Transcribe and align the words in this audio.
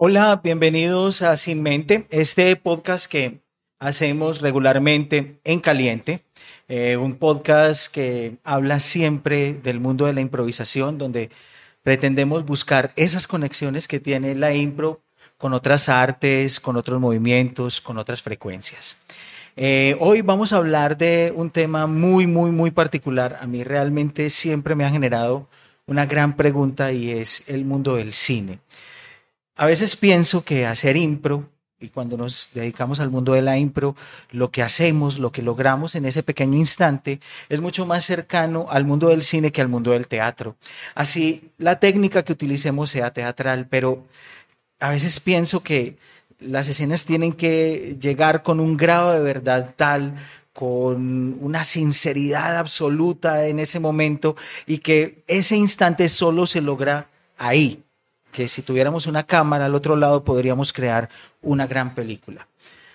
Hola, 0.00 0.40
bienvenidos 0.44 1.22
a 1.22 1.36
Sin 1.36 1.60
Mente, 1.60 2.06
este 2.10 2.54
podcast 2.54 3.10
que 3.10 3.40
hacemos 3.80 4.40
regularmente 4.40 5.40
en 5.42 5.58
Caliente, 5.58 6.22
eh, 6.68 6.96
un 6.96 7.16
podcast 7.16 7.92
que 7.92 8.36
habla 8.44 8.78
siempre 8.78 9.54
del 9.54 9.80
mundo 9.80 10.06
de 10.06 10.12
la 10.12 10.20
improvisación, 10.20 10.98
donde 10.98 11.30
pretendemos 11.82 12.46
buscar 12.46 12.92
esas 12.94 13.26
conexiones 13.26 13.88
que 13.88 13.98
tiene 13.98 14.36
la 14.36 14.54
impro 14.54 15.00
con 15.36 15.52
otras 15.52 15.88
artes, 15.88 16.60
con 16.60 16.76
otros 16.76 17.00
movimientos, 17.00 17.80
con 17.80 17.98
otras 17.98 18.22
frecuencias. 18.22 18.98
Eh, 19.56 19.96
hoy 19.98 20.22
vamos 20.22 20.52
a 20.52 20.58
hablar 20.58 20.96
de 20.96 21.32
un 21.34 21.50
tema 21.50 21.88
muy, 21.88 22.28
muy, 22.28 22.52
muy 22.52 22.70
particular. 22.70 23.36
A 23.40 23.48
mí 23.48 23.64
realmente 23.64 24.30
siempre 24.30 24.76
me 24.76 24.84
ha 24.84 24.90
generado 24.90 25.48
una 25.88 26.06
gran 26.06 26.36
pregunta 26.36 26.92
y 26.92 27.10
es 27.10 27.48
el 27.48 27.64
mundo 27.64 27.96
del 27.96 28.12
cine. 28.12 28.60
A 29.58 29.66
veces 29.66 29.96
pienso 29.96 30.44
que 30.44 30.66
hacer 30.66 30.96
impro, 30.96 31.50
y 31.80 31.88
cuando 31.88 32.16
nos 32.16 32.50
dedicamos 32.54 33.00
al 33.00 33.10
mundo 33.10 33.32
de 33.32 33.42
la 33.42 33.58
impro, 33.58 33.96
lo 34.30 34.52
que 34.52 34.62
hacemos, 34.62 35.18
lo 35.18 35.32
que 35.32 35.42
logramos 35.42 35.96
en 35.96 36.06
ese 36.06 36.22
pequeño 36.22 36.56
instante, 36.56 37.18
es 37.48 37.60
mucho 37.60 37.84
más 37.84 38.04
cercano 38.04 38.66
al 38.70 38.84
mundo 38.84 39.08
del 39.08 39.24
cine 39.24 39.50
que 39.50 39.60
al 39.60 39.66
mundo 39.66 39.90
del 39.90 40.06
teatro. 40.06 40.54
Así, 40.94 41.50
la 41.58 41.80
técnica 41.80 42.24
que 42.24 42.32
utilicemos 42.32 42.90
sea 42.90 43.10
teatral, 43.10 43.66
pero 43.68 44.06
a 44.78 44.90
veces 44.90 45.18
pienso 45.18 45.60
que 45.60 45.96
las 46.38 46.68
escenas 46.68 47.04
tienen 47.04 47.32
que 47.32 47.96
llegar 48.00 48.44
con 48.44 48.60
un 48.60 48.76
grado 48.76 49.12
de 49.12 49.22
verdad 49.22 49.74
tal, 49.76 50.14
con 50.52 51.36
una 51.40 51.64
sinceridad 51.64 52.58
absoluta 52.58 53.48
en 53.48 53.58
ese 53.58 53.80
momento 53.80 54.36
y 54.66 54.78
que 54.78 55.24
ese 55.26 55.56
instante 55.56 56.08
solo 56.08 56.46
se 56.46 56.60
logra 56.60 57.08
ahí, 57.36 57.82
que 58.32 58.48
si 58.48 58.62
tuviéramos 58.62 59.06
una 59.06 59.24
cámara 59.24 59.66
al 59.66 59.74
otro 59.74 59.96
lado 59.96 60.24
podríamos 60.24 60.72
crear 60.72 61.08
una 61.42 61.66
gran 61.66 61.94
película. 61.94 62.46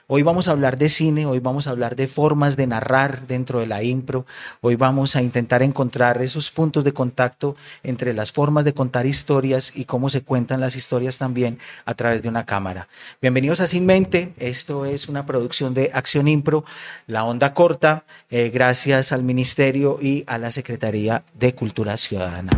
Hoy 0.07 0.21
vamos 0.21 0.49
a 0.49 0.51
hablar 0.51 0.77
de 0.77 0.89
cine, 0.89 1.25
hoy 1.25 1.39
vamos 1.39 1.65
a 1.65 1.69
hablar 1.69 1.95
de 1.95 2.07
formas 2.07 2.57
de 2.57 2.67
narrar 2.67 3.25
dentro 3.25 3.61
de 3.61 3.67
la 3.67 3.83
impro, 3.83 4.25
hoy 4.59 4.75
vamos 4.75 5.15
a 5.15 5.21
intentar 5.21 5.63
encontrar 5.63 6.21
esos 6.21 6.51
puntos 6.51 6.83
de 6.83 6.91
contacto 6.91 7.55
entre 7.83 8.13
las 8.13 8.33
formas 8.33 8.65
de 8.65 8.73
contar 8.73 9.05
historias 9.05 9.71
y 9.73 9.85
cómo 9.85 10.09
se 10.09 10.21
cuentan 10.21 10.59
las 10.59 10.75
historias 10.75 11.17
también 11.17 11.57
a 11.85 11.93
través 11.93 12.21
de 12.21 12.27
una 12.27 12.45
cámara. 12.45 12.89
Bienvenidos 13.21 13.61
a 13.61 13.67
Sin 13.67 13.85
Mente, 13.85 14.33
esto 14.39 14.85
es 14.85 15.07
una 15.07 15.25
producción 15.25 15.73
de 15.73 15.89
Acción 15.93 16.27
Impro, 16.27 16.65
la 17.07 17.23
onda 17.23 17.53
corta, 17.53 18.03
eh, 18.29 18.51
gracias 18.53 19.13
al 19.13 19.23
Ministerio 19.23 19.97
y 20.01 20.25
a 20.27 20.37
la 20.37 20.51
Secretaría 20.51 21.23
de 21.33 21.55
Cultura 21.55 21.95
Ciudadana. 21.95 22.51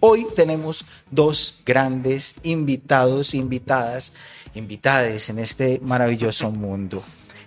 Hoy 0.00 0.26
tenemos 0.36 0.84
dos 1.10 1.62
grandes 1.66 2.36
invitados, 2.44 3.34
invitadas, 3.34 4.12
invitades 4.54 5.28
en 5.28 5.40
este 5.40 5.80
maravilloso 5.82 6.50
mundo. 6.52 7.02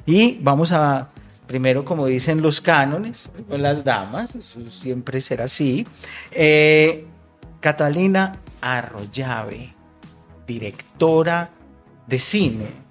Y 0.06 0.38
vamos 0.42 0.74
a, 0.74 1.10
primero, 1.48 1.86
como 1.86 2.08
dicen 2.08 2.42
los 2.42 2.60
cánones, 2.60 3.30
con 3.48 3.62
las 3.62 3.84
damas, 3.84 4.36
eso 4.36 4.60
siempre 4.70 5.22
será 5.22 5.46
así. 5.46 5.88
Eh, 6.32 7.06
Catalina 7.62 8.40
Arroyave, 8.60 9.74
directora 10.46 11.50
de 12.08 12.20
cine. 12.20 12.82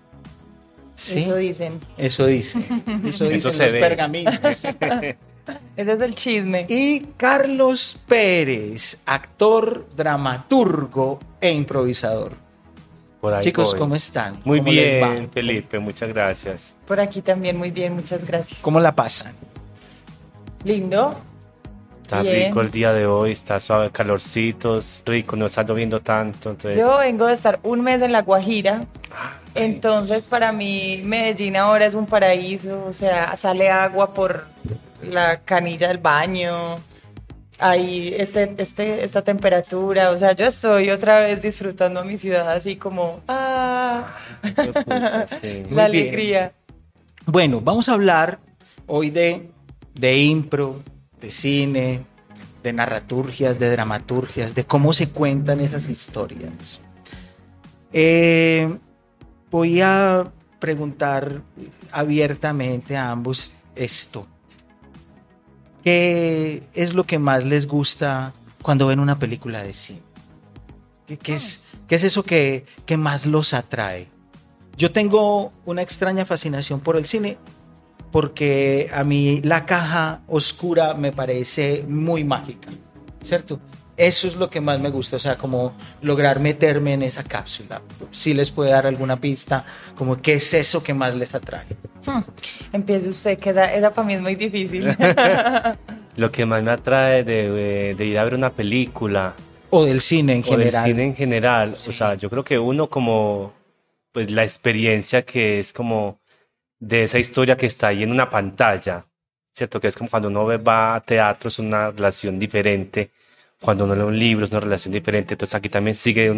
Eso 0.96 1.36
dicen. 1.36 1.80
Eso 1.98 2.26
dicen. 2.26 2.82
Eso 3.04 3.28
dicen 3.28 3.58
los 3.58 3.72
pergaminos. 3.72 4.38
Ese 5.76 5.92
es 5.92 6.00
el 6.00 6.14
chisme. 6.14 6.66
Y 6.68 7.00
Carlos 7.16 7.98
Pérez, 8.06 9.02
actor, 9.06 9.86
dramaturgo 9.96 11.18
e 11.40 11.50
improvisador. 11.50 12.32
Chicos, 13.40 13.74
¿cómo 13.74 13.94
están? 13.94 14.40
Muy 14.44 14.60
bien, 14.60 15.30
Felipe, 15.30 15.78
muchas 15.78 16.08
gracias. 16.08 16.74
Por 16.86 17.00
aquí 17.00 17.20
también 17.20 17.56
muy 17.56 17.70
bien, 17.70 17.94
muchas 17.94 18.26
gracias. 18.26 18.60
¿Cómo 18.62 18.80
la 18.80 18.94
pasan? 18.94 19.34
Lindo. 20.64 21.14
Está 22.02 22.22
rico 22.22 22.60
el 22.60 22.72
día 22.72 22.92
de 22.92 23.06
hoy, 23.06 23.30
está 23.30 23.60
suave, 23.60 23.90
calorcitos, 23.90 25.02
rico, 25.06 25.36
no 25.36 25.46
está 25.46 25.62
lloviendo 25.62 26.00
tanto. 26.00 26.56
Yo 26.70 26.98
vengo 26.98 27.26
de 27.26 27.34
estar 27.34 27.60
un 27.62 27.82
mes 27.82 28.02
en 28.02 28.10
La 28.10 28.22
Guajira, 28.22 28.84
entonces 29.54 30.24
para 30.24 30.50
mí 30.50 31.02
Medellín 31.04 31.56
ahora 31.56 31.86
es 31.86 31.94
un 31.94 32.06
paraíso, 32.06 32.84
o 32.84 32.92
sea, 32.92 33.36
sale 33.36 33.70
agua 33.70 34.12
por 34.12 34.44
la 35.02 35.40
canilla 35.40 35.88
del 35.88 35.98
baño, 35.98 36.76
ahí 37.58 38.14
este, 38.16 38.54
este, 38.58 39.04
esta 39.04 39.22
temperatura, 39.22 40.10
o 40.10 40.16
sea, 40.16 40.32
yo 40.32 40.46
estoy 40.46 40.90
otra 40.90 41.20
vez 41.20 41.42
disfrutando 41.42 42.04
mi 42.04 42.16
ciudad 42.16 42.50
así 42.50 42.76
como, 42.76 43.20
ah, 43.28 44.06
la 45.70 45.84
alegría. 45.84 46.52
Bueno, 47.26 47.60
vamos 47.60 47.88
a 47.88 47.92
hablar 47.92 48.38
hoy 48.86 49.10
de, 49.10 49.50
de 49.94 50.18
impro, 50.18 50.82
de 51.20 51.30
cine, 51.30 52.00
de 52.62 52.72
narraturgias, 52.72 53.58
de 53.58 53.70
dramaturgias, 53.70 54.54
de 54.54 54.64
cómo 54.64 54.92
se 54.92 55.10
cuentan 55.10 55.60
esas 55.60 55.88
historias. 55.88 56.82
Eh, 57.92 58.72
voy 59.50 59.80
a 59.80 60.30
preguntar 60.58 61.42
abiertamente 61.92 62.96
a 62.96 63.10
ambos 63.10 63.52
esto. 63.74 64.26
¿Qué 65.84 66.62
es 66.74 66.92
lo 66.94 67.04
que 67.04 67.18
más 67.18 67.44
les 67.44 67.66
gusta 67.66 68.32
cuando 68.62 68.86
ven 68.86 69.00
una 69.00 69.18
película 69.18 69.62
de 69.62 69.72
cine? 69.72 70.02
¿Qué, 71.06 71.34
es, 71.34 71.64
eso 71.88 72.22
que, 72.22 72.64
que 72.86 72.96
más 72.96 73.26
los 73.26 73.54
atrae? 73.54 74.08
Yo 74.76 74.92
tengo 74.92 75.52
una 75.64 75.82
extraña 75.82 76.24
fascinación 76.24 76.80
por 76.80 76.96
el 76.96 77.06
cine 77.06 77.38
porque 78.12 78.90
a 78.92 79.04
mí 79.04 79.40
la 79.42 79.66
caja 79.66 80.20
oscura 80.26 80.94
me 80.94 81.12
parece 81.12 81.84
muy 81.88 82.24
mágica, 82.24 82.68
¿cierto? 83.22 83.60
Eso 83.96 84.26
es 84.26 84.36
lo 84.36 84.48
que 84.48 84.60
más 84.60 84.80
me 84.80 84.88
gusta, 84.88 85.16
o 85.16 85.18
sea, 85.18 85.36
como 85.36 85.74
lograr 86.00 86.40
meterme 86.40 86.94
en 86.94 87.02
esa 87.02 87.22
cápsula. 87.22 87.82
Si 88.10 88.32
les 88.32 88.50
puede 88.50 88.70
dar 88.70 88.86
alguna 88.86 89.16
pista, 89.18 89.64
como 89.94 90.20
qué 90.22 90.34
es 90.34 90.54
eso 90.54 90.82
que 90.82 90.94
más 90.94 91.14
les 91.14 91.34
atrae. 91.34 91.66
Hmm. 92.06 92.22
Empiece 92.72 93.08
usted, 93.08 93.38
que 93.38 93.50
esa, 93.50 93.90
para 93.90 94.06
mí 94.06 94.14
es 94.14 94.22
muy 94.22 94.36
difícil. 94.36 94.96
lo 96.16 96.30
que 96.30 96.46
más 96.46 96.62
me 96.62 96.70
atrae 96.70 97.24
de, 97.24 97.94
ir 97.98 98.18
a 98.18 98.24
ver 98.24 98.34
una 98.34 98.50
película. 98.50 99.34
O 99.68 99.84
del 99.84 100.00
cine 100.00 100.32
en 100.32 100.42
general. 100.42 100.84
del 100.84 100.92
cine 100.92 101.04
en 101.04 101.14
general. 101.14 101.72
O 101.72 101.92
sea, 101.92 102.14
yo 102.14 102.30
creo 102.30 102.42
que 102.42 102.58
uno 102.58 102.88
como, 102.88 103.52
pues 104.12 104.30
la 104.30 104.44
experiencia 104.44 105.22
que 105.22 105.60
es 105.60 105.72
como 105.72 106.20
de 106.78 107.04
esa 107.04 107.18
historia 107.18 107.56
que 107.56 107.66
está 107.66 107.88
ahí 107.88 108.02
en 108.02 108.10
una 108.10 108.30
pantalla, 108.30 109.04
¿cierto? 109.52 109.78
Que 109.78 109.88
es 109.88 109.96
como 109.96 110.08
cuando 110.08 110.28
uno 110.28 110.46
va 110.62 110.94
a 110.94 111.00
teatro, 111.02 111.48
es 111.48 111.58
una 111.58 111.90
relación 111.90 112.38
diferente 112.38 113.10
cuando 113.62 113.84
uno 113.84 113.94
lee 113.94 114.02
un 114.02 114.18
libro 114.18 114.44
es 114.44 114.50
una 114.50 114.60
relación 114.60 114.92
diferente, 114.92 115.34
entonces 115.34 115.54
aquí 115.54 115.68
también 115.68 115.94
sigue 115.94 116.30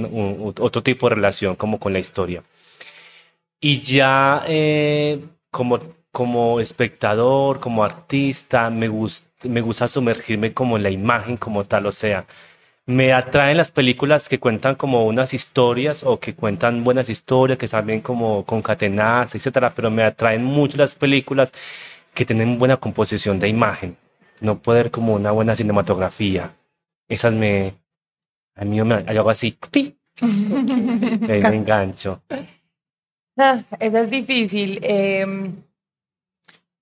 otro 0.59 0.83
tipo 0.83 1.09
de 1.09 1.15
relación 1.17 1.57
como 1.57 1.79
con 1.79 1.93
la 1.93 1.99
historia. 2.01 2.43
Y 3.61 3.81
ya 3.81 4.43
eh, 4.49 5.21
como, 5.51 5.79
como 6.11 6.61
espectador, 6.61 7.61
como 7.61 7.85
artista, 7.85 8.71
me, 8.71 8.91
me 9.45 9.61
gusta 9.61 9.89
sumergirme 9.89 10.53
como 10.53 10.77
en 10.77 10.83
la 10.83 10.91
imagen 10.91 11.37
como 11.37 11.65
tal, 11.65 11.87
o 11.87 11.93
sea, 11.93 12.27
me 12.87 13.13
atraen 13.13 13.57
las 13.57 13.71
películas 13.71 14.29
que 14.29 14.41
cuentan 14.41 14.75
como 14.75 15.07
unas 15.07 15.35
historias 15.35 16.03
o 16.03 16.19
que 16.19 16.35
cuentan 16.35 16.83
buenas 16.85 17.09
historias, 17.09 17.59
que 17.59 17.67
están 17.67 17.87
bien 17.87 18.01
como 18.01 18.45
concatenadas, 18.45 19.35
etcétera, 19.35 19.71
pero 19.71 19.91
me 19.91 20.03
atraen 20.03 20.45
mucho 20.45 20.77
las 20.79 20.95
películas 20.97 21.53
que 22.15 22.25
tienen 22.25 22.59
buena 22.59 22.77
composición 22.79 23.39
de 23.39 23.49
imagen, 23.49 23.97
no 24.41 24.59
poder 24.61 24.91
como 24.91 25.15
una 25.15 25.31
buena 25.33 25.55
cinematografía. 25.57 26.55
Esas 27.09 27.33
me. 27.33 27.75
A 28.55 28.65
mí 28.65 28.83
me 28.83 28.95
hago 28.95 29.31
así. 29.31 29.59
¡pi! 29.71 29.97
me 30.21 31.39
engancho. 31.39 32.23
Ah, 33.37 33.63
esa 33.79 34.01
es 34.01 34.11
difícil. 34.11 34.79
Em, 34.83 35.63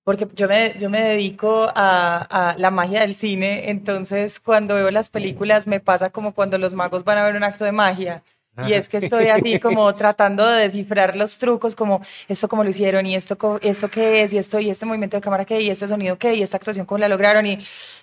porque 0.05 0.26
yo 0.34 0.49
me, 0.49 0.75
yo 0.78 0.90
me 0.90 1.00
dedico 1.02 1.70
a, 1.75 2.50
a, 2.50 2.58
la 2.58 2.70
magia 2.70 3.02
del 3.02 3.14
cine, 3.14 3.70
entonces 3.70 4.40
cuando 4.40 4.75
veo 4.75 4.90
las 4.90 5.11
películas 5.11 5.67
me 5.67 5.78
pasa 5.78 6.11
como 6.11 6.34
cuando 6.34 6.58
los 6.58 6.75
magos 6.75 7.05
van 7.05 7.19
a 7.19 7.25
ver 7.25 7.37
un 7.37 7.44
acto 7.44 7.64
de 7.64 7.73
magia. 7.73 8.23
Y 8.66 8.73
es 8.73 8.88
que 8.88 8.99
estoy 8.99 9.28
así 9.28 9.58
como 9.58 9.94
tratando 9.94 10.46
de 10.46 10.62
descifrar 10.62 11.16
los 11.16 11.38
trucos, 11.38 11.76
como 11.76 12.00
esto 12.28 12.49
como 12.49 12.64
lo 12.64 12.70
hicieron, 12.70 13.06
y 13.06 13.14
esto, 13.14 13.58
esto 13.62 13.90
qué 13.90 14.23
es, 14.23 14.32
y 14.32 14.38
esto, 14.38 14.58
y 14.61 14.70
este 14.70 14.87
movimiento 14.87 15.16
de 15.16 15.20
cámara 15.20 15.44
qué, 15.44 15.61
y 15.61 15.70
este 15.70 15.87
sonido 15.88 16.19
qué, 16.19 16.34
y 16.34 16.43
esta 16.43 16.56
actuación 16.56 16.87
cómo 16.87 16.99
la 16.99 17.08
lograron, 17.08 17.46
y 17.46 17.58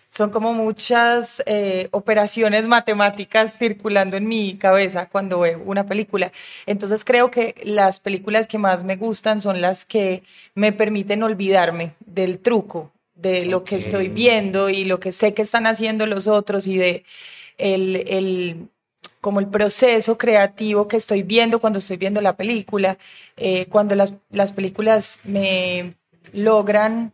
son 0.10 0.30
como 0.30 0.54
muchas 0.54 1.44
eh, 1.46 1.90
operaciones 1.92 2.68
matemáticas 2.68 3.54
circulando 3.58 4.18
en 4.18 4.28
mi 4.28 4.58
cabeza 4.58 5.08
cuando 5.10 5.40
veo 5.42 5.62
una 5.66 5.86
película. 5.86 6.32
Entonces 6.66 7.04
creo 7.04 7.32
que 7.32 7.56
las 7.64 8.00
películas 8.00 8.48
que 8.48 8.58
más 8.58 8.84
me 8.84 8.96
gustan 8.96 9.42
son 9.42 9.62
las 9.62 9.86
que 9.86 10.24
me 10.56 10.72
permiten 10.72 11.24
olvidarme 11.24 11.94
del 12.06 12.40
truco, 12.40 12.92
de 13.16 13.46
lo 13.46 13.64
que 13.64 13.76
estoy 13.76 14.10
viendo 14.10 14.70
y 14.70 14.86
lo 14.86 15.00
que 15.00 15.12
sé 15.12 15.34
que 15.34 15.42
están 15.42 15.68
haciendo 15.68 16.06
los 16.06 16.28
otros 16.28 16.68
y 16.68 16.78
de 16.78 17.04
el, 17.58 18.04
el, 18.08 18.70
como 19.22 19.40
el 19.40 19.48
proceso 19.48 20.18
creativo 20.18 20.88
que 20.88 20.98
estoy 20.98 21.24
viendo 21.24 21.60
cuando 21.60 21.80
estoy 21.80 21.98
viendo 21.98 22.22
la 22.22 22.38
película, 22.38 22.98
eh, 23.36 23.66
cuando 23.68 23.96
las, 23.96 24.14
las 24.30 24.54
películas 24.54 25.20
me 25.24 25.96
logran 26.32 27.14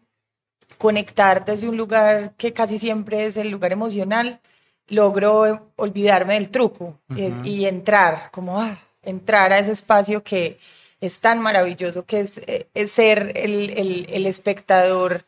conectar 0.83 1.45
desde 1.45 1.69
un 1.69 1.77
lugar 1.77 2.33
que 2.35 2.51
casi 2.51 2.77
siempre 2.77 3.25
es 3.25 3.37
el 3.37 3.49
lugar 3.49 3.71
emocional, 3.71 4.41
logro 4.89 5.71
olvidarme 5.77 6.33
del 6.33 6.49
truco 6.49 6.99
y 7.45 7.63
entrar, 7.63 8.29
como 8.31 8.59
ah, 8.59 8.77
entrar 9.01 9.53
a 9.53 9.59
ese 9.59 9.71
espacio 9.71 10.25
que 10.25 10.59
es 10.99 11.21
tan 11.21 11.39
maravilloso, 11.39 12.03
que 12.03 12.19
es, 12.19 12.41
eh, 12.47 12.67
ser 12.85 13.31
el, 13.35 14.09
el, 14.09 14.25
espectador 14.25 15.23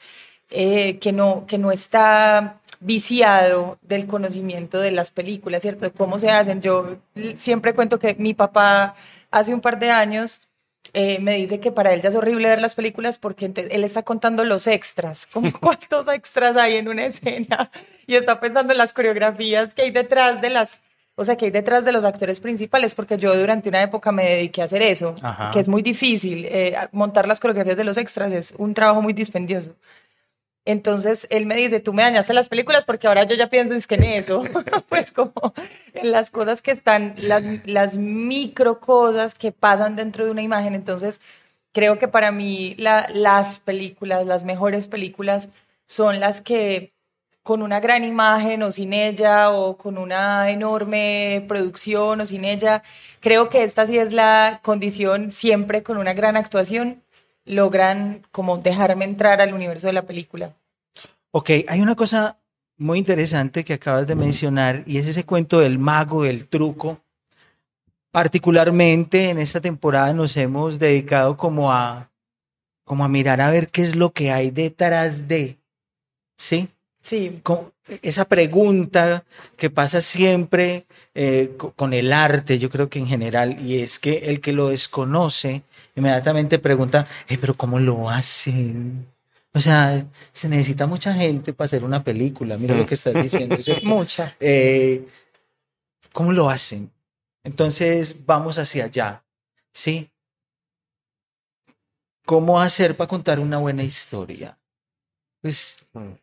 eh, 0.49 0.99
que, 0.99 1.13
no, 1.13 1.45
que 1.47 1.57
no 1.57 1.71
está 1.71 2.59
viciado 2.81 3.77
del 3.81 4.07
conocimiento 4.07 4.81
de 4.81 4.91
las 4.91 5.09
películas, 5.09 5.61
¿cierto? 5.61 5.85
De 5.85 5.91
cómo 5.91 6.19
se 6.19 6.31
hacen. 6.31 6.59
Yo 6.59 6.97
siempre 7.37 7.73
cuento 7.73 7.97
que 7.97 8.15
mi 8.15 8.33
papá 8.33 8.93
hace 9.31 9.53
un 9.53 9.61
par 9.61 9.79
de 9.79 9.89
años 9.89 10.44
eh, 10.97 11.19
me 11.19 11.35
dice 11.35 11.59
que 11.59 11.73
para 11.73 11.93
él 11.93 12.01
ya 12.01 12.07
es 12.07 12.15
horrible 12.15 12.47
ver 12.47 12.61
las 12.61 12.73
películas 12.73 13.17
porque 13.17 13.51
él 13.53 13.83
está 13.83 14.03
contando 14.03 14.45
los 14.45 14.65
extras, 14.65 15.27
como 15.27 15.51
cuántos 15.59 16.07
extras 16.07 16.55
hay 16.55 16.77
en 16.77 16.87
una 16.87 17.07
escena 17.07 17.69
y 18.07 18.15
está 18.15 18.39
pensando 18.39 18.71
en 18.71 18.77
las 18.77 18.93
coreografías 18.93 19.73
que 19.73 19.81
hay 19.81 19.91
detrás 19.91 20.39
de 20.39 20.49
las, 20.49 20.79
o 21.15 21.25
sea, 21.25 21.35
que 21.35 21.45
hay 21.45 21.51
detrás 21.51 21.83
de 21.83 21.91
los 21.91 22.05
actores 22.05 22.39
principales, 22.39 22.95
porque 22.95 23.17
yo 23.17 23.35
durante 23.35 23.67
una 23.67 23.81
época 23.81 24.13
me 24.13 24.23
dediqué 24.23 24.61
a 24.61 24.65
hacer 24.65 24.81
eso, 24.81 25.15
que 25.51 25.59
es 25.59 25.67
muy 25.67 25.81
difícil. 25.81 26.45
Eh, 26.45 26.77
montar 26.93 27.27
las 27.27 27.41
coreografías 27.41 27.75
de 27.75 27.83
los 27.83 27.97
extras 27.97 28.31
es 28.31 28.53
un 28.57 28.73
trabajo 28.73 29.01
muy 29.01 29.11
dispendioso. 29.11 29.75
Entonces 30.65 31.27
él 31.29 31.45
me 31.45 31.55
dice, 31.55 31.79
tú 31.79 31.93
me 31.93 32.01
dañaste 32.01 32.33
las 32.33 32.49
películas 32.49 32.85
porque 32.85 33.07
ahora 33.07 33.23
yo 33.23 33.35
ya 33.35 33.49
pienso 33.49 33.75
es 33.75 33.85
que 33.85 33.95
en 33.95 34.03
eso, 34.03 34.43
pues 34.89 35.11
como 35.11 35.53
en 35.93 36.11
las 36.11 36.31
cosas 36.31 36.63
que 36.63 36.71
están, 36.71 37.13
las, 37.17 37.47
las 37.65 37.97
micro 37.97 38.79
cosas 38.79 39.35
que 39.35 39.51
pasan 39.51 39.95
dentro 39.95 40.25
de 40.25 40.31
una 40.31 40.41
imagen. 40.41 40.73
Entonces 40.73 41.21
creo 41.71 41.99
que 41.99 42.07
para 42.07 42.31
mí 42.31 42.75
las 42.77 43.59
películas, 43.59 44.25
las 44.25 44.43
mejores 44.43 44.87
películas 44.87 45.49
son 45.85 46.19
las 46.19 46.41
que 46.41 46.95
con 47.43 47.61
una 47.61 47.79
gran 47.79 48.03
imagen 48.03 48.63
o 48.63 48.71
sin 48.71 48.91
ella 48.91 49.51
o 49.51 49.77
con 49.77 49.99
una 49.99 50.49
enorme 50.49 51.45
producción 51.47 52.21
o 52.21 52.25
sin 52.25 52.43
ella, 52.43 52.81
creo 53.19 53.49
que 53.49 53.63
esta 53.63 53.85
sí 53.85 53.99
es 53.99 54.13
la 54.13 54.61
condición 54.63 55.29
siempre 55.29 55.83
con 55.83 55.97
una 55.97 56.15
gran 56.15 56.37
actuación 56.37 57.03
logran 57.45 58.25
como 58.31 58.57
dejarme 58.57 59.05
entrar 59.05 59.39
al 59.41 59.53
universo 59.53 59.87
de 59.87 59.93
la 59.93 60.05
película. 60.05 60.53
Ok, 61.31 61.49
hay 61.67 61.81
una 61.81 61.95
cosa 61.95 62.39
muy 62.77 62.97
interesante 62.99 63.63
que 63.63 63.73
acabas 63.73 64.07
de 64.07 64.15
mencionar 64.15 64.83
y 64.85 64.97
es 64.97 65.07
ese 65.07 65.25
cuento 65.25 65.59
del 65.59 65.79
mago, 65.79 66.23
del 66.23 66.47
truco. 66.47 66.99
Particularmente 68.11 69.29
en 69.29 69.39
esta 69.39 69.61
temporada 69.61 70.13
nos 70.13 70.35
hemos 70.37 70.79
dedicado 70.79 71.37
como 71.37 71.71
a, 71.71 72.09
como 72.83 73.03
a 73.03 73.09
mirar 73.09 73.41
a 73.41 73.49
ver 73.49 73.69
qué 73.69 73.81
es 73.81 73.95
lo 73.95 74.11
que 74.11 74.31
hay 74.31 74.51
detrás 74.51 75.27
de, 75.27 75.57
¿sí? 76.37 76.69
Sí. 77.01 77.39
esa 78.01 78.25
pregunta 78.25 79.25
que 79.57 79.69
pasa 79.69 80.01
siempre 80.01 80.87
eh, 81.13 81.55
con 81.75 81.93
el 81.93 82.11
arte, 82.11 82.57
yo 82.57 82.71
creo 82.71 82.89
que 82.89 82.97
en 82.97 83.05
general, 83.05 83.63
y 83.63 83.79
es 83.79 83.99
que 83.99 84.29
el 84.29 84.41
que 84.41 84.53
lo 84.53 84.69
desconoce 84.69 85.61
inmediatamente 85.95 86.59
pregunta, 86.59 87.07
eh, 87.27 87.37
pero 87.39 87.53
¿cómo 87.53 87.79
lo 87.79 88.09
hacen? 88.09 89.07
O 89.53 89.61
sea, 89.61 90.05
se 90.33 90.49
necesita 90.49 90.85
mucha 90.85 91.13
gente 91.13 91.53
para 91.53 91.65
hacer 91.65 91.85
una 91.85 92.03
película. 92.03 92.57
Mira 92.57 92.75
lo 92.75 92.83
mm. 92.83 92.87
que 92.87 92.93
estás 92.95 93.13
diciendo. 93.13 93.55
Mucha. 93.83 94.35
Eh, 94.39 95.07
¿Cómo 96.11 96.33
lo 96.33 96.49
hacen? 96.49 96.91
Entonces 97.43 98.25
vamos 98.25 98.57
hacia 98.57 98.85
allá. 98.85 99.23
¿Sí? 99.73 100.11
¿Cómo 102.25 102.59
hacer 102.59 102.97
para 102.97 103.07
contar 103.07 103.39
una 103.39 103.57
buena 103.57 103.83
historia? 103.83 104.57
Pues, 105.41 105.85
mm. 105.93 106.13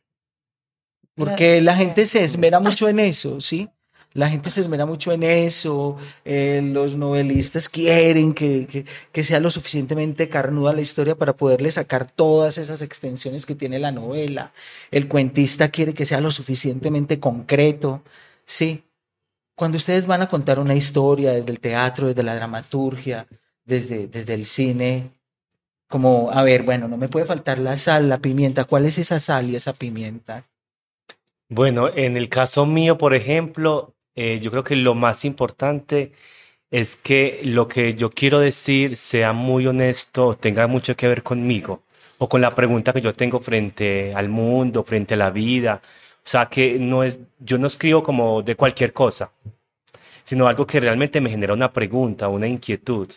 porque 1.14 1.60
la 1.62 1.76
gente 1.76 2.04
se 2.04 2.22
esmera 2.22 2.60
mucho 2.60 2.88
en 2.88 2.98
eso, 2.98 3.40
¿sí? 3.40 3.70
La 4.14 4.28
gente 4.28 4.50
se 4.50 4.60
esmera 4.60 4.86
mucho 4.86 5.12
en 5.12 5.22
eso, 5.22 5.96
eh, 6.24 6.60
los 6.62 6.96
novelistas 6.96 7.68
quieren 7.68 8.34
que, 8.34 8.84
sea 9.12 9.40
lo 9.40 9.50
suficientemente 9.50 10.28
carnuda 10.28 10.72
la 10.72 10.80
historia 10.80 11.14
para 11.14 11.36
poderle 11.36 11.70
sacar 11.70 12.10
todas 12.10 12.58
esas 12.58 12.82
extensiones 12.82 13.46
que 13.46 13.54
tiene 13.54 13.78
la 13.78 13.92
novela. 13.92 14.52
El 14.90 15.08
cuentista 15.08 15.68
quiere 15.70 15.94
que 15.94 16.04
sea 16.04 16.20
lo 16.20 16.30
suficientemente 16.30 17.20
concreto. 17.20 18.02
Sí, 18.44 18.82
cuando 19.54 19.76
ustedes 19.76 20.06
van 20.06 20.22
a 20.22 20.28
contar 20.28 20.58
una 20.58 20.74
historia 20.74 21.32
desde 21.32 21.50
el 21.50 21.60
teatro, 21.60 22.08
desde 22.08 22.22
la 22.22 22.34
dramaturgia, 22.34 23.26
desde, 23.64 24.08
desde 24.08 24.34
el 24.34 24.44
cine, 24.44 25.10
como, 25.88 26.30
a 26.32 26.42
ver, 26.42 26.62
bueno, 26.62 26.88
no 26.88 26.96
me 26.96 27.08
puede 27.08 27.26
faltar 27.26 27.58
la 27.58 27.76
sal, 27.76 28.08
la 28.08 28.18
pimienta, 28.18 28.64
¿cuál 28.64 28.86
es 28.86 28.98
esa 28.98 29.18
sal 29.18 29.50
y 29.50 29.56
esa 29.56 29.74
pimienta? 29.74 30.44
Bueno, 31.50 31.90
en 31.94 32.16
el 32.16 32.30
caso 32.30 32.64
mío, 32.64 32.96
por 32.96 33.14
ejemplo, 33.14 33.94
eh, 34.14 34.40
yo 34.40 34.50
creo 34.50 34.64
que 34.64 34.76
lo 34.76 34.94
más 34.94 35.24
importante 35.24 36.12
es 36.70 36.96
que 36.96 37.40
lo 37.44 37.68
que 37.68 37.94
yo 37.94 38.10
quiero 38.10 38.40
decir 38.40 38.96
sea 38.96 39.32
muy 39.32 39.66
honesto, 39.66 40.34
tenga 40.34 40.66
mucho 40.66 40.96
que 40.96 41.08
ver 41.08 41.22
conmigo 41.22 41.82
o 42.18 42.28
con 42.28 42.40
la 42.40 42.54
pregunta 42.54 42.92
que 42.92 43.00
yo 43.00 43.12
tengo 43.12 43.40
frente 43.40 44.12
al 44.14 44.28
mundo, 44.28 44.84
frente 44.84 45.14
a 45.14 45.16
la 45.16 45.30
vida. 45.30 45.82
O 46.24 46.28
sea, 46.28 46.46
que 46.46 46.78
no 46.78 47.02
es, 47.02 47.18
yo 47.40 47.58
no 47.58 47.66
escribo 47.66 48.02
como 48.02 48.42
de 48.42 48.54
cualquier 48.56 48.92
cosa, 48.92 49.32
sino 50.24 50.46
algo 50.46 50.66
que 50.66 50.80
realmente 50.80 51.20
me 51.20 51.30
genera 51.30 51.52
una 51.54 51.72
pregunta, 51.72 52.28
una 52.28 52.46
inquietud. 52.46 53.08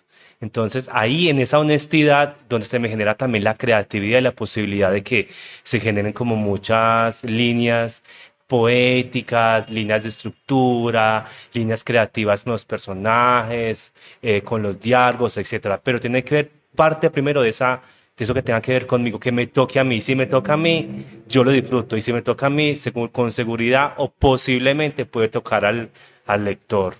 Entonces, 0.41 0.89
ahí 0.91 1.29
en 1.29 1.39
esa 1.39 1.59
honestidad, 1.59 2.35
donde 2.49 2.67
se 2.67 2.79
me 2.79 2.89
genera 2.89 3.15
también 3.15 3.43
la 3.43 3.55
creatividad 3.55 4.19
y 4.19 4.21
la 4.21 4.31
posibilidad 4.33 4.91
de 4.91 5.03
que 5.03 5.29
se 5.63 5.79
generen 5.79 6.13
como 6.13 6.35
muchas 6.35 7.23
líneas 7.23 8.03
poéticas, 8.47 9.69
líneas 9.69 10.03
de 10.03 10.09
estructura, 10.09 11.25
líneas 11.53 11.83
creativas 11.83 12.43
con 12.43 12.53
los 12.53 12.65
personajes, 12.65 13.93
eh, 14.21 14.41
con 14.41 14.61
los 14.61 14.79
diálogos, 14.79 15.37
etcétera. 15.37 15.81
Pero 15.83 15.99
tiene 15.99 16.23
que 16.23 16.35
ver 16.35 16.51
parte 16.75 17.09
primero 17.09 17.41
de 17.41 17.49
esa 17.49 17.81
de 18.17 18.23
eso 18.23 18.33
que 18.33 18.41
tenga 18.41 18.61
que 18.61 18.71
ver 18.71 18.87
conmigo, 18.87 19.19
que 19.19 19.31
me 19.31 19.47
toque 19.47 19.77
a 19.79 19.83
mí. 19.83 19.99
Si 19.99 20.15
me 20.15 20.25
toca 20.25 20.53
a 20.53 20.57
mí, 20.57 21.05
yo 21.27 21.43
lo 21.43 21.51
disfruto. 21.51 21.97
Y 21.97 22.01
si 22.01 22.13
me 22.13 22.21
toca 22.21 22.45
a 22.45 22.49
mí, 22.49 22.75
con 23.11 23.31
seguridad 23.31 23.93
o 23.97 24.09
posiblemente 24.09 25.05
puede 25.05 25.27
tocar 25.27 25.65
al, 25.65 25.89
al 26.25 26.45
lector. 26.45 26.95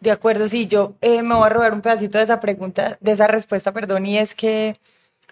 De 0.00 0.10
acuerdo, 0.10 0.48
sí, 0.48 0.66
yo 0.66 0.96
eh, 1.00 1.22
me 1.22 1.34
voy 1.34 1.46
a 1.46 1.48
robar 1.48 1.72
un 1.72 1.80
pedacito 1.80 2.18
de 2.18 2.24
esa 2.24 2.40
pregunta, 2.40 2.98
de 3.00 3.12
esa 3.12 3.26
respuesta, 3.26 3.72
perdón, 3.72 4.04
y 4.04 4.18
es 4.18 4.34
que 4.34 4.76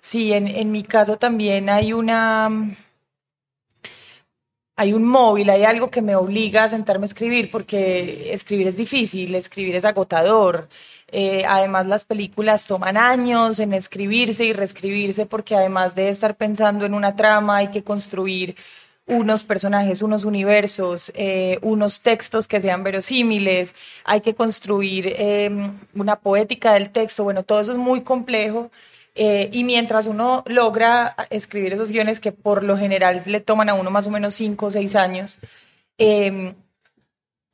sí, 0.00 0.32
en, 0.32 0.46
en 0.46 0.70
mi 0.70 0.82
caso 0.82 1.16
también 1.16 1.68
hay 1.68 1.92
una 1.92 2.76
hay 4.76 4.92
un 4.92 5.04
móvil, 5.04 5.50
hay 5.50 5.64
algo 5.64 5.90
que 5.90 6.02
me 6.02 6.16
obliga 6.16 6.64
a 6.64 6.68
sentarme 6.68 7.04
a 7.04 7.06
escribir, 7.06 7.50
porque 7.50 8.32
escribir 8.32 8.66
es 8.68 8.76
difícil, 8.76 9.34
escribir 9.34 9.76
es 9.76 9.84
agotador. 9.84 10.68
Eh, 11.08 11.44
además, 11.46 11.86
las 11.86 12.04
películas 12.04 12.66
toman 12.66 12.96
años 12.96 13.60
en 13.60 13.72
escribirse 13.72 14.44
y 14.44 14.52
reescribirse, 14.52 15.26
porque 15.26 15.54
además 15.54 15.94
de 15.94 16.08
estar 16.08 16.36
pensando 16.36 16.86
en 16.86 16.94
una 16.94 17.14
trama, 17.14 17.58
hay 17.58 17.68
que 17.68 17.84
construir 17.84 18.56
unos 19.06 19.44
personajes, 19.44 20.02
unos 20.02 20.24
universos, 20.24 21.12
eh, 21.14 21.58
unos 21.62 22.00
textos 22.00 22.48
que 22.48 22.60
sean 22.60 22.82
verosímiles, 22.82 23.74
hay 24.04 24.22
que 24.22 24.34
construir 24.34 25.14
em, 25.18 25.78
una 25.94 26.16
poética 26.16 26.72
del 26.72 26.90
texto. 26.90 27.22
Bueno, 27.24 27.42
todo 27.42 27.60
eso 27.60 27.72
es 27.72 27.78
muy 27.78 28.00
complejo 28.02 28.70
eh, 29.14 29.48
y 29.52 29.64
mientras 29.64 30.06
uno 30.06 30.42
logra 30.46 31.14
escribir 31.30 31.72
esos 31.72 31.90
guiones 31.90 32.20
que 32.20 32.32
por 32.32 32.64
lo 32.64 32.76
general 32.76 33.22
le 33.26 33.40
toman 33.40 33.68
a 33.68 33.74
uno 33.74 33.90
más 33.90 34.06
o 34.06 34.10
menos 34.10 34.34
cinco 34.34 34.66
o 34.66 34.70
seis 34.70 34.96
años, 34.96 35.38
em, 35.98 36.54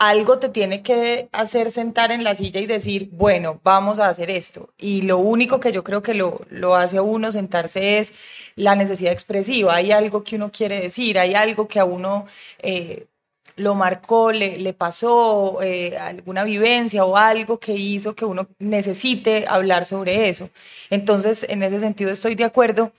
algo 0.00 0.38
te 0.38 0.48
tiene 0.48 0.82
que 0.82 1.28
hacer 1.32 1.70
sentar 1.70 2.10
en 2.10 2.24
la 2.24 2.34
silla 2.34 2.60
y 2.60 2.66
decir, 2.66 3.10
bueno, 3.12 3.60
vamos 3.62 3.98
a 3.98 4.08
hacer 4.08 4.30
esto. 4.30 4.72
Y 4.78 5.02
lo 5.02 5.18
único 5.18 5.60
que 5.60 5.72
yo 5.72 5.84
creo 5.84 6.02
que 6.02 6.14
lo, 6.14 6.40
lo 6.48 6.74
hace 6.74 6.96
a 6.96 7.02
uno 7.02 7.30
sentarse 7.30 7.98
es 7.98 8.14
la 8.56 8.74
necesidad 8.76 9.12
expresiva. 9.12 9.74
Hay 9.74 9.92
algo 9.92 10.24
que 10.24 10.36
uno 10.36 10.50
quiere 10.50 10.80
decir, 10.80 11.18
hay 11.18 11.34
algo 11.34 11.68
que 11.68 11.80
a 11.80 11.84
uno 11.84 12.24
eh, 12.60 13.08
lo 13.56 13.74
marcó, 13.74 14.32
le, 14.32 14.58
le 14.58 14.72
pasó 14.72 15.60
eh, 15.62 15.96
alguna 15.98 16.44
vivencia 16.44 17.04
o 17.04 17.16
algo 17.16 17.58
que 17.58 17.72
hizo 17.74 18.14
que 18.14 18.24
uno 18.24 18.48
necesite 18.58 19.46
hablar 19.48 19.84
sobre 19.84 20.28
eso. 20.28 20.50
Entonces, 20.90 21.46
en 21.48 21.62
ese 21.62 21.80
sentido 21.80 22.10
estoy 22.10 22.34
de 22.34 22.44
acuerdo, 22.44 22.92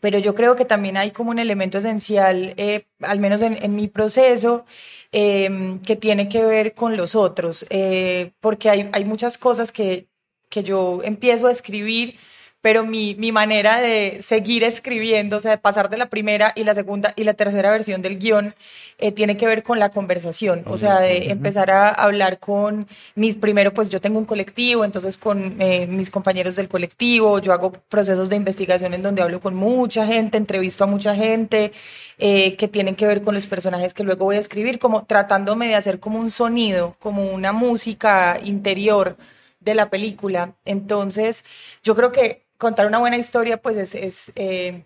pero 0.00 0.18
yo 0.18 0.34
creo 0.34 0.56
que 0.56 0.64
también 0.64 0.96
hay 0.96 1.10
como 1.10 1.30
un 1.30 1.38
elemento 1.38 1.78
esencial, 1.78 2.54
eh, 2.56 2.86
al 3.02 3.20
menos 3.20 3.42
en, 3.42 3.74
mi 3.74 3.88
proceso, 3.88 4.64
em, 5.12 5.80
que 5.80 5.96
tiene 5.96 6.28
que 6.28 6.44
ver 6.44 6.74
con 6.74 6.96
los 6.96 7.14
otros, 7.14 7.66
eh, 7.70 8.32
porque 8.40 8.70
hay, 8.70 8.88
hay 8.92 9.04
muchas 9.04 9.38
cosas 9.38 9.72
que, 9.72 10.08
que 10.48 10.62
yo 10.62 11.00
empiezo 11.04 11.46
a 11.46 11.52
escribir 11.52 12.16
pero 12.62 12.84
mi, 12.84 13.14
mi, 13.14 13.32
manera 13.32 13.80
de 13.80 14.18
seguir 14.20 14.64
escribiendo, 14.64 15.38
o 15.38 15.40
sea, 15.40 15.52
de 15.52 15.58
pasar 15.58 15.88
de 15.88 15.96
la 15.96 16.10
primera 16.10 16.52
y 16.54 16.64
la 16.64 16.74
segunda 16.74 17.14
y 17.16 17.24
la 17.24 17.34
tercera 17.34 17.70
versión 17.70 18.02
del 18.02 18.18
guion, 18.18 18.54
eh, 18.98 19.12
tiene 19.12 19.36
que 19.36 19.46
ver 19.46 19.62
con 19.62 19.78
la 19.78 19.90
conversación, 19.90 20.62
o 20.66 20.76
sea, 20.76 21.00
de 21.00 21.30
empezar 21.30 21.70
a 21.70 21.88
hablar 21.88 22.38
con 22.38 22.86
mis, 23.14 23.36
primero 23.36 23.72
pues 23.72 23.88
yo 23.88 24.00
tengo 24.00 24.18
un 24.18 24.26
colectivo, 24.26 24.84
entonces 24.84 25.16
con 25.16 25.56
eh, 25.60 25.86
mis 25.86 26.10
compañeros 26.10 26.56
del 26.56 26.68
colectivo, 26.68 27.38
yo 27.38 27.52
hago 27.52 27.72
procesos 27.72 28.28
de 28.28 28.36
investigación 28.36 28.92
en 28.92 29.02
donde 29.02 29.22
hablo 29.22 29.40
con 29.40 29.54
mucha 29.54 30.06
gente, 30.06 30.36
entrevisto 30.36 30.84
a 30.84 30.86
mucha 30.86 31.14
gente, 31.14 31.72
eh, 32.18 32.56
que 32.56 32.68
tienen 32.68 32.94
que 32.94 33.06
ver 33.06 33.22
con 33.22 33.34
los 33.34 33.46
personajes 33.46 33.94
que 33.94 34.04
luego 34.04 34.26
voy 34.26 34.36
a 34.36 34.40
escribir, 34.40 34.78
como 34.78 35.04
tratándome 35.04 35.68
de 35.68 35.76
hacer 35.76 35.98
como 35.98 36.18
un 36.18 36.30
sonido, 36.30 36.96
como 36.98 37.32
una 37.32 37.52
música 37.52 38.38
interior 38.44 39.16
de 39.60 39.74
la 39.74 39.90
película. 39.90 40.54
Entonces, 40.64 41.44
yo 41.82 41.94
creo 41.94 42.12
que 42.12 42.49
contar 42.60 42.86
una 42.86 42.98
buena 42.98 43.16
historia, 43.16 43.56
pues 43.56 43.76
es, 43.76 43.94
es, 43.94 44.32
eh, 44.36 44.84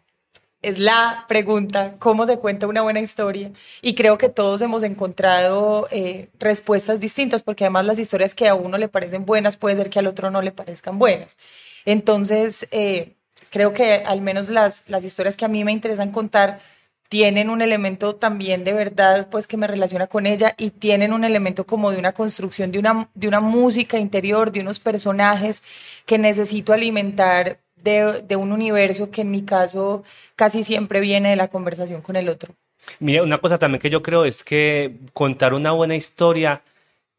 es, 0.62 0.78
la 0.78 1.26
pregunta, 1.28 1.97
¿cómo 1.99 2.25
se 2.25 2.38
cuenta 2.38 2.69
una 2.69 2.83
buena 2.83 3.00
historia? 3.00 3.50
Y 3.83 3.95
creo 3.95 4.16
que 4.16 4.28
todos 4.31 4.62
hemos 4.62 4.85
encontrado 4.85 5.88
eh, 5.90 6.31
respuestas 6.38 7.00
distintas, 7.00 7.43
porque 7.43 7.64
además 7.64 7.85
las 7.85 7.99
historias 7.99 8.35
que 8.35 8.49
a 8.49 8.54
uno 8.54 8.78
le 8.78 8.88
parecen 8.88 9.26
buenas, 9.26 9.57
puede 9.57 9.76
ser 9.76 9.90
que 9.90 9.99
al 9.99 10.07
otro 10.07 10.31
no 10.31 10.40
le 10.40 10.52
parezcan 10.52 10.99
buenas. 10.99 11.37
Entonces, 11.85 12.69
eh, 12.71 13.16
creo 13.50 13.73
que 13.73 13.97
al 14.07 14.21
menos 14.23 14.49
las, 14.49 14.88
las 14.88 15.04
historias 15.04 15.37
que 15.37 15.45
a 15.45 15.49
mí 15.49 15.64
me 15.64 15.73
interesan 15.73 16.12
contar, 16.12 16.61
tienen 17.09 17.50
un 17.50 17.62
elemento 17.62 18.16
también 18.16 18.64
de 18.64 18.73
verdad, 18.73 19.28
pues 19.31 19.47
que 19.47 19.57
me 19.57 19.66
relaciona 19.66 20.07
con 20.09 20.26
ella 20.26 20.54
y 20.59 20.71
tienen 20.71 21.12
un 21.12 21.25
elemento 21.25 21.64
como 21.64 21.90
de 21.93 21.99
una 21.99 22.12
construcción, 22.12 22.73
de 22.73 22.78
una, 22.81 23.09
de 23.14 23.28
una 23.28 23.40
música 23.40 23.99
interior, 23.99 24.50
de 24.50 24.61
unos 24.61 24.81
personajes 24.81 25.62
que 26.07 26.19
necesito 26.19 26.73
alimentar 26.73 27.61
de, 27.85 28.23
de 28.23 28.37
un 28.37 28.50
universo 28.50 29.11
que 29.11 29.21
en 29.21 29.31
mi 29.31 29.45
caso 29.45 30.03
casi 30.35 30.64
siempre 30.64 31.00
viene 31.00 31.31
de 31.31 31.37
la 31.37 31.49
conversación 31.49 32.03
con 32.03 32.17
el 32.17 32.29
otro. 32.29 32.55
Mira, 32.99 33.23
una 33.23 33.38
cosa 33.38 33.59
también 33.59 33.81
que 33.81 33.91
yo 33.91 34.03
creo 34.03 34.25
es 34.25 34.43
que 34.43 34.97
contar 35.12 35.55
una 35.55 35.73
buena 35.73 35.95
historia, 35.95 36.62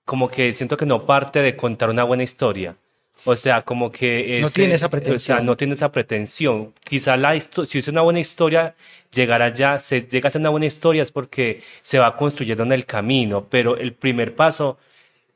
como 0.04 0.28
que 0.28 0.52
siento 0.54 0.78
que 0.78 0.86
no 0.86 1.06
parte 1.06 1.40
de 1.42 1.56
contar 1.56 1.90
una 1.90 2.04
buena 2.04 2.24
historia 2.24 2.76
o 3.24 3.36
sea, 3.36 3.62
como 3.62 3.92
que... 3.92 4.40
no 4.42 4.50
tiene 4.50 4.76
esa 4.76 4.90
pretensión. 4.90 5.16
O 5.16 5.38
sea, 5.38 5.46
no 5.46 5.56
tiene 5.56 5.74
esa 5.74 5.92
pretensión. 5.92 6.74
Quizá 6.84 7.16
la 7.16 7.40
si 7.40 7.80
es 7.80 7.88
una 7.88 8.02
buena 8.02 8.20
historia, 8.20 8.76
llegará 9.12 9.50
ya, 9.50 9.80
se 9.80 10.02
llega 10.02 10.28
a 10.28 10.32
ser 10.32 10.42
una 10.42 10.50
buena 10.50 10.66
historia 10.66 11.04
es 11.04 11.12
porque 11.12 11.62
se 11.82 11.98
va 11.98 12.18
construyendo 12.18 12.64
en 12.64 12.74
el 12.74 12.86
camino, 12.86 13.48
pero 13.50 13.78
el 13.78 13.94
primer 13.94 14.36
paso, 14.36 14.78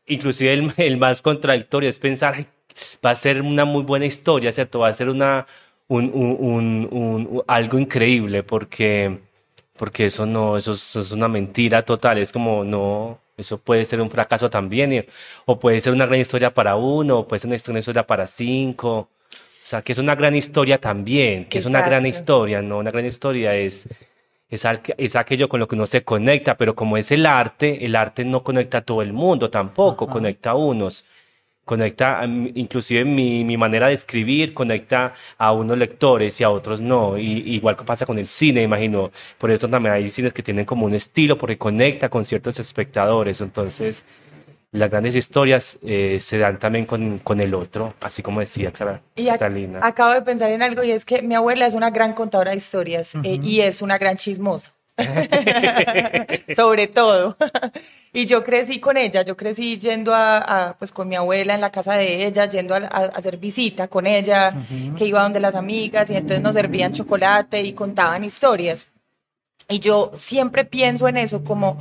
inclusive 0.06 0.54
el, 0.54 0.72
el 0.78 0.98
más 0.98 1.22
contradictorio, 1.22 1.90
es 1.90 2.00
pensar, 2.00 2.46
va 3.06 3.12
a 3.12 3.16
ser 3.16 3.42
una 3.42 3.66
muy 3.66 3.84
buena 3.84 4.06
historia, 4.06 4.54
¿cierto? 4.54 4.80
Va 4.80 4.90
a 4.90 4.96
ser 4.96 5.10
una, 5.10 5.48
un, 5.88 6.12
un, 6.14 6.88
un, 6.92 7.44
algo 7.48 7.80
increíble, 7.80 8.44
porque, 8.44 9.20
porque 9.78 10.08
eso 10.08 10.26
no, 10.26 10.58
eso 10.58 10.74
es 10.74 11.12
una 11.12 11.28
mentira 11.28 11.84
total, 11.84 12.18
es 12.20 12.32
como 12.32 12.64
no 12.64 13.20
eso 13.40 13.58
puede 13.58 13.86
ser 13.86 14.02
un 14.02 14.10
fracaso 14.10 14.50
también, 14.50 15.06
o 15.46 15.60
puede 15.60 15.82
ser 15.82 15.94
una 15.94 16.06
gran 16.06 16.20
historia 16.20 16.54
para 16.54 16.76
uno, 16.76 17.20
o 17.20 17.28
puede 17.28 17.40
ser 17.40 17.50
una 17.50 17.58
gran 17.64 17.78
historia 17.78 18.04
para 18.04 18.28
cinco. 18.28 19.10
O 19.64 19.66
sea, 19.70 19.82
que 19.82 19.94
es 19.94 19.98
una 19.98 20.16
gran 20.16 20.36
historia 20.36 20.80
también, 20.80 21.46
que 21.46 21.60
es 21.60 21.66
una 21.66 21.82
gran 21.82 22.06
historia, 22.06 22.62
¿no? 22.62 22.80
Una 22.80 22.92
gran 22.92 23.06
historia 23.06 23.56
es, 23.56 23.88
es, 24.50 24.66
es, 24.98 25.16
aquello 25.16 25.48
con 25.48 25.60
lo 25.60 25.68
que 25.68 25.76
uno 25.76 25.86
se 25.86 26.04
conecta, 26.04 26.58
pero 26.58 26.76
como 26.76 26.98
es 26.98 27.12
el 27.12 27.26
arte, 27.26 27.86
el 27.86 27.96
arte 27.96 28.26
no 28.26 28.44
conecta 28.44 28.80
a 28.80 28.82
todo 28.82 29.02
el 29.02 29.14
mundo 29.14 29.50
tampoco, 29.50 30.08
conecta 30.08 30.52
a 30.52 30.56
unos 30.56 31.06
conecta, 31.70 32.26
inclusive 32.56 33.06
mi, 33.06 33.44
mi, 33.44 33.56
manera 33.56 33.90
de 33.90 33.94
escribir 33.94 34.56
conecta 34.56 35.14
a 35.38 35.52
unos 35.54 35.78
lectores 35.78 36.42
y 36.42 36.44
a 36.44 36.50
otros 36.50 36.82
no. 36.82 37.16
Y, 37.16 37.44
igual 37.54 37.78
que 37.78 37.84
pasa 37.84 38.08
con 38.08 38.18
el 38.18 38.26
cine, 38.26 38.64
imagino. 38.64 39.12
Por 39.38 39.52
eso 39.52 39.70
también 39.70 39.94
hay 39.94 40.10
cines 40.10 40.34
que 40.34 40.42
tienen 40.42 40.66
como 40.66 40.88
un 40.88 40.96
estilo, 40.96 41.38
porque 41.38 41.60
conecta 41.60 42.10
con 42.10 42.26
ciertos 42.26 42.60
espectadores. 42.60 43.40
Entonces, 43.42 44.04
las 44.72 44.90
grandes 44.90 45.16
historias 45.16 45.78
eh, 45.84 46.18
se 46.20 46.40
dan 46.40 46.58
también 46.58 46.88
con, 46.88 47.20
con, 47.20 47.40
el 47.40 47.54
otro, 47.54 47.94
así 48.02 48.24
como 48.24 48.40
decía 48.40 48.72
Clara, 48.72 49.02
y 49.16 49.28
Catalina. 49.28 49.80
Acabo 49.84 50.14
de 50.14 50.24
pensar 50.24 50.50
en 50.50 50.64
algo 50.64 50.84
y 50.84 50.90
es 50.90 51.06
que 51.06 51.22
mi 51.22 51.36
abuela 51.36 51.68
es 51.68 51.76
una 51.76 51.92
gran 51.92 52.14
contadora 52.14 52.50
de 52.50 52.58
historias 52.58 53.14
eh, 53.14 53.40
y 53.44 53.60
es 53.60 53.84
una 53.84 54.00
gran 54.00 54.18
chismosa. 54.18 54.74
Sobre 56.56 56.88
todo. 56.88 57.38
Y 58.12 58.26
yo 58.26 58.44
crecí 58.44 58.80
con 58.80 58.98
ella, 58.98 59.22
yo 59.22 59.38
crecí 59.38 59.78
yendo 59.78 60.14
a, 60.16 60.76
pues 60.80 60.92
con 60.92 61.08
mi 61.08 61.16
abuela 61.16 61.54
en 61.54 61.62
la 61.62 61.72
casa 61.72 61.94
de 61.94 62.26
ella, 62.26 62.46
yendo 62.46 62.76
a, 62.76 62.78
hacer 62.78 63.38
visita 63.38 63.88
con 63.88 64.08
ella, 64.08 64.54
que 64.98 65.06
iba 65.06 65.22
donde 65.22 65.40
las 65.40 65.56
amigas 65.56 66.10
y 66.10 66.16
entonces 66.16 66.42
nos 66.42 66.56
servían 66.56 66.94
chocolate 66.94 67.62
y 67.62 67.74
contaban 67.74 68.24
historias. 68.24 68.88
Y 69.70 69.80
yo 69.80 70.12
siempre 70.16 70.66
pienso 70.66 71.08
en 71.08 71.18
eso 71.18 71.44
como 71.44 71.78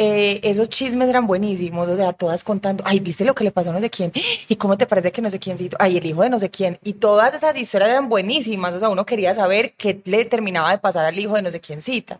eh, 0.00 0.38
esos 0.44 0.68
chismes 0.68 1.08
eran 1.08 1.26
buenísimos, 1.26 1.88
o 1.88 1.96
sea, 1.96 2.12
todas 2.12 2.44
contando, 2.44 2.84
ay, 2.86 3.00
¿viste 3.00 3.24
lo 3.24 3.34
que 3.34 3.42
le 3.42 3.50
pasó 3.50 3.70
a 3.70 3.72
no 3.72 3.80
sé 3.80 3.90
quién? 3.90 4.12
¿Y 4.46 4.54
cómo 4.54 4.78
te 4.78 4.86
parece 4.86 5.10
que 5.10 5.20
no 5.20 5.28
sé 5.28 5.40
quiéncito? 5.40 5.76
Ay, 5.80 5.98
el 5.98 6.06
hijo 6.06 6.22
de 6.22 6.30
no 6.30 6.38
sé 6.38 6.50
quién. 6.50 6.78
Y 6.84 6.92
todas 6.92 7.34
esas 7.34 7.56
historias 7.56 7.90
eran 7.90 8.08
buenísimas, 8.08 8.72
o 8.76 8.78
sea, 8.78 8.90
uno 8.90 9.04
quería 9.04 9.34
saber 9.34 9.74
qué 9.76 10.00
le 10.04 10.24
terminaba 10.24 10.70
de 10.70 10.78
pasar 10.78 11.04
al 11.04 11.18
hijo 11.18 11.34
de 11.34 11.42
no 11.42 11.50
sé 11.50 11.60
quién 11.60 11.82
cita. 11.82 12.16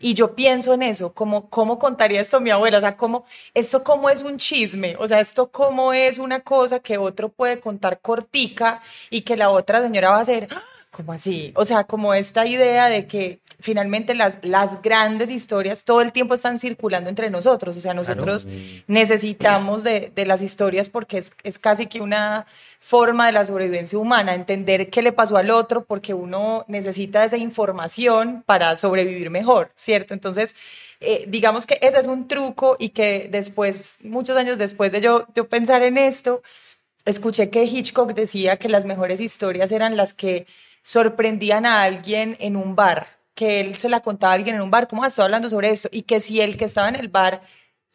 Y 0.00 0.14
yo 0.14 0.34
pienso 0.34 0.72
en 0.72 0.82
eso, 0.82 1.12
como, 1.12 1.50
¿cómo 1.50 1.78
contaría 1.78 2.22
esto 2.22 2.40
mi 2.40 2.48
abuela? 2.48 2.78
O 2.78 2.80
sea, 2.80 2.96
¿cómo, 2.96 3.26
esto 3.52 3.84
cómo 3.84 4.08
es 4.08 4.22
un 4.22 4.38
chisme? 4.38 4.96
O 4.98 5.06
sea, 5.06 5.20
esto 5.20 5.50
cómo 5.50 5.92
es 5.92 6.18
una 6.18 6.40
cosa 6.40 6.80
que 6.80 6.96
otro 6.96 7.28
puede 7.28 7.60
contar 7.60 8.00
cortica 8.00 8.80
y 9.10 9.20
que 9.20 9.36
la 9.36 9.50
otra 9.50 9.82
señora 9.82 10.12
va 10.12 10.16
a 10.16 10.22
hacer. 10.22 10.48
¿cómo 10.90 11.12
así? 11.12 11.52
O 11.54 11.64
sea, 11.64 11.84
como 11.84 12.14
esta 12.14 12.46
idea 12.46 12.88
de 12.88 13.06
que 13.06 13.40
finalmente 13.60 14.14
las, 14.14 14.38
las 14.42 14.82
grandes 14.82 15.30
historias 15.30 15.82
todo 15.82 16.00
el 16.00 16.12
tiempo 16.12 16.34
están 16.34 16.58
circulando 16.58 17.10
entre 17.10 17.30
nosotros, 17.30 17.76
o 17.76 17.80
sea, 17.80 17.92
nosotros 17.92 18.46
necesitamos 18.86 19.82
de, 19.82 20.12
de, 20.14 20.26
las 20.26 20.42
historias 20.42 20.88
porque 20.88 21.18
es, 21.18 21.32
es, 21.42 21.58
casi 21.58 21.86
que 21.86 22.00
una 22.00 22.46
forma 22.78 23.26
de 23.26 23.32
la 23.32 23.44
sobrevivencia 23.44 23.98
humana, 23.98 24.34
entender 24.34 24.90
qué 24.90 25.02
le 25.02 25.12
pasó 25.12 25.36
al 25.36 25.50
otro 25.50 25.84
porque 25.84 26.14
uno 26.14 26.64
necesita 26.68 27.24
esa 27.24 27.36
información 27.36 28.44
para 28.46 28.76
sobrevivir 28.76 29.30
mejor, 29.30 29.70
¿cierto? 29.74 30.14
Entonces, 30.14 30.54
eh, 31.00 31.24
digamos 31.28 31.66
que 31.66 31.78
ese 31.80 31.98
es 31.98 32.06
un 32.06 32.26
truco 32.28 32.76
y 32.78 32.90
que 32.90 33.28
después, 33.30 33.98
muchos 34.02 34.36
años 34.36 34.58
después 34.58 34.92
de 34.92 35.00
yo, 35.00 35.26
yo 35.34 35.48
pensar 35.48 35.82
en 35.82 35.98
esto, 35.98 36.42
escuché 37.04 37.50
que 37.50 37.64
Hitchcock 37.64 38.14
decía 38.14 38.56
que 38.56 38.68
las 38.68 38.84
mejores 38.84 39.20
historias 39.20 39.72
eran 39.72 39.96
las 39.96 40.14
que 40.14 40.46
sorprendían 40.82 41.66
a 41.66 41.82
alguien 41.82 42.36
en 42.40 42.56
un 42.56 42.74
bar, 42.74 43.17
que 43.38 43.60
él 43.60 43.76
se 43.76 43.88
la 43.88 44.00
contaba 44.00 44.32
a 44.32 44.34
alguien 44.34 44.56
en 44.56 44.62
un 44.62 44.70
bar, 44.72 44.88
¿cómo 44.88 45.04
estoy 45.04 45.22
hablando 45.22 45.48
sobre 45.48 45.70
esto? 45.70 45.88
Y 45.92 46.02
que 46.02 46.18
si 46.18 46.40
el 46.40 46.56
que 46.56 46.64
estaba 46.64 46.88
en 46.88 46.96
el 46.96 47.06
bar 47.06 47.40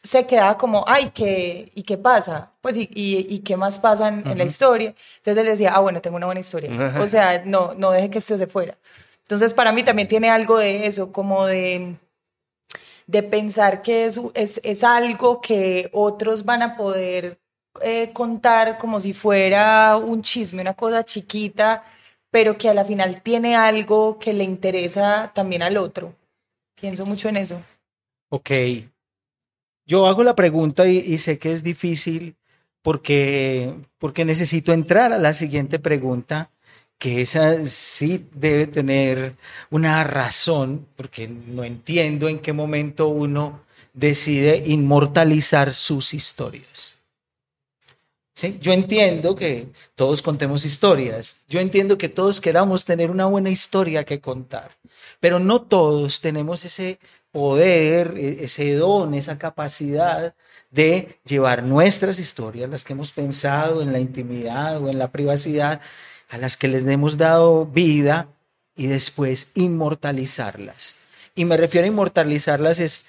se 0.02 0.26
quedaba 0.26 0.58
como, 0.58 0.86
ay, 0.88 1.12
¿qué, 1.14 1.70
¿y 1.76 1.84
qué 1.84 1.98
pasa? 1.98 2.54
Pues, 2.62 2.78
¿y, 2.78 2.88
y, 2.94 3.40
qué 3.40 3.58
más 3.58 3.78
pasa 3.78 4.08
en, 4.08 4.38
la 4.38 4.46
historia? 4.46 4.96
Entonces 5.18 5.44
él 5.44 5.50
decía, 5.50 5.74
ah, 5.76 5.82
bueno, 5.82 6.00
tengo 6.00 6.16
una 6.16 6.28
buena 6.28 6.40
historia. 6.40 6.70
O 7.02 7.10
sea, 7.10 7.44
no, 7.46 7.74
no 7.74 7.92
deje 7.92 8.10
que 8.10 8.20
esté 8.20 8.38
se 8.38 8.48
fuera. 8.48 8.78
Entonces, 9.24 9.54
para 9.54 9.74
mí 9.74 9.84
también 9.84 10.08
tiene 10.08 10.30
algo 10.30 10.60
de 10.60 10.88
eso, 10.88 11.12
como 11.12 11.46
de, 11.46 11.98
de 13.08 13.24
pensar 13.24 13.82
que 13.82 14.06
es, 14.06 14.18
es, 14.36 14.62
es 14.64 14.84
algo 14.86 15.42
que 15.42 15.90
otros 15.92 16.46
van 16.46 16.62
a 16.62 16.78
poder 16.78 17.38
eh, 17.82 18.12
contar 18.14 18.78
como 18.78 19.02
si 19.02 19.12
fuera 19.12 19.98
un 19.98 20.22
chisme, 20.22 20.62
una 20.62 20.74
cosa 20.74 21.04
chiquita, 21.04 21.84
pero 22.34 22.58
que 22.58 22.68
a 22.68 22.74
la 22.74 22.84
final 22.84 23.22
tiene 23.22 23.56
algo 23.56 24.18
que 24.18 24.34
le 24.34 24.44
interesa 24.44 25.32
también 25.36 25.62
al 25.62 25.78
otro. 25.78 26.16
Pienso 26.74 27.06
mucho 27.06 27.30
en 27.30 27.38
eso. 27.38 27.62
Ok. 28.30 28.50
Yo 29.86 30.08
hago 30.08 30.24
la 30.24 30.34
pregunta 30.34 30.88
y, 30.88 31.16
sé 31.20 31.38
que 31.38 31.52
es 31.52 31.64
difícil 31.64 32.36
porque, 32.82 33.76
porque 34.00 34.26
necesito 34.26 34.74
entrar 34.74 35.14
a 35.14 35.20
la 35.20 35.34
siguiente 35.34 35.78
pregunta, 35.78 36.50
que 36.98 37.22
esa 37.22 37.64
sí 37.66 38.26
debe 38.34 38.66
tener 38.66 39.36
una 39.70 40.04
razón, 40.04 40.88
porque 40.96 41.28
no 41.28 41.64
entiendo 41.64 42.30
en 42.30 42.40
qué 42.40 42.52
momento 42.52 43.10
uno 43.10 43.62
decide 43.94 44.64
inmortalizar 44.66 45.72
sus 45.76 46.16
historias. 46.16 47.03
¿Sí? 48.36 48.58
Yo 48.60 48.74
entiendo 48.74 49.36
que 49.36 49.68
todos 49.96 50.24
contemos 50.24 50.66
historias, 50.66 51.46
yo 51.48 51.60
entiendo 51.60 52.00
que 52.00 52.10
todos 52.10 52.42
queramos 52.42 52.84
tener 52.84 53.12
una 53.12 53.26
buena 53.26 53.52
historia 53.52 54.06
que 54.06 54.22
contar, 54.22 54.72
pero 55.20 55.40
no 55.40 55.62
todos 55.62 56.20
tenemos 56.20 56.66
ese 56.66 57.00
poder, 57.32 58.16
e, 58.18 58.44
ese 58.46 58.74
don, 58.74 59.14
esa 59.14 59.38
capacidad 59.38 60.34
de 60.72 61.20
llevar 61.26 61.64
nuestras 61.64 62.18
historias, 62.18 62.70
las 62.70 62.84
que 62.84 62.94
hemos 62.94 63.12
pensado 63.12 63.82
en 63.84 63.94
la 63.94 64.00
intimidad 64.00 64.82
o 64.82 64.90
en 64.90 64.98
la 64.98 65.12
privacidad, 65.12 65.80
a 66.30 66.38
las 66.40 66.58
que 66.58 66.68
les 66.68 66.88
hemos 66.88 67.18
dado 67.18 67.68
vida 67.68 68.28
y 68.76 68.88
después 68.88 69.52
inmortalizarlas. 69.54 70.96
Y 71.36 71.46
me 71.46 71.58
refiero 71.58 71.86
a 71.86 71.90
inmortalizarlas 71.90 72.80
es 72.80 73.06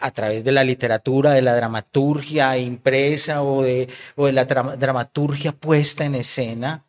a 0.00 0.10
través 0.10 0.44
de 0.44 0.52
la 0.52 0.64
literatura, 0.64 1.32
de 1.32 1.42
la 1.42 1.54
dramaturgia 1.54 2.56
impresa 2.58 3.42
o 3.42 3.62
de, 3.62 3.88
o 4.16 4.26
de 4.26 4.32
la 4.32 4.44
dramaturgia 4.44 5.52
puesta 5.52 6.04
en 6.04 6.14
escena. 6.16 6.84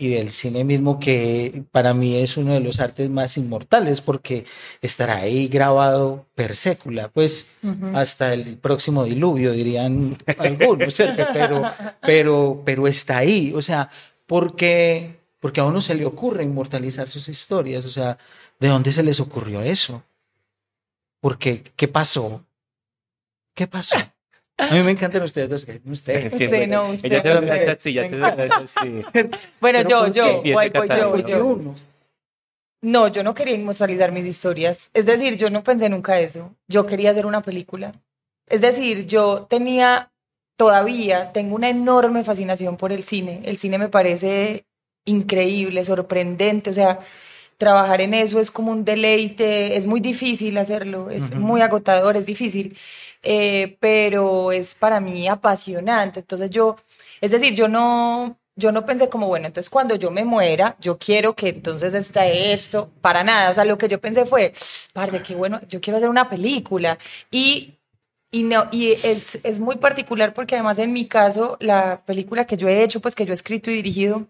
y 0.00 0.10
del 0.10 0.30
cine 0.30 0.62
mismo 0.62 1.00
que 1.00 1.64
para 1.72 1.92
mí 1.92 2.16
es 2.16 2.36
uno 2.36 2.54
de 2.54 2.60
los 2.60 2.78
artes 2.78 3.10
más 3.10 3.36
inmortales 3.36 4.00
porque 4.00 4.44
estará 4.80 5.16
ahí 5.16 5.48
grabado 5.48 6.26
per 6.36 6.54
sécula, 6.54 7.08
pues 7.08 7.48
hasta 7.94 8.32
el 8.32 8.58
próximo 8.58 9.02
diluvio 9.04 9.50
dirían 9.52 10.16
algunos, 10.38 10.94
¿cierto? 10.94 11.26
Pero, 11.32 11.62
pero, 12.00 12.62
pero 12.64 12.86
está 12.86 13.18
ahí, 13.18 13.52
o 13.54 13.60
sea, 13.60 13.90
porque, 14.26 15.16
porque 15.40 15.60
a 15.60 15.64
uno 15.64 15.80
se 15.80 15.96
le 15.96 16.06
ocurre 16.06 16.44
inmortalizar 16.44 17.08
sus 17.08 17.28
historias, 17.28 17.84
o 17.84 17.90
sea, 17.90 18.18
¿de 18.60 18.68
dónde 18.68 18.92
se 18.92 19.02
les 19.02 19.18
ocurrió 19.18 19.62
eso? 19.62 20.04
Porque, 21.20 21.62
¿qué 21.76 21.88
pasó? 21.88 22.44
¿Qué 23.54 23.66
pasó? 23.66 23.96
A 24.58 24.74
mí 24.74 24.82
me 24.82 24.90
encantan 24.90 25.22
ustedes 25.22 25.48
dos. 25.48 25.66
Usted. 25.84 26.32
Usted, 26.32 26.66
no, 26.66 26.90
usted. 26.90 27.12
Ella 27.12 27.22
se 27.22 27.34
lo 27.34 27.42
mete 27.42 27.70
así, 27.70 27.92
ya 27.92 28.08
se 28.08 28.16
lo 28.16 28.36
mete 28.36 28.54
así. 28.54 29.00
Bueno, 29.60 29.82
yo, 29.82 30.08
yo, 30.08 30.42
yo, 30.42 31.16
yo. 31.26 31.46
uno? 31.46 31.76
No, 32.80 33.08
yo 33.08 33.22
no 33.22 33.34
quería 33.34 33.54
inmortalizar 33.54 34.12
mis 34.12 34.24
historias. 34.24 34.90
Es 34.94 35.06
decir, 35.06 35.36
yo 35.36 35.50
no 35.50 35.62
pensé 35.62 35.88
nunca 35.88 36.20
eso. 36.20 36.54
Yo 36.68 36.86
quería 36.86 37.10
hacer 37.10 37.26
una 37.26 37.42
película. 37.42 37.92
Es 38.46 38.60
decir, 38.60 39.06
yo 39.06 39.46
tenía, 39.48 40.12
todavía 40.56 41.32
tengo 41.32 41.54
una 41.54 41.68
enorme 41.68 42.24
fascinación 42.24 42.76
por 42.76 42.92
el 42.92 43.02
cine. 43.02 43.42
El 43.44 43.58
cine 43.58 43.78
me 43.78 43.88
parece 43.88 44.64
increíble, 45.04 45.84
sorprendente. 45.84 46.70
O 46.70 46.72
sea, 46.72 46.98
trabajar 47.58 48.00
en 48.00 48.14
eso 48.14 48.40
es 48.40 48.50
como 48.50 48.72
un 48.72 48.84
deleite. 48.84 49.76
Es 49.76 49.86
muy 49.86 50.00
difícil 50.00 50.56
hacerlo. 50.56 51.10
Es 51.10 51.34
muy 51.34 51.60
agotador, 51.60 52.16
es 52.16 52.24
difícil. 52.26 52.76
Eh, 53.22 53.76
pero 53.80 54.52
es 54.52 54.74
para 54.74 55.00
mí 55.00 55.28
apasionante. 55.28 56.20
Entonces 56.20 56.50
yo, 56.50 56.76
es 57.20 57.32
decir, 57.32 57.54
yo 57.54 57.68
no, 57.68 58.38
yo 58.56 58.72
no 58.72 58.86
pensé 58.86 59.08
como, 59.08 59.26
bueno, 59.26 59.46
entonces 59.46 59.70
cuando 59.70 59.96
yo 59.96 60.10
me 60.10 60.24
muera, 60.24 60.76
yo 60.80 60.98
quiero 60.98 61.34
que 61.34 61.48
entonces 61.48 61.94
esté 61.94 62.52
esto, 62.52 62.90
para 63.00 63.24
nada. 63.24 63.50
O 63.50 63.54
sea, 63.54 63.64
lo 63.64 63.76
que 63.78 63.88
yo 63.88 64.00
pensé 64.00 64.24
fue, 64.24 64.52
parce, 64.92 65.22
qué 65.22 65.34
bueno, 65.34 65.60
yo 65.68 65.80
quiero 65.80 65.98
hacer 65.98 66.08
una 66.08 66.30
película. 66.30 66.98
Y, 67.30 67.74
y, 68.30 68.44
no, 68.44 68.68
y 68.70 68.92
es, 68.92 69.40
es 69.44 69.60
muy 69.60 69.76
particular 69.76 70.34
porque 70.34 70.54
además 70.54 70.78
en 70.78 70.92
mi 70.92 71.06
caso, 71.08 71.56
la 71.60 72.02
película 72.06 72.46
que 72.46 72.56
yo 72.56 72.68
he 72.68 72.82
hecho, 72.82 73.00
pues 73.00 73.14
que 73.14 73.26
yo 73.26 73.32
he 73.32 73.34
escrito 73.34 73.70
y 73.70 73.74
dirigido, 73.74 74.28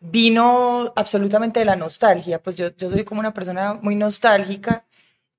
vino 0.00 0.92
absolutamente 0.96 1.60
de 1.60 1.66
la 1.66 1.76
nostalgia. 1.76 2.42
Pues 2.42 2.56
yo, 2.56 2.74
yo 2.76 2.90
soy 2.90 3.04
como 3.04 3.20
una 3.20 3.34
persona 3.34 3.74
muy 3.74 3.94
nostálgica 3.94 4.84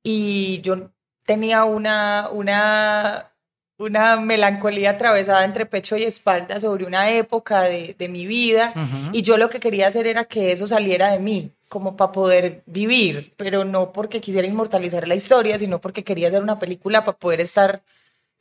y 0.04 0.62
yo 0.62 0.92
tenía 1.26 1.64
una, 1.66 2.30
una, 2.32 3.32
una 3.78 4.18
melancolía 4.18 4.92
atravesada 4.92 5.44
entre 5.44 5.66
pecho 5.66 5.98
y 5.98 6.04
espalda 6.04 6.60
sobre 6.60 6.86
una 6.86 7.10
época 7.12 7.64
de, 7.64 7.96
de 7.98 8.10
mi 8.10 8.26
vida 8.26 8.74
y 9.12 9.22
yo 9.24 9.38
lo 9.38 9.50
que 9.50 9.60
quería 9.60 9.88
hacer 9.88 10.08
era 10.08 10.26
que 10.26 10.52
eso 10.52 10.68
saliera 10.68 11.12
de 11.12 11.20
mí, 11.20 11.52
como 11.70 11.96
para 11.96 12.12
poder 12.12 12.64
vivir, 12.66 13.34
pero 13.38 13.66
no 13.66 13.92
porque 13.92 14.22
quisiera 14.22 14.48
inmortalizar 14.48 15.08
la 15.08 15.16
historia, 15.16 15.58
sino 15.58 15.80
porque 15.82 16.04
quería 16.04 16.28
hacer 16.28 16.44
una 16.44 16.60
película 16.60 17.04
para 17.04 17.18
poder 17.18 17.42
estar 17.42 17.82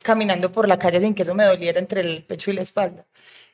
caminando 0.01 0.51
por 0.51 0.67
la 0.67 0.79
calle 0.79 0.99
sin 0.99 1.13
que 1.13 1.23
eso 1.23 1.35
me 1.35 1.45
doliera 1.45 1.79
entre 1.79 2.01
el 2.01 2.23
pecho 2.23 2.51
y 2.51 2.55
la 2.55 2.61
espalda. 2.61 3.05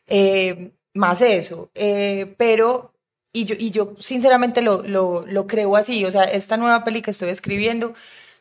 Eh, 0.07 0.71
más 0.97 1.21
eso, 1.21 1.71
eh, 1.75 2.35
pero 2.37 2.93
y 3.33 3.45
yo, 3.45 3.55
y 3.57 3.71
yo 3.71 3.93
sinceramente 3.99 4.61
lo, 4.61 4.81
lo, 4.83 5.25
lo 5.27 5.47
creo 5.47 5.75
así, 5.75 6.03
o 6.05 6.11
sea, 6.11 6.23
esta 6.23 6.57
nueva 6.57 6.83
peli 6.83 7.01
que 7.01 7.11
estoy 7.11 7.29
escribiendo, 7.29 7.93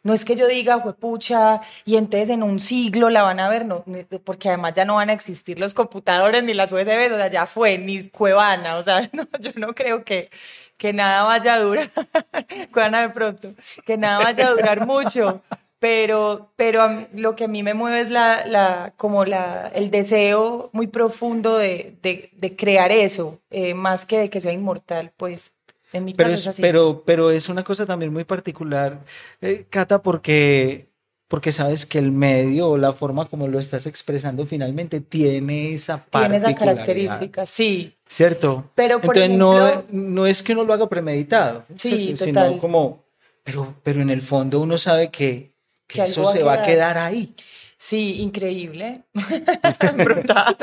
no 0.02 0.14
es 0.14 0.25
que 0.25 0.36
yo 0.36 0.46
diga, 0.46 0.82
pucha, 0.94 1.60
y 1.84 1.96
entonces 1.96 2.30
en 2.30 2.42
un 2.42 2.60
siglo 2.60 3.10
la 3.10 3.22
van 3.22 3.40
a 3.40 3.48
ver, 3.48 3.66
no, 3.66 3.84
porque 4.25 4.48
además 4.48 4.75
ya 4.75 4.84
no 4.84 4.94
van 4.94 5.10
a 5.10 5.12
existir 5.12 5.58
los 5.58 5.75
computadores 5.75 6.44
ni 6.44 6.54
las 6.54 6.72
USBs, 6.72 7.12
o 7.12 7.16
sea, 7.16 7.28
ya 7.28 7.46
fue, 7.46 7.76
ni 7.76 8.08
Cuevana, 8.08 8.76
o 8.76 8.82
sea, 8.82 9.00
no, 9.12 9.26
yo 9.40 9.50
no 9.56 9.75
creo 9.75 10.04
que, 10.04 10.30
que 10.76 10.92
nada 10.92 11.25
vaya 11.25 11.54
a 11.54 11.60
durar, 11.60 11.90
Cuevana 12.72 13.02
de 13.02 13.10
pronto, 13.10 13.52
que 13.84 13.96
nada 13.98 14.18
vaya 14.20 14.46
a 14.46 14.50
durar 14.52 14.86
mucho, 14.86 15.42
pero, 15.78 16.52
pero 16.56 17.06
lo 17.12 17.37
que 17.37 17.45
a 17.45 17.49
mí 17.49 17.62
me 17.62 17.75
mueve 17.75 18.00
es 18.00 18.11
la, 18.11 18.47
la, 18.47 18.95
como 18.97 19.25
la, 19.25 19.68
el 19.75 19.90
deseo 19.90 20.71
muy 20.73 20.87
profundo 20.87 21.59
de, 21.59 21.96
de, 22.03 22.31
de 22.35 22.57
crear 22.57 22.92
eso, 22.92 23.40
eh, 23.50 23.74
más 23.74 24.07
que 24.07 24.18
de 24.18 24.31
que 24.31 24.40
sea 24.40 24.53
inmortal, 24.53 25.12
pues. 25.16 25.53
En 25.92 26.05
mi 26.05 26.14
Pero 26.14 26.31
caso 26.31 26.40
es, 26.40 26.46
así. 26.48 26.62
pero, 26.62 27.03
pero 27.07 27.31
es 27.31 27.48
una 27.48 27.62
cosa 27.62 27.87
también 27.87 28.12
muy 28.12 28.24
particular, 28.24 29.00
eh, 29.40 29.66
Cata, 29.70 30.03
porque, 30.03 30.88
porque 31.29 31.53
sabes 31.53 31.87
que 31.87 31.98
el 31.98 32.11
medio 32.11 32.68
o 32.70 32.77
la 32.77 32.92
forma 32.92 33.27
como 33.27 33.46
lo 33.46 33.59
estás 33.59 33.87
expresando 33.87 34.46
finalmente 34.46 35.00
tiene 35.00 35.72
esa 35.74 36.05
Tiene 36.05 36.38
esa 36.38 36.55
característica, 36.55 37.46
sí. 37.46 37.96
¿Cierto? 38.07 38.70
Pero, 38.74 39.00
por 39.00 39.16
Entonces 39.16 39.38
no, 39.38 39.68
ejemplo- 39.68 39.85
no 39.90 40.27
es 40.27 40.42
que 40.42 40.53
uno 40.53 40.64
lo 40.64 40.72
haga 40.72 40.88
premeditado, 40.88 41.64
Sí, 41.77 42.14
sino 42.16 42.59
como, 42.59 43.05
pero, 43.44 43.74
pero 43.83 44.00
en 44.03 44.11
el 44.11 44.22
fondo 44.22 44.61
uno 44.61 44.77
sabe 44.79 45.11
que, 45.11 45.56
que 45.87 45.99
Que 45.99 46.03
eso 46.03 46.22
va 46.22 46.31
a 46.31 46.33
se 46.33 46.42
va 46.42 46.53
a 46.55 46.62
quedar. 46.62 46.99
ahí. 46.99 47.35
Sí, 47.79 48.20
increíble, 48.22 49.03
brutal, 49.96 50.57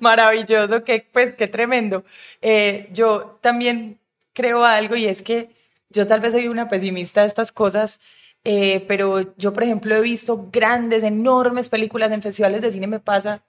maravilloso, 0.00 0.84
qué, 0.84 1.06
pues 1.12 1.34
qué 1.34 1.46
tremendo. 1.46 2.04
Eh, 2.42 2.88
yo 2.92 3.38
también 3.40 3.98
creo 4.34 4.64
algo 4.64 4.94
y 4.94 5.06
es 5.06 5.22
que 5.22 5.50
yo 5.88 6.06
tal 6.06 6.20
vez 6.20 6.32
soy 6.32 6.48
una 6.48 6.68
pesimista 6.68 7.22
de 7.22 7.28
estas 7.28 7.52
cosas, 7.52 8.00
eh, 8.44 8.84
pero 8.86 9.34
yo, 9.36 9.52
por 9.54 9.62
ejemplo, 9.62 9.94
he 9.94 10.02
visto 10.02 10.48
grandes, 10.52 11.02
enormes 11.04 11.70
películas 11.70 12.12
en 12.12 12.20
festivales 12.22 12.60
de 12.60 12.70
cine, 12.70 12.86
me 12.86 13.00
pasa 13.00 13.42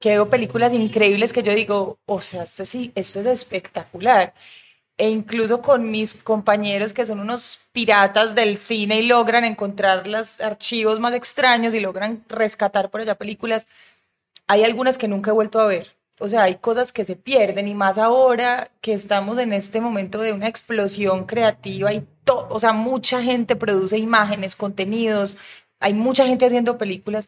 que 0.00 0.10
veo 0.10 0.28
películas 0.28 0.74
increíbles 0.74 1.32
que 1.32 1.42
yo 1.42 1.54
digo, 1.54 1.98
o 2.06 2.20
sea, 2.20 2.42
esto 2.42 2.64
es, 2.64 2.68
sí, 2.68 2.92
esto 2.94 3.20
es 3.20 3.26
espectacular. 3.26 4.34
E 4.98 5.10
incluso 5.10 5.60
con 5.60 5.90
mis 5.90 6.14
compañeros 6.14 6.92
que 6.94 7.04
son 7.04 7.20
unos 7.20 7.58
piratas 7.72 8.34
del 8.34 8.56
cine 8.58 9.00
y 9.00 9.06
logran 9.06 9.44
encontrar 9.44 10.06
los 10.06 10.40
archivos 10.40 11.00
más 11.00 11.12
extraños 11.14 11.74
y 11.74 11.80
logran 11.80 12.24
rescatar 12.28 12.90
por 12.90 13.02
allá 13.02 13.14
películas, 13.16 13.66
hay 14.46 14.64
algunas 14.64 14.98
que 14.98 15.08
nunca 15.08 15.30
he 15.30 15.34
vuelto 15.34 15.60
a 15.60 15.66
ver. 15.66 15.96
O 16.18 16.28
sea, 16.28 16.44
hay 16.44 16.56
cosas 16.56 16.92
que 16.92 17.04
se 17.04 17.16
pierden 17.16 17.68
y 17.68 17.74
más 17.74 17.98
ahora 17.98 18.70
que 18.80 18.94
estamos 18.94 19.38
en 19.38 19.52
este 19.52 19.80
momento 19.82 20.20
de 20.22 20.32
una 20.32 20.48
explosión 20.48 21.26
creativa 21.26 21.92
y 21.92 22.06
todo, 22.24 22.48
o 22.50 22.58
sea, 22.58 22.72
mucha 22.72 23.22
gente 23.22 23.54
produce 23.56 23.98
imágenes, 23.98 24.56
contenidos, 24.56 25.36
hay 25.78 25.92
mucha 25.94 26.26
gente 26.26 26.46
haciendo 26.46 26.78
películas. 26.78 27.26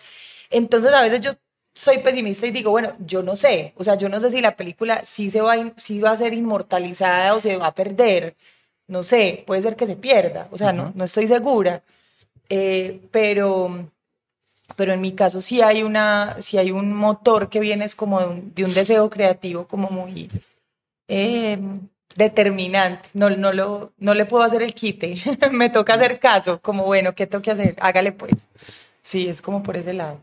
Entonces, 0.50 0.92
a 0.92 1.02
veces 1.02 1.20
yo 1.20 1.32
soy 1.78 1.98
pesimista 1.98 2.46
y 2.46 2.50
digo, 2.50 2.72
bueno, 2.72 2.92
yo 2.98 3.22
no 3.22 3.36
sé, 3.36 3.72
o 3.76 3.84
sea, 3.84 3.94
yo 3.96 4.08
no 4.08 4.20
sé 4.20 4.30
si 4.30 4.40
la 4.40 4.56
película 4.56 5.04
sí 5.04 5.30
se 5.30 5.40
va, 5.40 5.54
sí 5.76 6.00
va 6.00 6.10
a 6.10 6.16
ser 6.16 6.34
inmortalizada 6.34 7.34
o 7.34 7.40
se 7.40 7.56
va 7.56 7.68
a 7.68 7.74
perder, 7.74 8.34
no 8.88 9.02
sé, 9.04 9.44
puede 9.46 9.62
ser 9.62 9.76
que 9.76 9.86
se 9.86 9.94
pierda, 9.96 10.48
o 10.50 10.58
sea, 10.58 10.72
no, 10.72 10.92
no 10.94 11.04
estoy 11.04 11.28
segura, 11.28 11.82
Eh, 12.50 13.00
pero, 13.12 13.90
pero 14.76 14.92
en 14.92 15.00
mi 15.00 15.12
caso 15.12 15.40
sí 15.40 15.60
hay 15.62 15.82
una, 15.82 16.36
sí 16.40 16.58
hay 16.58 16.70
un 16.70 16.92
motor 16.94 17.48
que 17.50 17.60
viene 17.60 17.84
es 17.84 17.94
como 17.94 18.20
de 18.20 18.26
un, 18.28 18.54
de 18.54 18.64
un 18.64 18.74
deseo 18.74 19.10
creativo 19.10 19.66
como 19.66 19.90
muy 19.90 20.30
eh, 21.08 21.58
determinante, 22.16 23.08
no, 23.14 23.30
no, 23.30 23.52
lo, 23.52 23.92
no 23.98 24.14
le 24.14 24.26
puedo 24.26 24.44
hacer 24.44 24.62
el 24.62 24.74
quite, 24.74 25.16
me 25.52 25.70
toca 25.70 25.94
hacer 25.94 26.18
caso, 26.18 26.60
como 26.60 26.84
bueno, 26.84 27.14
¿qué 27.14 27.26
tengo 27.26 27.42
que 27.42 27.52
hacer? 27.52 27.76
Hágale 27.80 28.12
pues, 28.12 28.34
sí, 29.02 29.28
es 29.28 29.42
como 29.42 29.62
por 29.62 29.76
ese 29.76 29.92
lado. 29.94 30.20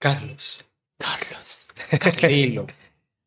Carlos. 0.00 0.64
Carlos. 1.00 1.66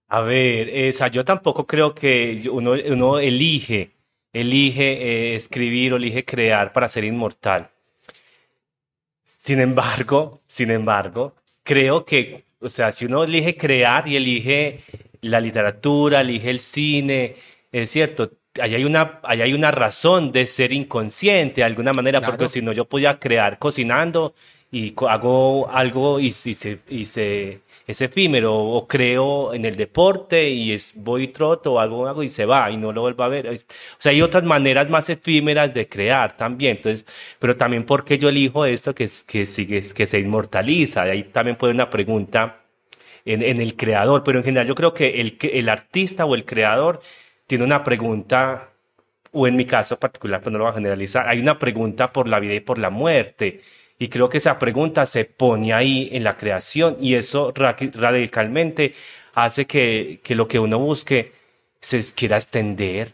A 0.09 0.21
ver, 0.21 0.69
esa, 0.69 1.07
yo 1.07 1.25
tampoco 1.25 1.65
creo 1.65 1.93
que 1.95 2.43
uno, 2.51 2.73
uno 2.73 3.19
elige, 3.19 3.91
elige 4.31 4.91
eh, 4.93 5.35
escribir 5.35 5.93
o 5.93 5.97
elige 5.97 6.23
crear 6.23 6.71
para 6.71 6.87
ser 6.87 7.03
inmortal. 7.03 7.69
Sin 9.23 9.59
embargo, 9.59 10.41
sin 10.47 10.71
embargo, 10.71 11.35
creo 11.63 12.05
que, 12.05 12.43
o 12.59 12.69
sea, 12.69 12.91
si 12.91 13.05
uno 13.05 13.23
elige 13.23 13.55
crear 13.57 14.07
y 14.07 14.15
elige 14.17 14.79
la 15.21 15.39
literatura, 15.39 16.21
elige 16.21 16.49
el 16.49 16.59
cine, 16.59 17.35
es 17.71 17.89
cierto, 17.89 18.31
ahí 18.61 18.75
hay 18.75 18.85
una, 18.85 19.19
ahí 19.23 19.41
hay 19.41 19.53
una 19.53 19.71
razón 19.71 20.31
de 20.31 20.45
ser 20.47 20.73
inconsciente 20.73 21.61
de 21.61 21.65
alguna 21.65 21.91
manera, 21.93 22.19
Claro. 22.19 22.33
porque 22.37 22.49
si 22.49 22.61
no 22.61 22.71
yo 22.71 22.85
podía 22.85 23.19
crear 23.19 23.57
cocinando 23.57 24.35
y 24.71 24.93
hago 25.07 25.69
algo 25.71 26.19
y, 26.19 26.27
y 26.27 26.31
se, 26.31 26.79
y 26.89 27.05
se- 27.05 27.59
es 27.87 28.01
efímero, 28.01 28.55
o 28.55 28.87
creo 28.87 29.53
en 29.53 29.65
el 29.65 29.75
deporte 29.75 30.49
y 30.49 30.71
es, 30.73 30.93
voy 30.95 31.23
y 31.23 31.27
troto 31.27 31.73
o 31.73 31.79
algo, 31.79 32.07
hago 32.07 32.23
y 32.23 32.29
se 32.29 32.45
va 32.45 32.71
y 32.71 32.77
no 32.77 32.91
lo 32.93 33.01
vuelvo 33.01 33.23
a 33.23 33.27
ver. 33.27 33.47
O 33.49 33.53
sea, 33.99 34.11
hay 34.11 34.21
otras 34.21 34.43
maneras 34.43 34.89
más 34.89 35.09
efímeras 35.09 35.73
de 35.73 35.87
crear 35.89 36.35
también. 36.37 36.77
Entonces, 36.77 37.05
pero 37.39 37.57
también 37.57 37.85
porque 37.85 38.17
yo 38.17 38.29
elijo 38.29 38.65
esto 38.65 38.95
que, 38.95 39.05
es- 39.05 39.23
que, 39.23 39.45
sigue, 39.45 39.81
que 39.93 40.07
se 40.07 40.19
inmortaliza. 40.19 41.03
Ahí 41.03 41.23
también 41.23 41.57
puede 41.57 41.73
una 41.73 41.89
pregunta 41.89 42.61
en, 43.25 43.41
en 43.43 43.61
el 43.61 43.75
creador, 43.75 44.23
pero 44.23 44.39
en 44.39 44.45
general 44.45 44.67
yo 44.67 44.75
creo 44.75 44.93
que 44.93 45.21
el, 45.21 45.37
el 45.41 45.69
artista 45.69 46.25
o 46.25 46.35
el 46.35 46.45
creador 46.45 46.99
tiene 47.47 47.63
una 47.63 47.83
pregunta, 47.83 48.69
o 49.31 49.47
en 49.47 49.55
mi 49.55 49.65
caso 49.65 49.99
particular, 49.99 50.41
pues 50.41 50.51
no 50.51 50.59
lo 50.59 50.65
voy 50.65 50.71
a 50.71 50.75
generalizar, 50.75 51.27
hay 51.27 51.39
una 51.39 51.59
pregunta 51.59 52.11
por 52.13 52.27
la 52.27 52.39
vida 52.39 52.53
y 52.55 52.59
por 52.61 52.77
la 52.79 52.89
muerte. 52.89 53.61
Y 53.99 54.09
creo 54.09 54.29
que 54.29 54.37
esa 54.39 54.59
pregunta 54.59 55.05
se 55.05 55.25
pone 55.25 55.73
ahí 55.73 56.09
en 56.11 56.23
la 56.23 56.37
creación 56.37 56.97
y 56.99 57.13
eso 57.15 57.51
ra- 57.55 57.75
radicalmente 57.93 58.93
hace 59.33 59.65
que, 59.65 60.19
que 60.23 60.35
lo 60.35 60.47
que 60.47 60.59
uno 60.59 60.79
busque 60.79 61.31
se 61.81 62.01
quiera 62.13 62.37
extender 62.37 63.13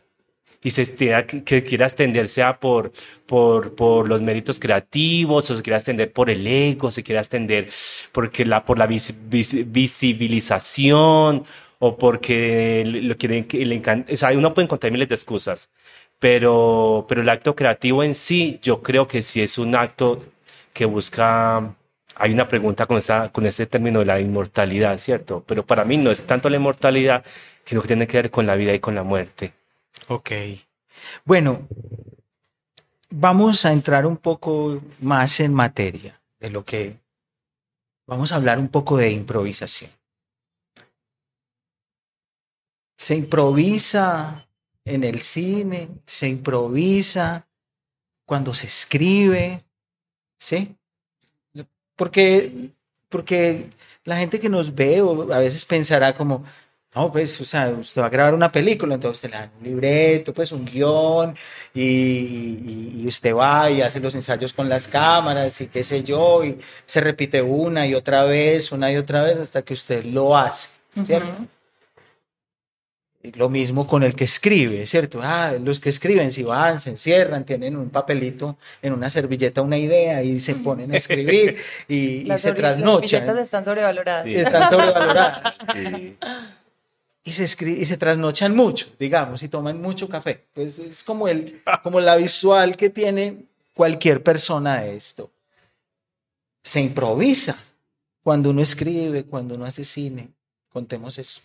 y 0.62 0.72
se 0.72 0.86
quiera, 0.94 1.26
que 1.26 1.63
quiera 1.63 1.86
extender 1.86 2.28
sea 2.28 2.60
por, 2.60 2.92
por, 3.26 3.76
por 3.76 4.10
los 4.10 4.22
méritos 4.22 4.60
creativos 4.60 5.50
o 5.50 5.56
se 5.56 5.62
quiera 5.63 5.78
extender 5.78 6.12
por 6.12 6.30
el 6.30 6.46
ego, 6.46 6.92
se 6.92 7.02
quiera 7.04 7.22
extender 7.22 7.70
porque 8.12 8.46
la, 8.46 8.65
por 8.65 8.78
la 8.78 8.86
visibilización 8.88 11.46
o 11.80 11.98
porque 11.98 12.84
lo 12.86 13.15
quieren 13.18 13.48
le 13.52 13.76
encanta. 13.76 14.13
O 14.13 14.18
sea, 14.18 14.32
uno 14.38 14.54
puede 14.54 14.65
encontrar 14.65 14.92
miles 14.92 15.08
de 15.08 15.15
excusas, 15.15 15.70
pero, 16.20 17.06
pero 17.08 17.22
el 17.22 17.30
acto 17.30 17.56
creativo 17.56 18.04
en 18.04 18.13
sí, 18.15 18.60
yo 18.62 18.82
creo 18.82 19.08
que 19.08 19.22
sí 19.22 19.42
es 19.42 19.58
un 19.58 19.76
acto 19.76 20.22
que 20.80 20.86
busca 20.86 21.76
hay 22.15 22.32
una 22.32 22.48
pregunta 22.48 22.86
con, 22.86 22.98
esa, 22.98 23.34
con 23.34 23.46
ese 23.46 23.65
término 23.65 24.00
de 24.00 24.06
la 24.06 24.22
inmortalidad, 24.22 24.98
¿cierto? 24.98 25.44
Pero 25.46 25.65
para 25.65 25.84
mí 25.84 25.98
no 25.98 26.10
es 26.10 26.26
tanto 26.26 26.50
la 26.50 26.56
inmortalidad, 26.56 27.26
sino 27.65 27.82
que 27.82 27.88
tiene 27.88 28.08
que 28.08 28.15
ver 28.15 28.32
con 28.32 28.48
la 28.48 28.56
vida 28.56 28.74
y 28.74 28.80
con 28.80 28.96
la 28.96 29.04
muerte. 29.04 29.54
Ok. 30.08 30.32
Bueno, 31.26 31.68
vamos 33.10 33.65
a 33.65 33.74
entrar 33.74 34.06
un 34.06 34.15
poco 34.15 34.82
más 35.02 35.42
en 35.42 35.54
materia 35.54 36.18
de 36.39 36.50
lo 36.50 36.63
que 36.63 36.96
vamos 38.08 38.32
a 38.32 38.38
hablar 38.38 38.58
un 38.58 38.70
poco 38.70 38.96
de 38.96 39.12
improvisación. 39.12 39.92
Se 42.98 43.15
improvisa 43.15 44.48
en 44.86 45.04
el 45.04 45.20
cine, 45.20 45.89
se 46.06 46.30
improvisa 46.30 47.48
cuando 48.26 48.54
se 48.54 48.68
escribe, 48.68 49.65
¿sí? 50.39 50.75
Porque, 51.95 52.71
porque 53.10 53.69
la 54.06 54.17
gente 54.17 54.39
que 54.39 54.49
nos 54.49 54.73
ve 54.73 55.02
o 55.02 55.32
a 55.34 55.39
veces 55.39 55.65
pensará 55.65 56.13
como, 56.13 56.43
no, 56.95 57.12
pues, 57.12 57.39
o 57.41 57.45
sea, 57.45 57.69
usted 57.69 58.02
va 58.02 58.08
a 58.08 58.10
grabar 58.10 58.34
una 58.34 58.52
película, 58.52 58.95
entonces 58.95 59.17
usted 59.17 59.32
le 59.32 59.38
da 59.38 59.52
un 59.60 59.63
libreto, 59.63 60.34
pues 60.34 60.52
un 60.52 60.65
guion, 60.65 61.36
y, 61.73 63.02
y, 63.04 63.06
usted 63.08 63.36
va 63.36 63.69
y 63.69 63.82
hace 63.82 63.99
los 63.99 64.15
ensayos 64.15 64.54
con 64.54 64.67
las 64.69 64.88
cámaras 64.88 65.60
y 65.62 65.67
qué 65.67 65.84
sé 65.84 66.04
yo, 66.04 66.43
y 66.43 66.60
se 66.86 67.02
repite 67.02 67.41
una 67.41 67.86
y 67.86 67.93
otra 67.93 68.23
vez, 68.23 68.71
una 68.71 68.91
y 68.91 68.97
otra 68.97 69.23
vez 69.23 69.38
hasta 69.38 69.62
que 69.62 69.73
usted 69.73 70.04
lo 70.06 70.36
hace, 70.36 70.69
¿cierto? 71.04 71.45
Lo 73.21 73.49
mismo 73.49 73.86
con 73.86 74.03
el 74.03 74.15
que 74.15 74.23
escribe, 74.23 74.86
¿cierto? 74.86 75.19
Ah, 75.21 75.53
los 75.60 75.82
que 75.82 75.89
escriben, 75.89 76.32
si 76.32 76.43
van, 76.43 76.79
se 76.79 76.91
encierran, 76.91 77.45
tienen 77.45 77.75
un 77.75 77.89
papelito 77.89 78.58
en 78.82 78.93
una 78.93 79.10
servilleta, 79.10 79.62
una 79.62 79.77
idea 79.77 80.23
y 80.23 80.39
se 80.39 80.55
ponen 80.55 80.93
a 80.93 80.95
escribir 80.95 81.58
y, 81.89 82.29
se 82.38 82.53
trasnochan. 82.53 83.27
Las 83.27 83.39
están 83.39 83.65
sobrevaloradas. 83.65 84.25
Están 84.25 84.69
sobrevaloradas. 84.69 85.60
Y 87.21 87.34
se, 87.34 87.69
y 87.69 87.86
se 87.86 87.97
trasnochan 87.97 88.55
mucho, 88.55 88.88
digamos, 88.97 89.43
y 89.43 89.49
toman 89.49 89.79
mucho 89.79 90.08
café. 90.08 90.45
Pues 90.53 90.79
es 90.79 91.03
como, 91.03 91.27
el, 91.27 91.62
como 91.84 91.99
la 91.99 92.15
visual 92.15 92.75
que 92.75 92.89
tiene 92.89 93.43
cualquier 93.73 94.23
persona 94.23 94.82
de 94.82 94.95
esto. 94.95 95.29
Se 96.63 96.79
improvisa 96.79 97.55
cuando 98.23 98.49
uno 98.49 98.62
escribe, 98.62 99.25
cuando 99.25 99.55
uno 99.55 99.65
hace 99.65 99.84
cine. 99.84 100.29
Contemos 100.69 101.19
eso. 101.19 101.41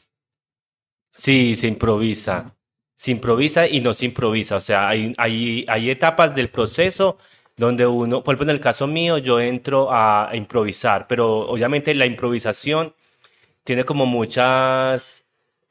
Sí, 1.16 1.54
se 1.56 1.68
improvisa. 1.68 2.56
Se 2.94 3.10
improvisa 3.12 3.68
y 3.68 3.80
no 3.80 3.94
se 3.94 4.06
improvisa. 4.06 4.56
O 4.56 4.60
sea, 4.60 4.88
hay, 4.88 5.14
hay, 5.18 5.64
hay 5.68 5.90
etapas 5.90 6.34
del 6.34 6.50
proceso 6.50 7.18
donde 7.56 7.86
uno, 7.86 8.24
por 8.24 8.34
ejemplo, 8.34 8.50
en 8.50 8.56
el 8.56 8.60
caso 8.62 8.86
mío, 8.86 9.18
yo 9.18 9.40
entro 9.40 9.88
a, 9.92 10.30
improvisar, 10.34 11.06
pero 11.06 11.48
obviamente 11.48 11.94
la 11.94 12.06
improvisación 12.06 12.94
tiene 13.64 13.84
como 13.84 14.06
muchas, 14.06 15.24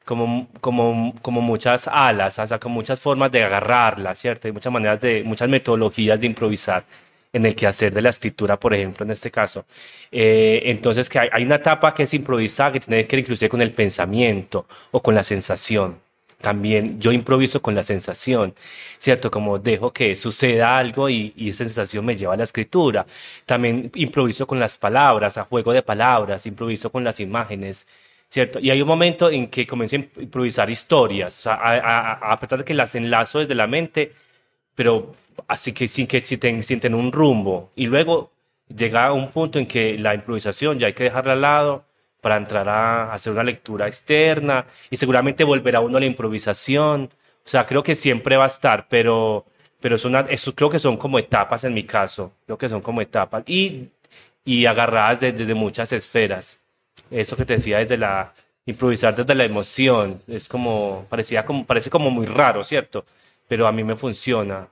como, 0.04 0.48
como, 0.60 1.14
como 1.22 1.40
muchas 1.42 1.88
alas, 1.88 2.38
o 2.38 2.46
sea, 2.46 2.58
con 2.60 2.72
muchas 2.72 3.00
formas 3.00 3.32
de 3.32 3.44
agarrarla, 3.44 4.14
¿cierto? 4.14 4.48
Hay 4.48 4.52
muchas 4.52 4.72
maneras 4.72 5.00
de, 5.00 5.24
muchas 5.24 5.48
metodologías 5.48 6.20
de 6.20 6.26
improvisar 6.26 6.84
en 7.34 7.44
el 7.44 7.54
quehacer 7.56 7.92
de 7.92 8.00
la 8.00 8.10
escritura, 8.10 8.58
por 8.58 8.72
ejemplo, 8.74 9.04
en 9.04 9.10
este 9.10 9.30
caso. 9.30 9.66
Eh, 10.12 10.62
entonces, 10.66 11.08
que 11.08 11.18
hay, 11.18 11.44
una 11.44 11.56
etapa 11.56 11.92
que 11.92 12.04
es 12.04 12.14
improvisar, 12.14 12.72
que 12.72 12.80
tiene 12.80 13.06
que 13.06 13.16
ver 13.16 13.24
inclusive 13.24 13.48
con 13.48 13.60
el 13.60 13.72
pensamiento 13.72 14.66
o 14.92 15.02
con 15.02 15.14
la 15.16 15.24
sensación. 15.24 16.00
También 16.40 17.00
yo 17.00 17.10
improviso 17.10 17.60
con 17.60 17.74
la 17.74 17.82
sensación, 17.82 18.54
¿cierto? 18.98 19.30
Como 19.30 19.58
dejo 19.58 19.92
que 19.92 20.16
suceda 20.16 20.78
algo 20.78 21.08
y, 21.10 21.32
esa 21.36 21.64
sensación 21.64 22.04
me 22.04 22.16
lleva 22.16 22.34
a 22.34 22.36
la 22.36 22.44
escritura. 22.44 23.04
También 23.46 23.90
improviso 23.94 24.46
con 24.46 24.60
las 24.60 24.78
palabras, 24.78 25.36
a 25.36 25.44
juego 25.44 25.72
de 25.72 25.82
palabras, 25.82 26.46
improviso 26.46 26.90
con 26.92 27.02
las 27.02 27.18
imágenes, 27.18 27.86
¿cierto? 28.30 28.60
Y 28.60 28.70
hay 28.70 28.80
un 28.80 28.88
momento 28.88 29.30
en 29.30 29.48
que 29.48 29.66
comienzo 29.66 29.96
a 29.96 30.00
improvisar 30.22 30.70
historias, 30.70 31.46
a, 31.46 31.54
a, 31.54 32.32
a 32.32 32.36
pesar 32.38 32.60
de 32.60 32.64
que 32.64 32.74
las 32.74 32.94
enlazo 32.94 33.40
desde 33.40 33.54
la 33.56 33.66
mente, 33.66 34.12
pero 34.74 35.12
así 35.48 35.72
que 35.72 35.88
sin 35.88 36.06
que 36.06 36.20
sienten, 36.24 36.94
un 36.94 37.12
rumbo. 37.12 37.70
Y 37.76 37.86
luego 37.86 38.32
llega 38.74 39.06
a 39.06 39.12
un 39.12 39.28
punto 39.30 39.58
en 39.58 39.66
que 39.66 39.98
la 39.98 40.14
improvisación 40.14 40.78
ya 40.78 40.88
hay 40.88 40.92
que 40.94 41.04
dejarla 41.04 41.32
al 41.34 41.40
lado 41.42 41.84
para 42.20 42.36
entrar 42.36 42.68
a 42.68 43.12
hacer 43.12 43.32
una 43.32 43.42
lectura 43.42 43.86
externa 43.86 44.66
y 44.90 44.96
seguramente 44.96 45.44
volverá 45.44 45.80
uno 45.80 45.98
a 45.98 46.00
la 46.00 46.06
improvisación. 46.06 47.10
O 47.44 47.48
sea, 47.48 47.64
creo 47.66 47.82
que 47.82 47.94
siempre 47.94 48.36
va 48.36 48.44
a 48.44 48.48
estar, 48.48 48.88
pero, 48.88 49.44
pero 49.80 49.96
es 49.96 50.06
eso 50.30 50.54
creo 50.54 50.70
que 50.70 50.78
son 50.78 50.96
como 50.96 51.18
etapas 51.18 51.64
en 51.64 51.74
mi 51.74 51.84
caso. 51.84 52.32
Creo 52.46 52.58
que 52.58 52.68
son 52.68 52.80
como 52.80 53.00
etapas 53.02 53.44
y, 53.46 53.90
y 54.44 54.66
agarradas 54.66 55.20
desde, 55.20 55.54
muchas 55.54 55.92
esferas. 55.92 56.60
Eso 57.10 57.36
que 57.36 57.44
te 57.44 57.54
decía 57.54 57.78
desde 57.78 57.98
la 57.98 58.32
improvisar 58.66 59.14
desde 59.14 59.34
la 59.34 59.44
emoción 59.44 60.22
es 60.26 60.48
como 60.48 61.06
parecía 61.10 61.44
como 61.44 61.66
parece 61.66 61.90
como 61.90 62.10
muy 62.10 62.26
raro, 62.26 62.64
¿cierto? 62.64 63.04
Pero 63.48 63.66
a 63.66 63.72
mí 63.72 63.84
me 63.84 63.96
funciona. 63.96 64.68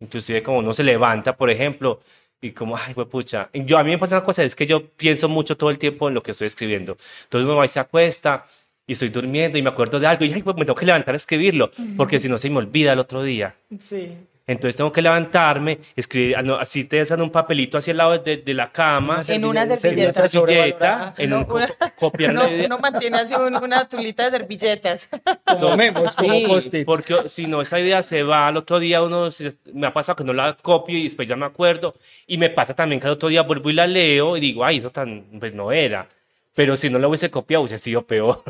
Inclusive 0.00 0.42
como 0.42 0.58
uno 0.58 0.72
se 0.72 0.82
levanta, 0.82 1.36
por 1.36 1.50
ejemplo, 1.50 2.00
y 2.40 2.52
como, 2.52 2.76
ay, 2.76 2.94
pues 2.94 3.06
pucha. 3.08 3.50
Yo, 3.52 3.78
a 3.78 3.84
mí 3.84 3.90
me 3.90 3.98
pasa 3.98 4.16
una 4.16 4.24
cosa, 4.24 4.42
es 4.42 4.56
que 4.56 4.66
yo 4.66 4.86
pienso 4.88 5.28
mucho 5.28 5.56
todo 5.56 5.70
el 5.70 5.78
tiempo 5.78 6.08
en 6.08 6.14
lo 6.14 6.22
que 6.22 6.30
estoy 6.30 6.46
escribiendo. 6.46 6.96
Entonces 7.24 7.44
uno 7.44 7.56
va 7.56 7.66
y 7.66 7.68
se 7.68 7.80
acuesta 7.80 8.44
y 8.86 8.94
estoy 8.94 9.10
durmiendo 9.10 9.58
y 9.58 9.62
me 9.62 9.68
acuerdo 9.68 10.00
de 10.00 10.06
algo 10.06 10.24
y 10.24 10.32
ay, 10.32 10.42
pues 10.42 10.56
me 10.56 10.64
tengo 10.64 10.74
que 10.74 10.86
levantar 10.86 11.14
a 11.14 11.16
escribirlo, 11.16 11.70
porque 11.96 12.18
si 12.18 12.28
no 12.28 12.38
se 12.38 12.48
me 12.50 12.58
olvida 12.58 12.92
el 12.92 12.98
otro 12.98 13.22
día. 13.22 13.54
Sí. 13.78 14.16
Entonces 14.50 14.74
tengo 14.74 14.90
que 14.90 15.00
levantarme, 15.00 15.78
escribir, 15.94 16.36
ah, 16.36 16.58
así 16.60 16.82
te 16.82 17.04
dan 17.04 17.22
un 17.22 17.30
papelito 17.30 17.78
hacia 17.78 17.92
el 17.92 17.98
lado 17.98 18.18
de, 18.18 18.38
de 18.38 18.52
la 18.52 18.72
cama. 18.72 19.20
En 19.28 19.44
una 19.44 19.64
servilleta. 19.64 20.26
servilleta 20.26 21.14
en 21.16 21.34
un, 21.34 21.46
una, 21.48 21.68
copiar 21.96 22.32
uno, 22.32 22.48
uno, 22.64 22.78
mantiene 22.80 23.18
así 23.18 23.32
una 23.34 23.88
tulita 23.88 24.28
de 24.28 24.38
servilletas. 24.38 25.08
Tomemos 25.60 26.16
como 26.16 26.60
sí, 26.60 26.84
Porque 26.84 27.28
si 27.28 27.46
no, 27.46 27.60
esa 27.60 27.78
idea 27.78 28.02
se 28.02 28.24
va 28.24 28.48
al 28.48 28.56
otro 28.56 28.80
día, 28.80 29.00
uno 29.04 29.28
me 29.72 29.86
ha 29.86 29.92
pasado 29.92 30.16
que 30.16 30.24
no 30.24 30.32
la 30.32 30.56
copio 30.60 30.98
y 30.98 31.04
después 31.04 31.28
ya 31.28 31.36
me 31.36 31.46
acuerdo. 31.46 31.94
Y 32.26 32.36
me 32.36 32.50
pasa 32.50 32.74
también 32.74 33.00
que 33.00 33.06
al 33.06 33.12
otro 33.12 33.28
día 33.28 33.42
vuelvo 33.42 33.70
y 33.70 33.74
la 33.74 33.86
leo 33.86 34.36
y 34.36 34.40
digo, 34.40 34.64
ay, 34.64 34.78
eso 34.78 34.90
tan, 34.90 35.26
pues 35.38 35.54
no 35.54 35.70
era. 35.70 36.08
Pero 36.56 36.76
si 36.76 36.90
no 36.90 36.98
lo 36.98 37.08
hubiese 37.08 37.30
copiado, 37.30 37.62
hubiese 37.62 37.78
sido 37.78 38.04
peor. 38.04 38.42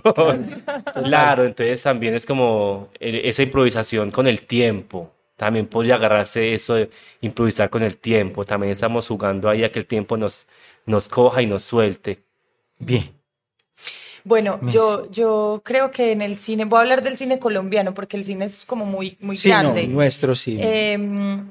claro, 0.95 1.45
entonces 1.45 1.83
también 1.83 2.15
es 2.15 2.25
como 2.25 2.89
esa 2.99 3.43
improvisación 3.43 4.11
con 4.11 4.27
el 4.27 4.47
tiempo 4.47 5.13
también 5.41 5.69
podría 5.69 5.95
agarrarse 5.95 6.53
eso 6.53 6.75
de 6.75 6.91
improvisar 7.23 7.71
con 7.71 7.83
el 7.83 7.97
tiempo. 7.97 8.45
También 8.45 8.73
estamos 8.73 9.09
jugando 9.09 9.49
ahí 9.49 9.65
a 9.65 9.73
que 9.73 9.79
el 9.79 9.87
tiempo 9.87 10.19
nos, 10.19 10.47
nos 10.85 11.09
coja 11.09 11.41
y 11.41 11.47
nos 11.47 11.65
suelte. 11.65 12.23
Bien. 12.79 13.11
Bueno, 14.23 14.61
yo, 14.71 15.11
yo 15.11 15.63
creo 15.65 15.91
que 15.91 16.13
en 16.13 16.21
el 16.21 16.37
cine, 16.37 16.67
voy 16.67 16.77
a 16.77 16.81
hablar 16.83 17.03
del 17.03 17.17
cine 17.17 17.39
colombiano 17.39 17.95
porque 17.95 18.19
el 18.19 18.25
cine 18.27 18.45
es 18.45 18.67
como 18.67 18.85
muy, 18.85 19.17
muy 19.19 19.39
grande. 19.39 19.87
No, 19.87 19.95
nuestro 19.95 20.35
cine. 20.35 20.93
Em, 20.93 21.47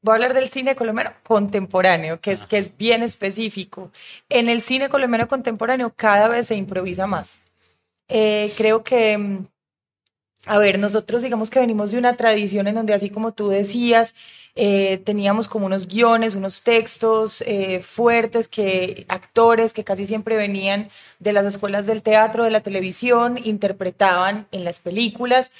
voy 0.00 0.12
a 0.12 0.14
hablar 0.14 0.32
del 0.32 0.48
cine 0.48 0.74
colombiano 0.74 1.12
contemporáneo, 1.22 2.18
que 2.22 2.32
es, 2.32 2.46
que 2.46 2.56
es 2.56 2.74
bien 2.74 3.02
específico. 3.02 3.92
En 4.30 4.48
el 4.48 4.62
cine 4.62 4.88
colombiano 4.88 5.28
contemporáneo 5.28 5.92
cada 5.94 6.28
vez 6.28 6.46
se 6.46 6.56
improvisa 6.56 7.06
más. 7.06 7.42
Eh, 8.08 8.50
creo 8.56 8.82
que 8.82 9.12
em, 9.12 9.46
a 10.46 10.58
ver, 10.58 10.78
nosotros 10.78 11.22
digamos 11.22 11.50
que 11.50 11.58
venimos 11.58 11.90
de 11.90 11.98
una 11.98 12.16
tradición 12.16 12.68
en 12.68 12.76
donde, 12.76 12.94
así 12.94 13.10
como 13.10 13.32
tú 13.32 13.48
decías, 13.48 14.14
eh, 14.54 14.98
teníamos 15.04 15.48
como 15.48 15.66
unos 15.66 15.88
guiones, 15.88 16.36
unos 16.36 16.62
textos 16.62 17.42
eh, 17.42 17.82
fuertes 17.82 18.46
que 18.46 19.04
actores 19.08 19.74
que 19.74 19.82
casi 19.84 20.06
siempre 20.06 20.36
venían 20.36 20.88
de 21.18 21.32
las 21.32 21.46
escuelas 21.46 21.86
del 21.86 22.02
teatro, 22.02 22.44
de 22.44 22.50
la 22.50 22.60
televisión, 22.62 23.38
interpretaban 23.42 24.46
en 24.52 24.64
las 24.64 24.78
películas 24.78 25.50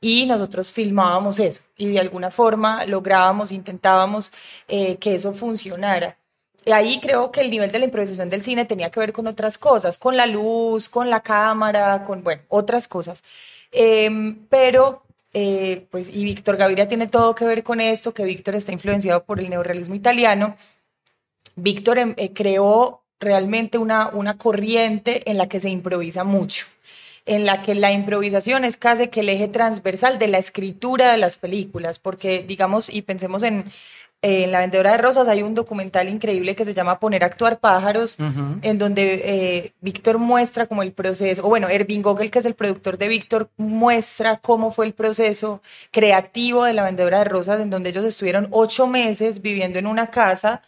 y 0.00 0.26
nosotros 0.26 0.72
filmábamos 0.72 1.38
eso 1.38 1.62
y 1.76 1.86
de 1.86 2.00
alguna 2.00 2.30
forma 2.30 2.84
lográbamos, 2.84 3.52
intentábamos 3.52 4.32
eh, 4.68 4.96
que 4.96 5.14
eso 5.14 5.32
funcionara. 5.32 6.18
Ahí 6.66 7.00
creo 7.00 7.32
que 7.32 7.40
el 7.40 7.50
nivel 7.50 7.72
de 7.72 7.78
la 7.78 7.86
improvisación 7.86 8.28
del 8.28 8.42
cine 8.42 8.64
tenía 8.64 8.90
que 8.90 9.00
ver 9.00 9.12
con 9.12 9.26
otras 9.26 9.56
cosas, 9.56 9.98
con 9.98 10.16
la 10.16 10.26
luz, 10.26 10.88
con 10.88 11.10
la 11.10 11.20
cámara, 11.20 12.04
con, 12.04 12.22
bueno, 12.22 12.42
otras 12.48 12.86
cosas. 12.86 13.22
Em, 13.72 14.46
pero, 14.48 15.02
eh, 15.32 15.86
pues, 15.90 16.10
y 16.14 16.24
Víctor 16.24 16.56
Gaviria 16.56 16.88
tiene 16.88 17.06
todo 17.08 17.34
que 17.34 17.46
ver 17.46 17.62
con 17.62 17.80
esto, 17.80 18.14
que 18.14 18.24
Víctor 18.24 18.54
está 18.54 18.72
influenciado 18.72 19.24
por 19.24 19.40
el 19.40 19.50
neorrealismo 19.50 19.94
italiano. 19.94 20.56
Víctor 21.56 21.98
em, 21.98 22.14
eh, 22.18 22.32
creó 22.32 23.02
realmente 23.20 23.78
una, 23.78 24.08
una 24.10 24.36
corriente 24.38 25.30
en 25.30 25.38
la 25.38 25.48
que 25.48 25.60
se 25.60 25.70
improvisa 25.70 26.24
mucho. 26.24 26.66
en 27.24 27.46
la 27.46 27.62
que 27.62 27.76
la 27.76 27.92
improvisación 27.92 28.64
es 28.64 28.76
casi 28.76 29.06
que 29.08 29.20
el 29.20 29.28
eje 29.28 29.46
transversal 29.46 30.18
de 30.18 30.26
la 30.26 30.38
escritura 30.38 31.12
de 31.12 31.18
las 31.18 31.38
películas, 31.38 32.00
porque 32.00 32.42
digamos, 32.42 32.90
y 32.90 33.02
pensemos 33.02 33.44
en, 33.44 33.64
en 34.22 34.52
La 34.52 34.60
Vendedora 34.60 34.92
de 34.92 34.98
Rosas, 34.98 35.26
hay 35.26 35.42
un 35.42 35.54
documental 35.54 36.08
increíble 36.08 36.54
que 36.54 36.64
se 36.64 36.72
llama 36.72 37.00
Poner 37.00 37.24
a 37.24 37.26
actuar 37.26 37.58
pájaros, 37.58 38.16
en 38.62 38.78
donde 38.78 39.20
eh, 39.24 39.72
Víctor 39.80 40.18
muestra 40.18 40.68
como 40.68 40.84
el 40.84 40.92
proceso, 40.92 41.44
o 41.44 41.48
bueno, 41.48 41.68
Ervin 41.68 42.02
Gogel, 42.02 42.30
que 42.30 42.38
es 42.38 42.46
el 42.46 42.54
productor 42.54 42.98
de 42.98 43.08
Víctor, 43.08 43.50
muestra 43.56 44.36
cómo 44.36 44.70
fue 44.70 44.86
el 44.86 44.94
proceso 44.94 45.60
creativo 45.90 46.64
de 46.64 46.72
La 46.72 46.84
Vendedora 46.84 47.18
de 47.18 47.24
Rosas, 47.24 47.60
en 47.60 47.70
donde 47.70 47.90
ellos 47.90 48.04
estuvieron 48.04 48.46
ocho 48.52 48.86
meses 48.86 49.42
viviendo 49.42 49.80
en 49.80 49.88
una 49.88 50.06
casa 50.06 50.62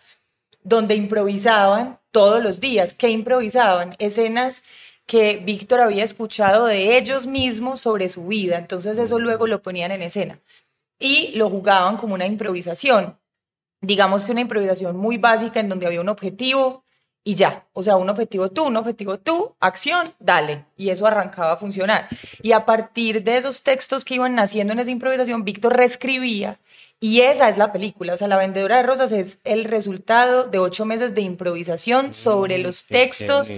donde 0.64 0.96
improvisaban 0.96 2.00
todos 2.10 2.42
los 2.42 2.58
días. 2.58 2.92
¿Qué 2.92 3.10
improvisaban? 3.10 3.94
Escenas 4.00 4.64
que 5.06 5.36
Víctor 5.36 5.80
había 5.80 6.02
escuchado 6.02 6.66
de 6.66 6.96
ellos 6.96 7.28
mismos 7.28 7.80
sobre 7.80 8.08
su 8.08 8.26
vida. 8.26 8.58
Entonces 8.58 8.98
eso 8.98 9.20
luego 9.20 9.46
lo 9.46 9.62
ponían 9.62 9.92
en 9.92 10.02
escena 10.02 10.40
y 10.98 11.32
lo 11.36 11.50
jugaban 11.50 11.96
como 11.96 12.14
una 12.14 12.26
improvisación. 12.26 13.16
Digamos 13.84 14.24
que 14.24 14.32
una 14.32 14.40
improvisación 14.40 14.96
muy 14.96 15.18
básica 15.18 15.60
en 15.60 15.68
donde 15.68 15.86
había 15.86 16.00
un 16.00 16.08
objetivo 16.08 16.84
y 17.22 17.34
ya. 17.34 17.66
O 17.72 17.82
sea, 17.82 17.96
un 17.96 18.10
objetivo 18.10 18.50
tú, 18.50 18.66
un 18.66 18.76
objetivo 18.76 19.18
tú, 19.18 19.54
acción, 19.60 20.12
dale. 20.18 20.66
Y 20.76 20.90
eso 20.90 21.06
arrancaba 21.06 21.52
a 21.52 21.56
funcionar. 21.56 22.08
Y 22.42 22.52
a 22.52 22.66
partir 22.66 23.22
de 23.22 23.36
esos 23.36 23.62
textos 23.62 24.04
que 24.04 24.14
iban 24.16 24.34
naciendo 24.34 24.72
en 24.72 24.80
esa 24.80 24.90
improvisación, 24.90 25.44
Víctor 25.44 25.76
reescribía 25.76 26.58
y 27.04 27.20
esa 27.20 27.50
es 27.50 27.58
la 27.58 27.70
película, 27.70 28.14
o 28.14 28.16
sea, 28.16 28.28
La 28.28 28.38
Vendedora 28.38 28.78
de 28.78 28.82
Rosas 28.82 29.12
es 29.12 29.40
el 29.44 29.64
resultado 29.64 30.44
de 30.44 30.58
ocho 30.58 30.86
meses 30.86 31.14
de 31.14 31.20
improvisación 31.20 32.14
sobre 32.14 32.56
los 32.56 32.86
textos 32.86 33.52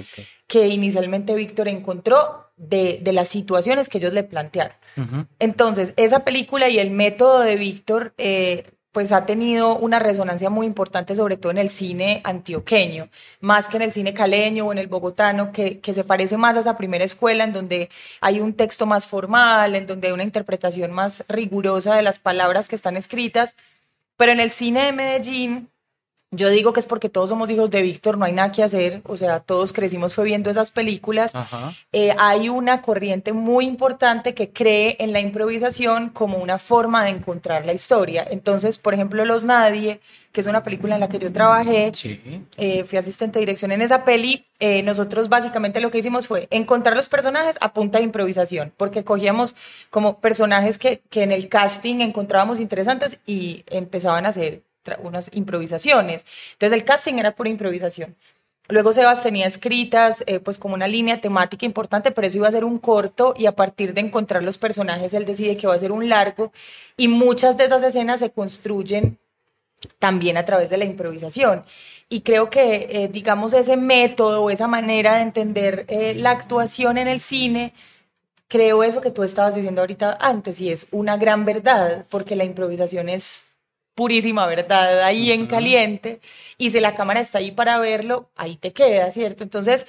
que 0.48 0.66
inicialmente 0.66 1.34
Víctor 1.36 1.68
encontró 1.68 2.50
de, 2.56 2.98
de, 3.02 3.12
las 3.12 3.28
situaciones 3.28 3.88
que 3.88 3.98
ellos 3.98 4.12
le 4.12 4.24
plantearon. 4.24 4.74
Entonces, 5.38 5.92
esa 5.96 6.24
película 6.24 6.68
y 6.68 6.80
el 6.80 6.90
método 6.90 7.38
de 7.38 7.54
Víctor 7.54 8.14
eh, 8.18 8.64
pues 8.96 9.12
ha 9.12 9.26
tenido 9.26 9.76
una 9.76 9.98
resonancia 9.98 10.48
muy 10.48 10.66
importante, 10.66 11.14
sobre 11.14 11.36
todo 11.36 11.52
en 11.52 11.58
el 11.58 11.68
cine 11.68 12.22
antioqueño, 12.24 13.10
más 13.40 13.68
que 13.68 13.76
en 13.76 13.82
el 13.82 13.92
cine 13.92 14.14
caleño 14.14 14.64
o 14.64 14.72
en 14.72 14.78
el 14.78 14.86
bogotano, 14.86 15.52
que, 15.52 15.80
que, 15.80 15.92
se 15.92 16.02
parece 16.02 16.38
más 16.38 16.56
a 16.56 16.60
esa 16.60 16.78
primera 16.78 17.04
escuela 17.04 17.44
en 17.44 17.52
donde 17.52 17.90
hay 18.22 18.40
un 18.40 18.54
texto 18.54 18.86
más 18.86 19.06
formal, 19.06 19.74
en 19.74 19.86
donde 19.86 20.08
hay 20.08 20.14
una 20.14 20.22
interpretación 20.22 20.92
más 20.92 21.26
rigurosa 21.28 21.94
de 21.94 22.00
las 22.00 22.18
palabras 22.18 22.68
que 22.68 22.76
están 22.76 22.96
escritas. 22.96 23.54
Pero 24.16 24.32
en 24.32 24.40
el 24.40 24.50
cine 24.50 24.84
de 24.84 24.92
Medellín, 24.92 25.68
yo 26.32 26.50
digo 26.50 26.72
que 26.72 26.80
es 26.80 26.86
porque 26.86 27.08
todos 27.08 27.30
somos 27.30 27.48
hijos 27.50 27.70
de 27.70 27.82
Víctor, 27.82 28.18
no 28.18 28.24
hay 28.24 28.32
nada 28.32 28.50
que 28.50 28.64
hacer, 28.64 29.00
o 29.04 29.16
sea, 29.16 29.38
todos 29.40 29.72
crecimos 29.72 30.14
fue 30.14 30.24
viendo 30.24 30.50
esas 30.50 30.72
películas. 30.72 31.32
Eh, 31.92 32.14
hay 32.18 32.48
una 32.48 32.82
corriente 32.82 33.32
muy 33.32 33.64
importante 33.64 34.34
que 34.34 34.50
cree 34.50 34.96
en 34.98 35.12
la 35.12 35.20
improvisación 35.20 36.10
como 36.10 36.38
una 36.38 36.58
forma 36.58 37.04
de 37.04 37.10
encontrar 37.10 37.64
la 37.64 37.72
historia. 37.72 38.26
Entonces, 38.28 38.78
por 38.78 38.92
ejemplo, 38.92 39.24
Los 39.24 39.44
Nadie, 39.44 40.00
que 40.32 40.40
es 40.40 40.48
una 40.48 40.64
película 40.64 40.94
en 40.94 41.00
la 41.00 41.08
que 41.08 41.20
yo 41.20 41.32
trabajé, 41.32 41.92
eh, 42.56 42.84
fui 42.84 42.98
asistente 42.98 43.38
de 43.38 43.46
dirección 43.46 43.70
en 43.70 43.80
esa 43.80 44.04
peli, 44.04 44.46
eh, 44.58 44.82
nosotros 44.82 45.28
básicamente 45.28 45.80
lo 45.80 45.92
que 45.92 45.98
hicimos 45.98 46.26
fue 46.26 46.48
encontrar 46.50 46.96
los 46.96 47.08
personajes 47.08 47.56
a 47.60 47.72
punta 47.72 47.98
de 47.98 48.04
improvisación, 48.04 48.72
porque 48.76 49.04
cogíamos 49.04 49.54
como 49.90 50.18
personajes 50.20 50.76
que, 50.76 51.02
que 51.08 51.22
en 51.22 51.30
el 51.30 51.48
casting 51.48 52.00
encontrábamos 52.00 52.58
interesantes 52.58 53.20
y 53.26 53.64
empezaban 53.68 54.26
a 54.26 54.30
hacer 54.30 54.62
unas 55.02 55.30
improvisaciones. 55.34 56.26
Entonces 56.52 56.78
el 56.78 56.84
casting 56.84 57.14
era 57.14 57.34
pura 57.34 57.50
improvisación. 57.50 58.16
Luego 58.68 58.92
Sebas 58.92 59.22
tenía 59.22 59.46
escritas 59.46 60.24
eh, 60.26 60.40
pues 60.40 60.58
como 60.58 60.74
una 60.74 60.88
línea 60.88 61.20
temática 61.20 61.64
importante, 61.64 62.10
pero 62.10 62.26
eso 62.26 62.38
iba 62.38 62.48
a 62.48 62.52
ser 62.52 62.64
un 62.64 62.78
corto 62.78 63.34
y 63.38 63.46
a 63.46 63.54
partir 63.54 63.94
de 63.94 64.00
encontrar 64.00 64.42
los 64.42 64.58
personajes 64.58 65.14
él 65.14 65.24
decide 65.24 65.56
que 65.56 65.68
va 65.68 65.74
a 65.74 65.78
ser 65.78 65.92
un 65.92 66.08
largo 66.08 66.52
y 66.96 67.06
muchas 67.06 67.56
de 67.56 67.64
esas 67.64 67.82
escenas 67.84 68.20
se 68.20 68.30
construyen 68.30 69.18
también 69.98 70.36
a 70.36 70.44
través 70.44 70.70
de 70.70 70.78
la 70.78 70.84
improvisación. 70.84 71.64
Y 72.08 72.22
creo 72.22 72.50
que, 72.50 72.88
eh, 72.90 73.08
digamos, 73.08 73.52
ese 73.52 73.76
método 73.76 74.50
esa 74.50 74.68
manera 74.68 75.16
de 75.16 75.22
entender 75.22 75.84
eh, 75.88 76.14
la 76.14 76.30
actuación 76.30 76.98
en 76.98 77.08
el 77.08 77.20
cine, 77.20 77.72
creo 78.48 78.82
eso 78.82 79.00
que 79.00 79.10
tú 79.10 79.22
estabas 79.22 79.54
diciendo 79.54 79.80
ahorita 79.80 80.16
antes 80.20 80.60
y 80.60 80.70
es 80.70 80.88
una 80.92 81.16
gran 81.16 81.44
verdad, 81.44 82.06
porque 82.10 82.36
la 82.36 82.44
improvisación 82.44 83.08
es 83.08 83.55
purísima 83.96 84.46
verdad 84.46 85.02
ahí 85.02 85.32
en 85.32 85.46
caliente 85.48 86.20
y 86.58 86.70
si 86.70 86.80
la 86.80 86.94
cámara 86.94 87.20
está 87.20 87.38
ahí 87.38 87.50
para 87.50 87.78
verlo, 87.80 88.30
ahí 88.36 88.56
te 88.56 88.72
queda, 88.72 89.10
¿cierto? 89.10 89.42
Entonces, 89.42 89.86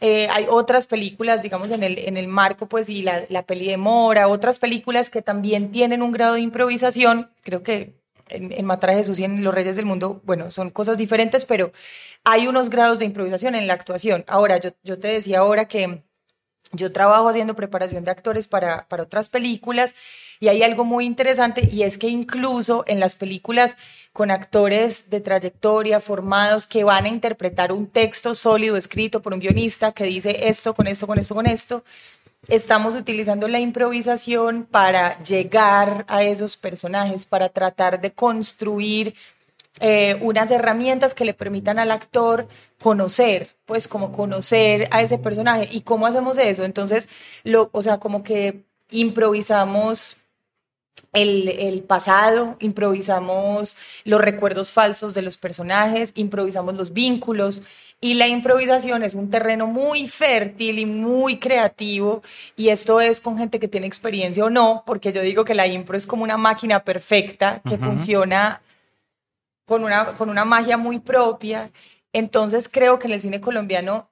eh, 0.00 0.28
hay 0.30 0.46
otras 0.48 0.86
películas, 0.86 1.42
digamos, 1.42 1.70
en 1.70 1.82
el, 1.82 1.98
en 1.98 2.16
el 2.16 2.28
marco, 2.28 2.68
pues, 2.68 2.88
y 2.90 3.02
la, 3.02 3.24
la 3.30 3.44
peli 3.46 3.66
de 3.68 3.78
Mora, 3.78 4.28
otras 4.28 4.58
películas 4.60 5.10
que 5.10 5.22
también 5.22 5.72
tienen 5.72 6.02
un 6.02 6.12
grado 6.12 6.34
de 6.34 6.40
improvisación, 6.40 7.30
creo 7.42 7.62
que 7.64 7.96
en, 8.28 8.52
en 8.52 8.66
Matar 8.66 8.90
a 8.90 8.94
Jesús 8.94 9.18
y 9.18 9.24
en 9.24 9.42
Los 9.42 9.54
Reyes 9.54 9.76
del 9.76 9.86
Mundo, 9.86 10.20
bueno, 10.24 10.50
son 10.50 10.70
cosas 10.70 10.98
diferentes, 10.98 11.44
pero 11.44 11.72
hay 12.24 12.46
unos 12.46 12.70
grados 12.70 12.98
de 13.00 13.06
improvisación 13.06 13.54
en 13.54 13.66
la 13.66 13.74
actuación. 13.74 14.24
Ahora, 14.28 14.58
yo, 14.58 14.70
yo 14.84 14.98
te 14.98 15.08
decía 15.08 15.40
ahora 15.40 15.66
que 15.66 16.02
yo 16.72 16.92
trabajo 16.92 17.28
haciendo 17.28 17.56
preparación 17.56 18.04
de 18.04 18.10
actores 18.10 18.46
para, 18.46 18.86
para 18.88 19.04
otras 19.04 19.28
películas 19.28 19.94
y 20.40 20.48
hay 20.48 20.62
algo 20.62 20.84
muy 20.84 21.04
interesante 21.04 21.68
y 21.70 21.82
es 21.82 21.98
que 21.98 22.08
incluso 22.08 22.84
en 22.86 23.00
las 23.00 23.16
películas 23.16 23.76
con 24.12 24.30
actores 24.30 25.10
de 25.10 25.20
trayectoria 25.20 26.00
formados 26.00 26.66
que 26.66 26.84
van 26.84 27.04
a 27.04 27.08
interpretar 27.08 27.72
un 27.72 27.86
texto 27.88 28.34
sólido 28.34 28.76
escrito 28.76 29.22
por 29.22 29.34
un 29.34 29.40
guionista 29.40 29.92
que 29.92 30.04
dice 30.04 30.48
esto 30.48 30.74
con 30.74 30.86
esto, 30.86 31.06
con 31.06 31.18
esto, 31.18 31.34
con 31.34 31.46
esto, 31.46 31.84
estamos 32.48 32.94
utilizando 32.94 33.48
la 33.48 33.60
improvisación 33.60 34.64
para 34.64 35.22
llegar 35.22 36.04
a 36.08 36.22
esos 36.22 36.56
personajes, 36.56 37.26
para 37.26 37.48
tratar 37.48 38.00
de 38.00 38.12
construir 38.12 39.14
eh, 39.80 40.18
unas 40.22 40.50
herramientas 40.50 41.14
que 41.14 41.24
le 41.24 41.34
permitan 41.34 41.78
al 41.78 41.90
actor 41.90 42.48
conocer, 42.80 43.50
pues 43.66 43.86
como 43.86 44.12
conocer 44.12 44.88
a 44.90 45.02
ese 45.02 45.18
personaje. 45.18 45.68
¿Y 45.70 45.82
cómo 45.82 46.06
hacemos 46.06 46.38
eso? 46.38 46.64
Entonces, 46.64 47.08
lo, 47.44 47.70
o 47.72 47.82
sea, 47.82 47.98
como 47.98 48.22
que 48.22 48.64
improvisamos 48.90 50.16
el, 51.12 51.82
pasado, 51.86 52.56
improvisamos 52.60 53.76
los 54.04 54.20
recuerdos 54.20 54.72
falsos 54.72 55.14
de 55.14 55.22
los 55.22 55.36
personajes, 55.36 56.12
improvisamos 56.14 56.74
los 56.74 56.92
vínculos 56.92 57.62
y 58.00 58.14
la 58.14 58.28
improvisación 58.28 59.02
es 59.02 59.14
un 59.14 59.30
terreno 59.30 59.66
muy 59.66 60.06
fértil 60.06 60.78
y 60.78 60.86
muy 60.86 61.38
creativo 61.38 62.22
y 62.56 62.68
esto 62.68 63.00
es 63.00 63.20
con 63.20 63.38
gente 63.38 63.58
que 63.58 63.68
tiene 63.68 63.86
experiencia 63.86 64.44
o 64.44 64.50
no, 64.50 64.84
porque 64.86 65.12
yo 65.12 65.20
digo 65.22 65.44
que 65.44 65.54
la 65.54 65.66
impro 65.66 65.96
es 65.96 66.06
como 66.06 66.22
una 66.22 66.36
máquina 66.36 66.84
perfecta 66.84 67.60
que 67.68 67.78
funciona 67.78 68.60
con 69.64 69.84
una, 69.84 70.16
con 70.16 70.30
una 70.30 70.44
magia 70.44 70.76
muy 70.76 70.98
propia. 71.00 71.70
Entonces 72.12 72.68
creo 72.68 72.98
que 72.98 73.06
en 73.06 73.14
el 73.14 73.20
cine 73.20 73.40
colombiano 73.40 74.08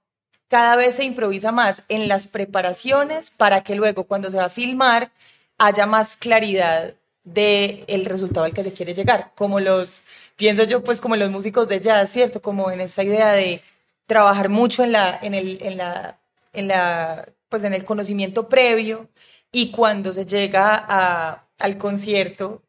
cada 0.48 0.76
vez 0.76 0.96
se 0.96 1.04
improvisa 1.04 1.52
más 1.52 1.82
en 1.88 2.08
las 2.08 2.26
preparaciones 2.26 3.30
para 3.30 3.62
que 3.62 3.74
luego 3.74 4.04
cuando 4.04 4.30
se 4.30 4.36
va 4.36 4.44
a 4.44 4.50
filmar 4.50 5.10
haya 5.58 5.86
más 5.86 6.16
claridad 6.16 6.94
del 7.24 7.84
el 7.88 8.04
resultado 8.04 8.46
al 8.46 8.54
que 8.54 8.62
se 8.62 8.72
quiere 8.72 8.94
llegar, 8.94 9.32
como 9.34 9.58
los, 9.60 10.04
pienso 10.36 10.62
yo, 10.64 10.84
pues 10.84 11.00
como 11.00 11.16
los 11.16 11.30
músicos 11.30 11.68
de 11.68 11.80
jazz, 11.80 12.10
¿cierto? 12.10 12.40
Como 12.40 12.70
en 12.70 12.80
esa 12.80 13.02
idea 13.02 13.32
de 13.32 13.60
trabajar 14.06 14.48
mucho 14.48 14.84
en 14.84 14.92
la, 14.92 15.18
en 15.20 15.34
el, 15.34 15.58
en 15.62 15.76
la, 15.76 16.18
en 16.52 16.68
la, 16.68 17.28
pues 17.48 17.64
en 17.64 17.74
el 17.74 17.84
conocimiento 17.84 18.48
previo 18.48 19.08
y 19.50 19.70
cuando 19.70 20.12
se 20.12 20.24
llega 20.24 20.84
a, 20.88 21.44
al 21.58 21.78
concierto, 21.78 22.62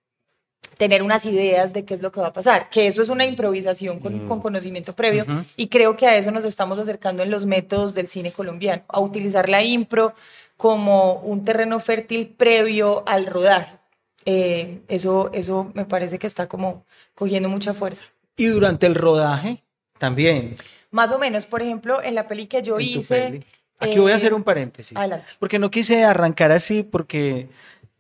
tener 0.78 1.02
unas 1.02 1.26
ideas 1.26 1.74
de 1.74 1.86
qué 1.86 1.94
es 1.94 2.02
lo 2.02 2.12
que 2.12 2.22
va 2.22 2.28
a 2.28 2.34
pasar, 2.34 2.70
que 2.70 2.88
eso 2.88 3.02
es 3.02 3.10
una 3.10 3.26
improvisación 3.26 4.00
con, 4.00 4.26
mm. 4.26 4.28
con 4.28 4.40
conocimiento 4.40 4.94
previo 4.94 5.26
y 5.56 5.68
creo 5.68 5.98
que 5.98 6.06
a 6.06 6.16
eso 6.16 6.32
nos 6.32 6.46
estamos 6.46 6.78
acercando 6.80 7.24
en 7.24 7.32
los 7.32 7.46
métodos 7.46 7.96
del 7.96 8.08
cine 8.08 8.32
colombiano, 8.32 8.84
a 8.88 9.00
utilizar 9.00 9.50
la 9.50 9.64
impro 9.64 10.14
como 10.58 11.14
un 11.20 11.44
terreno 11.46 11.80
fértil 11.80 12.28
previo 12.28 13.04
al 13.08 13.28
rodaje. 13.28 13.78
Eh, 14.26 14.82
eso, 14.90 15.30
eso 15.34 15.72
me 15.74 15.86
parece 15.86 16.20
que 16.20 16.28
está 16.28 16.48
como 16.48 16.84
cogiendo 17.16 17.48
mucha 17.48 17.74
fuerza. 17.74 18.06
Y 18.36 18.48
durante 18.48 18.86
el 18.88 18.96
rodaje 18.96 19.64
también. 19.98 20.56
Más 20.92 21.12
o 21.12 21.20
menos, 21.20 21.46
por 21.46 21.62
ejemplo, 21.62 22.02
en 22.02 22.16
la 22.16 22.28
peli 22.28 22.48
que 22.48 22.62
yo 22.62 22.80
hice... 22.80 23.44
Aquí 23.80 24.00
voy 24.00 24.12
a 24.12 24.16
hacer 24.16 24.32
eh, 24.32 24.36
un 24.36 24.44
paréntesis. 24.44 24.98
Adelante. 24.98 25.28
Porque 25.38 25.60
no 25.60 25.70
quise 25.70 26.04
arrancar 26.04 26.52
así 26.52 26.82
porque 26.82 27.48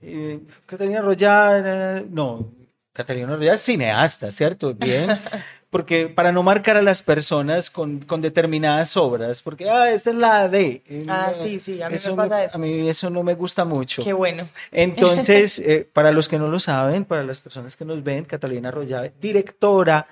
eh, 0.01 0.39
Catalina 0.65 1.01
Roya, 1.01 2.03
no, 2.09 2.51
Catalina 2.97 3.37
es 3.53 3.61
cineasta, 3.61 4.31
¿cierto? 4.31 4.73
Bien. 4.73 5.21
porque 5.69 6.07
para 6.07 6.31
no 6.31 6.41
marcar 6.41 6.77
a 6.77 6.81
las 6.81 7.03
personas 7.03 7.69
con, 7.69 7.99
con 7.99 8.21
determinadas 8.21 8.97
obras, 8.97 9.43
porque, 9.43 9.69
ah, 9.69 9.91
esta 9.91 10.09
es 10.09 10.15
la 10.15 10.49
de... 10.49 10.81
Ah, 11.07 11.31
sí, 11.39 11.59
sí, 11.59 11.79
a 11.79 11.91
mí 11.91 11.95
me 12.03 12.15
pasa 12.15 12.45
eso. 12.45 12.55
A 12.55 12.59
mí 12.59 12.89
eso 12.89 13.11
no 13.11 13.21
me 13.21 13.35
gusta 13.35 13.65
mucho. 13.65 14.03
Qué 14.03 14.13
bueno. 14.13 14.49
Entonces, 14.71 15.59
eh, 15.65 15.87
para 15.93 16.11
los 16.11 16.27
que 16.27 16.39
no 16.39 16.47
lo 16.47 16.59
saben, 16.59 17.05
para 17.05 17.21
las 17.21 17.39
personas 17.39 17.75
que 17.75 17.85
nos 17.85 18.03
ven, 18.03 18.25
Catalina 18.25 18.69
Arroyave, 18.69 19.13
directora 19.21 20.07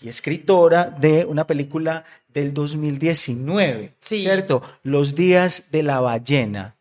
y 0.00 0.08
escritora 0.08 0.84
de 0.98 1.26
una 1.26 1.46
película 1.46 2.04
del 2.28 2.54
2019, 2.54 3.96
¿cierto? 4.00 4.62
Los 4.82 5.14
días 5.14 5.70
de 5.72 5.82
la 5.82 6.00
ballena. 6.00 6.76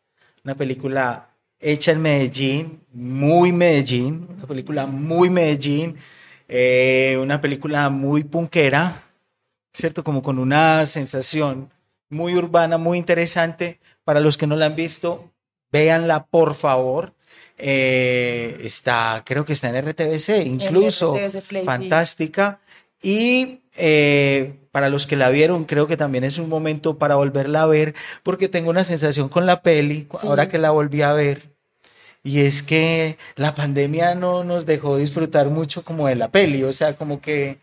una 0.45 0.56
película 0.56 1.29
hecha 1.60 1.91
en 1.91 2.02
Medellín, 2.02 2.82
muy 2.93 3.52
Medellín, 3.52 4.28
una 4.30 4.45
película 4.45 4.86
muy 4.86 5.30
Medellín, 5.30 5.98
eh, 6.48 7.17
una 7.22 7.41
película 7.41 7.89
muy 7.89 8.24
punkera, 8.24 9.04
¿cierto? 9.74 10.04
Como 10.04 10.24
con 10.24 10.39
una 10.39 10.86
sensación 10.86 11.69
muy 12.10 12.36
urbana, 12.36 12.78
muy 12.78 12.98
interesante. 12.98 13.80
Para 14.04 14.19
los 14.19 14.38
que 14.38 14.48
no 14.48 14.56
la 14.56 14.65
han 14.65 14.76
visto, 14.76 15.32
véanla 15.72 16.26
por 16.26 16.56
favor. 16.56 17.13
Eh, 17.58 18.58
está, 18.63 19.24
creo 19.26 19.45
que 19.45 19.54
está 19.54 19.69
en 19.69 19.88
RTBC, 19.88 20.45
incluso. 20.45 21.15
RTBC 21.15 21.41
Play, 21.48 21.65
sí. 22.06 22.32
Y 23.02 23.62
eh, 23.78 24.56
para 24.72 24.90
los 24.90 25.08
que 25.08 25.16
la 25.16 25.30
vieron, 25.30 25.66
creo 25.66 25.88
que 25.88 25.98
también 25.98 26.24
es 26.24 26.38
un 26.38 26.50
momento 26.50 26.98
para 26.98 27.16
volverla 27.16 27.64
a 27.64 27.68
ver, 27.68 27.96
porque 28.24 28.50
tengo 28.50 28.70
una 28.70 28.84
sensación 28.84 29.30
con 29.30 29.46
la 29.46 29.62
peli, 29.62 30.08
Sí. 30.20 30.28
ahora 30.28 30.48
que 30.50 30.58
la 30.58 30.72
volví 30.72 31.02
a 31.02 31.14
ver. 31.14 31.50
Y 32.24 32.42
es 32.42 32.62
que 32.64 33.18
la 33.36 33.56
pandemia 33.56 34.14
no 34.16 34.44
nos 34.44 34.66
dejó 34.66 34.98
disfrutar 34.98 35.48
mucho 35.50 35.84
como 35.84 36.08
de 36.08 36.16
la 36.16 36.30
peli, 36.30 36.64
o 36.64 36.74
sea, 36.74 36.96
como 36.98 37.22
que, 37.22 37.60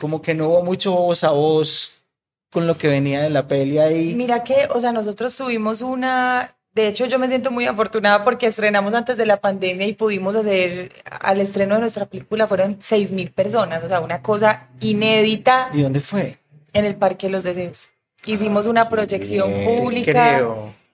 como 0.00 0.20
que 0.20 0.34
no 0.34 0.48
hubo 0.48 0.62
mucho 0.64 0.92
voz 0.92 1.22
a 1.22 1.30
voz 1.30 2.02
con 2.50 2.66
lo 2.66 2.76
que 2.76 2.88
venía 2.88 3.22
de 3.22 3.30
la 3.30 3.46
peli 3.46 3.78
ahí. 3.78 4.14
Mira 4.14 4.42
que, 4.44 4.66
o 4.74 4.80
sea, 4.80 4.92
nosotros 4.92 5.36
tuvimos 5.36 5.80
una, 5.80 6.56
de 6.74 6.88
hecho 6.88 7.06
yo 7.06 7.18
me 7.18 7.28
siento 7.28 7.50
muy 7.50 7.66
afortunada 7.66 8.24
porque 8.24 8.46
estrenamos 8.46 8.94
antes 8.94 9.16
de 9.16 9.26
la 9.26 9.40
pandemia 9.40 9.86
y 9.86 9.92
pudimos 9.92 10.34
hacer, 10.34 10.92
al 11.04 11.40
estreno 11.40 11.76
de 11.76 11.82
nuestra 11.82 12.06
película 12.06 12.46
fueron 12.48 12.78
seis 12.80 13.12
mil 13.12 13.30
personas, 13.30 13.82
o 13.84 13.88
sea, 13.88 14.00
una 14.00 14.22
cosa 14.22 14.68
inédita 14.80 15.70
¿Y 15.72 15.82
dónde 15.82 16.00
fue? 16.00 16.36
en 16.72 16.84
el 16.84 16.96
Parque 16.96 17.28
de 17.28 17.32
los 17.32 17.44
Deseos. 17.44 17.90
Hicimos 18.26 18.66
una 18.66 18.88
proyección 18.88 19.52
bien. 19.52 19.78
pública 19.78 20.42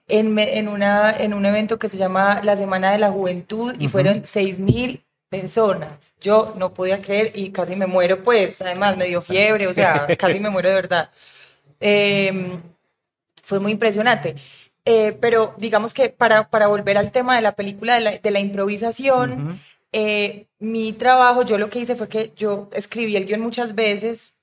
en, 0.07 0.37
en, 0.37 0.67
una, 0.67 1.15
en 1.17 1.33
un 1.33 1.45
evento 1.45 1.79
que 1.79 1.89
se 1.89 1.97
llama 1.97 2.41
la 2.43 2.55
Semana 2.57 2.91
de 2.91 2.99
la 2.99 3.09
Juventud 3.09 3.73
y 3.79 3.87
fueron 3.87 4.21
seis 4.25 4.59
mil 4.59 5.03
personas. 5.29 6.13
Yo 6.19 6.53
no 6.57 6.73
podía 6.73 7.01
creer 7.01 7.31
y 7.33 7.51
casi 7.51 7.75
me 7.75 7.87
muero, 7.87 8.21
pues, 8.21 8.61
además 8.61 8.97
me 8.97 9.05
dio 9.05 9.21
fiebre, 9.21 9.67
o 9.67 9.73
sea, 9.73 10.05
casi 10.19 10.39
me 10.39 10.49
muero 10.49 10.69
de 10.69 10.75
verdad. 10.75 11.09
Eh, 11.79 12.59
fue 13.41 13.59
muy 13.59 13.71
impresionante. 13.71 14.35
Eh, 14.85 15.17
pero 15.21 15.53
digamos 15.57 15.93
que 15.93 16.09
para, 16.09 16.49
para 16.49 16.67
volver 16.67 16.97
al 16.97 17.11
tema 17.11 17.35
de 17.35 17.41
la 17.41 17.55
película, 17.55 17.95
de 17.95 18.01
la, 18.01 18.11
de 18.17 18.31
la 18.31 18.39
improvisación, 18.39 19.47
Ujú. 19.49 19.57
eh, 19.91 20.47
mi 20.59 20.93
trabajo, 20.93 21.43
yo 21.43 21.57
lo 21.57 21.69
que 21.69 21.79
hice 21.79 21.95
fue 21.95 22.07
que 22.09 22.31
yo 22.35 22.69
escribí 22.73 23.15
el 23.15 23.25
guion 23.25 23.41
muchas 23.41 23.75
veces. 23.75 24.33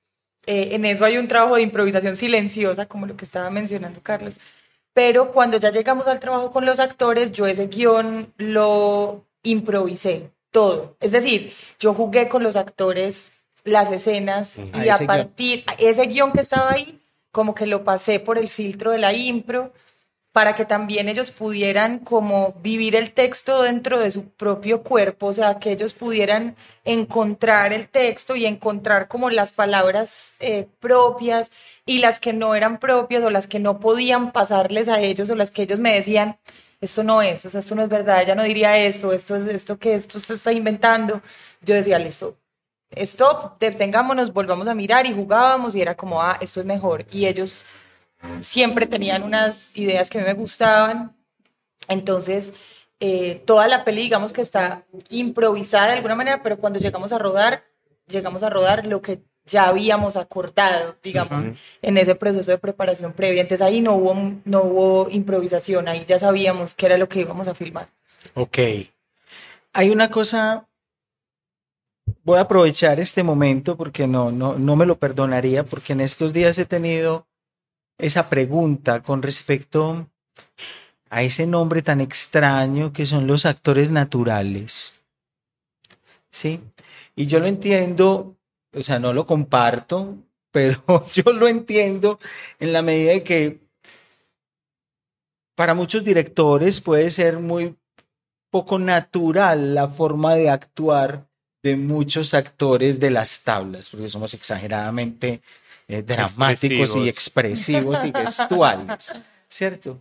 eh, 0.46 0.70
en 0.74 0.84
eso 0.84 1.04
hay 1.04 1.18
un 1.18 1.28
trabajo 1.28 1.56
de 1.56 1.62
improvisación 1.62 2.16
silenciosa, 2.16 2.86
como 2.86 3.06
lo 3.06 3.16
que 3.16 3.24
estaba 3.24 3.50
mencionando 3.50 4.00
Carlos. 4.02 4.38
Pero 4.94 5.30
cuando 5.32 5.58
ya 5.58 5.70
llegamos 5.70 6.06
al 6.08 6.20
trabajo 6.20 6.50
con 6.50 6.64
los 6.64 6.78
actores, 6.80 7.32
yo 7.32 7.46
ese 7.46 7.66
guion 7.66 8.32
lo 8.38 9.24
improvisé 9.42 10.30
todo. 10.50 10.96
Es 11.00 11.12
decir, 11.12 11.52
yo 11.78 11.92
jugué 11.94 12.28
con 12.28 12.42
los 12.42 12.56
actores 12.56 13.32
las 13.64 13.92
escenas 13.92 14.56
Ah, 14.72 14.86
y 14.86 14.88
a 14.88 14.96
guion. 14.96 15.06
partir, 15.06 15.64
ese 15.78 16.06
guion 16.06 16.32
que 16.32 16.40
estaba 16.40 16.72
ahí, 16.72 16.98
como 17.30 17.54
que 17.54 17.66
lo 17.66 17.84
pasé 17.84 18.18
por 18.18 18.38
el 18.38 18.48
filtro 18.48 18.90
de 18.92 18.98
la 18.98 19.12
impro 19.12 19.72
para 20.38 20.54
que 20.54 20.64
también 20.64 21.08
ellos 21.08 21.32
pudieran 21.32 21.98
como 21.98 22.54
vivir 22.62 22.94
el 22.94 23.10
texto 23.10 23.62
dentro 23.62 23.98
de 23.98 24.08
su 24.12 24.28
propio 24.28 24.84
cuerpo, 24.84 25.26
o 25.26 25.32
sea, 25.32 25.58
que 25.58 25.72
ellos 25.72 25.94
pudieran 25.94 26.54
encontrar 26.84 27.72
el 27.72 27.88
texto 27.88 28.36
y 28.36 28.46
encontrar 28.46 29.08
como 29.08 29.30
las 29.30 29.50
palabras 29.50 30.36
eh, 30.38 30.68
propias 30.78 31.50
y 31.86 31.98
las 31.98 32.20
que 32.20 32.32
no 32.32 32.54
eran 32.54 32.78
propias 32.78 33.24
o 33.24 33.30
las 33.30 33.48
que 33.48 33.58
no 33.58 33.80
podían 33.80 34.30
pasarles 34.30 34.86
a 34.86 35.00
ellos 35.00 35.28
o 35.28 35.34
las 35.34 35.50
que 35.50 35.62
ellos 35.62 35.80
me 35.80 35.92
decían, 35.92 36.38
esto 36.80 37.02
no 37.02 37.20
es, 37.20 37.44
o 37.44 37.50
sea, 37.50 37.58
esto 37.58 37.74
no 37.74 37.82
es 37.82 37.88
verdad, 37.88 38.22
ella 38.22 38.36
no 38.36 38.44
diría 38.44 38.78
esto, 38.78 39.12
esto 39.12 39.34
es 39.34 39.44
esto 39.48 39.76
que 39.76 39.96
esto 39.96 40.20
se 40.20 40.34
está 40.34 40.52
inventando. 40.52 41.20
Yo 41.62 41.74
decía, 41.74 41.98
listo, 41.98 42.36
stop, 42.90 43.58
detengámonos, 43.58 44.32
volvamos 44.32 44.68
a 44.68 44.74
mirar 44.76 45.04
y 45.04 45.12
jugábamos 45.12 45.74
y 45.74 45.82
era 45.82 45.96
como, 45.96 46.22
ah, 46.22 46.38
esto 46.40 46.60
es 46.60 46.66
mejor. 46.66 47.06
Y 47.10 47.26
ellos 47.26 47.66
siempre 48.40 48.86
tenían 48.86 49.22
unas 49.22 49.76
ideas 49.76 50.10
que 50.10 50.18
a 50.18 50.22
mí 50.22 50.26
me 50.26 50.34
gustaban. 50.34 51.16
Entonces, 51.88 52.54
eh, 53.00 53.42
toda 53.46 53.68
la 53.68 53.84
peli, 53.84 54.02
digamos 54.02 54.32
que 54.32 54.42
está 54.42 54.84
improvisada 55.08 55.88
de 55.88 55.92
alguna 55.94 56.14
manera, 56.14 56.42
pero 56.42 56.58
cuando 56.58 56.80
llegamos 56.80 57.12
a 57.12 57.18
rodar, 57.18 57.62
llegamos 58.08 58.42
a 58.42 58.50
rodar 58.50 58.86
lo 58.86 59.00
que 59.00 59.20
ya 59.44 59.68
habíamos 59.68 60.16
acordado, 60.16 60.96
digamos, 61.02 61.42
en 61.80 61.96
ese 61.96 62.14
proceso 62.14 62.50
de 62.50 62.58
preparación 62.58 63.12
previa. 63.12 63.40
Entonces 63.40 63.66
ahí 63.66 63.80
no 63.80 63.94
hubo, 63.94 64.14
no 64.44 64.62
hubo 64.62 65.10
improvisación, 65.10 65.88
ahí 65.88 66.04
ya 66.06 66.18
sabíamos 66.18 66.74
qué 66.74 66.86
era 66.86 66.98
lo 66.98 67.08
que 67.08 67.20
íbamos 67.20 67.48
a 67.48 67.54
filmar. 67.54 67.88
Ok. 68.34 68.58
Hay 69.72 69.90
una 69.90 70.10
cosa, 70.10 70.68
voy 72.24 72.38
a 72.38 72.42
aprovechar 72.42 73.00
este 73.00 73.22
momento 73.22 73.76
porque 73.76 74.06
no, 74.06 74.30
no, 74.32 74.58
no 74.58 74.76
me 74.76 74.86
lo 74.86 74.98
perdonaría, 74.98 75.64
porque 75.64 75.94
en 75.94 76.00
estos 76.00 76.32
días 76.32 76.58
he 76.58 76.66
tenido 76.66 77.26
esa 77.98 78.30
pregunta 78.30 79.02
con 79.02 79.22
respecto 79.22 80.08
a 81.10 81.22
ese 81.22 81.46
nombre 81.46 81.82
tan 81.82 82.00
extraño 82.00 82.92
que 82.92 83.06
son 83.06 83.26
los 83.26 83.44
actores 83.44 83.90
naturales. 83.90 85.02
¿Sí? 86.30 86.60
Y 87.16 87.26
yo 87.26 87.40
lo 87.40 87.46
entiendo, 87.46 88.36
o 88.72 88.82
sea, 88.82 88.98
no 88.98 89.12
lo 89.12 89.26
comparto, 89.26 90.16
pero 90.52 91.04
yo 91.12 91.32
lo 91.32 91.48
entiendo 91.48 92.18
en 92.58 92.72
la 92.72 92.82
medida 92.82 93.12
de 93.12 93.22
que 93.22 93.60
para 95.54 95.74
muchos 95.74 96.04
directores 96.04 96.80
puede 96.80 97.10
ser 97.10 97.38
muy 97.40 97.76
poco 98.50 98.78
natural 98.78 99.74
la 99.74 99.88
forma 99.88 100.36
de 100.36 100.50
actuar 100.50 101.26
de 101.62 101.76
muchos 101.76 102.32
actores 102.34 103.00
de 103.00 103.10
las 103.10 103.42
tablas, 103.42 103.90
porque 103.90 104.08
somos 104.08 104.32
exageradamente 104.34 105.42
eh, 105.88 106.02
dramáticos 106.02 106.94
y 106.96 107.08
expresivos 107.08 108.04
y 108.04 108.12
gestuales, 108.12 109.12
¿cierto? 109.48 110.00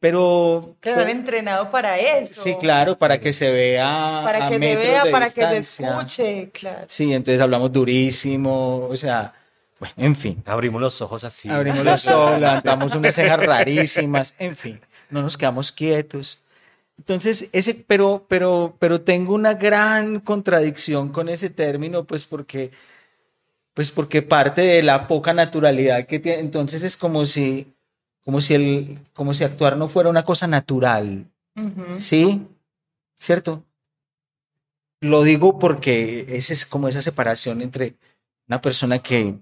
Pero 0.00 0.74
Que 0.80 0.90
han 0.90 1.08
entrenado 1.08 1.70
para 1.70 1.96
eso. 1.96 2.42
sí, 2.42 2.56
claro, 2.58 2.98
para 2.98 3.20
que 3.20 3.32
se 3.32 3.52
vea 3.52 4.22
Para 4.24 4.46
a 4.46 4.50
que 4.50 4.58
se 4.58 4.76
vea, 4.76 5.04
para 5.12 5.26
que 5.26 5.30
se 5.30 5.40
distancia. 5.54 5.88
escuche, 5.90 6.50
claro. 6.50 6.86
Sí, 6.88 7.12
entonces 7.12 7.40
hablamos 7.40 7.72
durísimo, 7.72 8.88
o 8.88 8.96
sea, 8.96 9.32
bueno, 9.78 9.94
en 9.98 10.16
fin. 10.16 10.42
Abrimos 10.46 10.80
los 10.80 11.00
ojos 11.02 11.22
así. 11.22 11.48
Abrimos 11.48 11.84
los 11.84 12.08
ojos, 12.08 12.40
levantamos 12.40 12.94
unas 12.94 13.14
cejas 13.14 13.38
rarísimas, 13.46 14.34
en 14.40 14.56
fin, 14.56 14.80
no 15.10 15.22
nos 15.22 15.36
quedamos 15.36 15.70
quietos. 15.70 16.40
Entonces, 16.98 17.48
ese, 17.52 17.74
pero, 17.86 18.26
pero, 18.28 18.74
pero 18.80 19.00
tengo 19.00 19.34
una 19.34 19.54
gran 19.54 20.18
contradicción 20.20 21.10
con 21.10 21.28
ese 21.28 21.48
término, 21.50 22.04
pues 22.04 22.26
porque, 22.26 22.70
pues 23.74 23.90
porque 23.90 24.22
parte 24.22 24.60
de 24.62 24.82
la 24.82 25.06
poca 25.06 25.32
naturalidad 25.32 26.06
que 26.06 26.18
tiene. 26.18 26.40
Entonces 26.40 26.82
es 26.82 26.96
como 26.96 27.24
si, 27.24 27.72
como 28.24 28.40
si 28.40 28.54
el, 28.54 28.98
como 29.14 29.34
si 29.34 29.44
actuar 29.44 29.76
no 29.76 29.88
fuera 29.88 30.10
una 30.10 30.24
cosa 30.24 30.46
natural. 30.46 31.24
¿Sí? 31.90 32.42
¿Cierto? 33.18 33.62
Lo 35.00 35.22
digo 35.22 35.58
porque 35.58 36.26
esa 36.28 36.52
es 36.52 36.64
como 36.64 36.88
esa 36.88 37.02
separación 37.02 37.60
entre 37.60 37.94
una 38.48 38.60
persona 38.60 38.98
que 39.00 39.34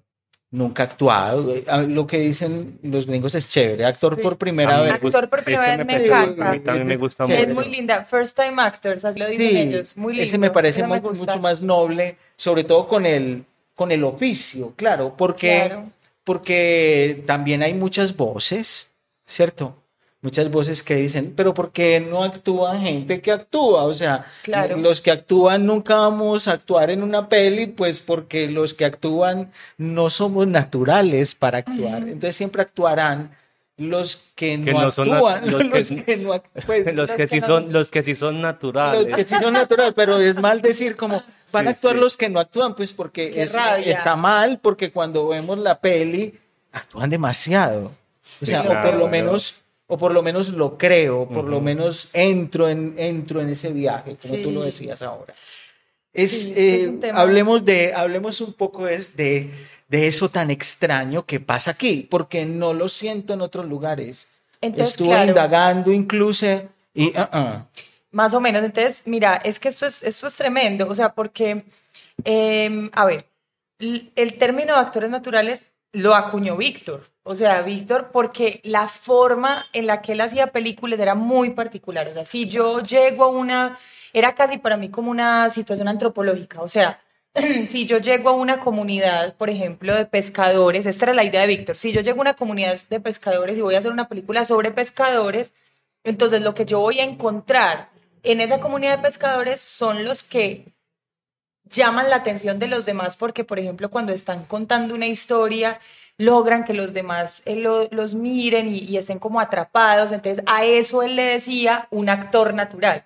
nunca 0.51 0.83
ha 0.83 0.87
actuado. 0.87 1.55
Lo 1.87 2.07
que 2.07 2.19
dicen 2.19 2.79
los 2.83 3.07
gringos 3.07 3.35
es 3.35 3.49
chévere. 3.49 3.85
Actor 3.85 4.17
Sí. 4.17 4.23
por 4.23 4.39
primera 4.39 4.71
mí 4.79 4.79
me 4.79 4.85
vez. 4.87 4.95
Actor 4.95 5.29
por 5.29 5.45
primera 5.45 5.75
ese 5.75 5.85
vez 5.85 5.87
me 5.87 5.93
parece- 5.93 6.07
encanta. 6.09 6.49
a 6.49 6.53
mí 6.53 6.61
también 6.61 6.87
me 6.87 6.97
gusta 6.97 7.27
Sí. 7.27 7.33
Es 7.33 7.49
mucho. 7.49 7.61
muy 7.61 7.69
linda. 7.71 8.05
First 8.05 8.39
time 8.39 8.61
actors, 8.63 9.05
así 9.05 9.19
lo 9.19 9.29
dicen 9.29 9.49
Sí, 9.51 9.57
ellos. 9.59 9.97
Muy 9.97 10.15
lindo. 10.15 10.25
ese 10.25 10.39
me 10.39 10.51
parece 10.51 10.81
Ese 10.81 10.89
me 10.89 11.01
mucho 11.01 11.39
más 11.41 11.61
noble, 11.63 12.17
sobre 12.37 12.65
todo 12.65 12.89
con 12.89 13.05
el, 13.05 13.45
con 13.81 13.93
el 13.93 14.05
oficio, 14.05 14.75
claro, 14.77 15.15
porque, 15.17 15.63
Claro. 15.69 15.91
porque 16.23 17.23
también 17.27 17.63
hay 17.63 17.73
muchas 17.73 18.15
voces, 18.15 18.93
¿cierto? 19.25 19.75
Muchas 20.21 20.51
voces 20.51 20.83
que 20.83 20.97
dicen, 20.97 21.33
pero 21.35 21.55
¿por 21.55 21.73
qué 21.73 21.99
no 21.99 22.23
actúa 22.23 22.79
gente 22.79 23.23
que 23.23 23.31
actúa? 23.33 23.85
O 23.85 23.95
sea, 23.95 24.27
Claro. 24.43 24.77
los 24.77 25.01
que 25.01 25.11
actúan 25.11 25.65
nunca 25.65 25.97
vamos 25.97 26.47
a 26.47 26.53
actuar 26.53 26.91
en 26.91 27.03
una 27.03 27.31
peli, 27.31 27.69
pues 27.69 28.01
porque 28.03 28.49
los 28.49 28.75
que 28.75 28.85
actúan 28.85 29.51
no 29.79 30.11
somos 30.11 30.47
naturales 30.47 31.35
para 31.35 31.57
actuar. 31.57 32.03
Entonces 32.03 32.37
siempre 32.37 32.61
actuarán 32.61 33.31
los 33.81 34.33
que 34.35 34.59
no, 34.59 34.65
Que 34.67 34.73
no 34.75 34.91
son 34.91 35.09
nat- 35.09 35.15
actúan, 35.15 35.51
los 35.51 35.65
los 35.73 35.89
que- 35.89 36.05
que, 36.05 36.17
no 36.19 36.35
act- 36.35 36.65
pues, 36.67 36.95
Los 36.95 37.11
que 37.11 37.27
sí 37.27 37.41
no- 37.41 37.47
son, 37.47 37.73
los 37.73 37.91
que 37.91 38.03
sí 38.03 38.15
son 38.15 38.41
naturales. 38.43 39.07
los 39.09 39.17
que 39.17 39.25
sí 39.25 39.35
son 39.41 39.55
naturales, 39.55 39.95
pero 39.97 40.19
es 40.19 40.37
mal 40.37 40.61
decir 40.61 40.97
como 40.97 41.23
van 41.53 41.67
a 41.69 41.73
Sí, 41.73 41.77
actuar 41.79 41.95
sí. 41.95 42.01
los 42.01 42.17
que 42.19 42.29
no 42.29 42.41
actúan, 42.41 42.77
pues 42.77 42.93
porque 42.93 43.43
es- 43.43 43.57
está 43.87 44.17
mal, 44.17 44.59
porque 44.63 44.93
cuando 44.93 45.29
vemos 45.29 45.59
la 45.59 45.81
peli 45.81 46.39
actúan 46.73 47.09
demasiado. 47.11 47.87
O 47.87 47.93
Sí, 48.23 48.47
sea, 48.47 48.61
o 48.61 48.67
claro. 48.67 48.91
por 48.91 48.99
lo 48.99 49.09
menos, 49.09 49.63
o 49.87 49.97
por 49.99 50.13
lo 50.13 50.23
menos 50.23 50.51
lo 50.51 50.77
creo, 50.79 51.27
por 51.27 51.45
lo 51.47 51.57
Ujú. 51.57 51.65
menos 51.65 52.11
entro 52.13 52.69
en, 52.69 52.95
entro 52.99 53.41
en 53.41 53.49
ese 53.49 53.73
viaje, 53.73 54.17
como 54.21 54.37
tú 54.43 54.51
lo 54.51 54.63
decías 54.63 55.01
ahora. 55.03 55.33
Es, 56.13 56.31
Sí, 56.43 56.51
es 56.57 56.85
eh, 56.87 56.99
tema. 57.01 57.21
hablemos 57.21 57.65
de, 57.65 57.95
hablemos 57.95 58.41
un 58.41 58.53
poco 58.53 58.87
es 58.87 59.17
de, 59.17 59.51
de 59.91 60.07
eso 60.07 60.29
tan 60.29 60.51
extraño 60.51 61.27
que 61.27 61.41
pasa 61.41 61.73
aquí, 61.73 62.07
porque 62.09 62.47
no 62.47 62.73
lo 62.73 62.87
siento 62.87 63.35
en 63.35 63.41
otros 63.41 63.67
lugares. 63.67 64.33
Entonces, 64.61 64.91
estuvo 64.91 65.09
claro. 65.09 65.29
indagando 65.29 65.93
incluso 65.93 66.47
y 66.95 67.09
uh 67.09 67.13
-uh. 67.13 67.67
Más 68.13 68.33
o 68.35 68.41
menos. 68.41 68.63
Entonces, 68.63 69.03
mira, 69.05 69.37
es 69.37 69.59
que 69.59 69.69
esto 69.69 69.87
es, 69.87 70.03
esto 70.03 70.29
es 70.29 70.37
tremendo. 70.37 70.89
O 70.89 70.95
sea, 70.95 71.13
porque, 71.13 71.65
eh, 72.25 72.91
a 72.93 73.05
ver, 73.05 73.27
el 73.79 74.39
término 74.39 74.75
de 74.75 74.81
actores 74.81 75.11
naturales 75.11 75.67
lo 75.93 76.15
acuñó 76.15 76.57
Víctor. 76.57 77.09
O 77.23 77.35
sea, 77.35 77.63
Víctor, 77.63 78.11
porque 78.13 78.61
la 78.65 78.89
forma 78.89 79.67
en 79.73 79.87
la 79.87 80.03
que 80.03 80.13
él 80.13 80.21
hacía 80.21 80.49
películas 80.49 81.01
era 81.01 81.15
muy 81.15 81.51
particular. 81.51 82.07
O 82.09 82.13
sea, 82.13 82.25
si 82.25 82.49
yo 82.49 82.81
llego 82.81 83.25
a 83.25 83.29
una, 83.29 83.79
era 84.13 84.35
casi 84.35 84.59
para 84.59 84.77
mí 84.77 84.89
como 84.89 85.11
una 85.11 85.51
situación 85.51 85.89
antropológica. 85.89 86.63
O 86.63 86.69
sea, 86.69 87.01
si 87.67 87.87
yo 87.87 87.99
llego 87.99 88.31
a 88.31 88.33
una 88.33 88.61
comunidad, 88.61 89.37
por 89.37 89.51
ejemplo, 89.51 89.95
de 89.95 90.07
pescadores, 90.07 90.87
esta 90.87 91.07
era 91.07 91.15
la 91.15 91.25
idea 91.25 91.43
de 91.43 91.47
Víctor, 91.47 91.77
si 91.77 91.93
yo 91.93 92.01
llego 92.01 92.19
a 92.19 92.23
una 92.23 92.35
comunidad 92.35 92.77
de 92.89 93.01
pescadores 93.01 93.57
y 93.57 93.61
voy 93.61 93.75
a 93.75 93.79
hacer 93.79 93.93
una 93.93 94.09
película 94.09 94.45
sobre 94.45 94.73
pescadores, 94.73 95.53
entonces 96.05 96.43
lo 96.43 96.55
que 96.55 96.65
yo 96.65 96.81
voy 96.81 96.99
a 97.01 97.05
encontrar 97.05 97.91
en 98.23 98.41
esa 98.41 98.61
comunidad 98.61 98.97
de 98.99 99.03
pescadores 99.03 99.61
son 99.61 100.05
los 100.05 100.23
que 100.23 100.73
llaman 101.65 102.11
la 102.11 102.17
atención 102.17 102.59
de 102.59 102.69
los 102.69 102.85
demás 102.85 103.17
porque, 103.17 103.45
por 103.45 103.59
ejemplo, 103.59 103.91
cuando 103.91 104.13
están 104.13 104.45
contando 104.45 104.95
una 104.95 105.07
historia, 105.07 105.79
logran 106.19 106.65
que 106.65 106.75
los 106.75 106.93
demás 106.93 107.43
eh, 107.47 107.57
lo, 107.57 107.89
los 107.91 108.15
miren 108.15 108.69
y, 108.69 108.79
y 108.79 108.97
estén 108.97 109.19
como 109.19 109.41
atrapados. 109.41 110.13
Entonces, 110.13 110.45
a 110.47 110.65
eso 110.65 111.03
él 111.03 111.17
le 111.17 111.23
decía 111.23 111.89
un 111.91 112.09
actor 112.09 112.55
natural 112.55 113.05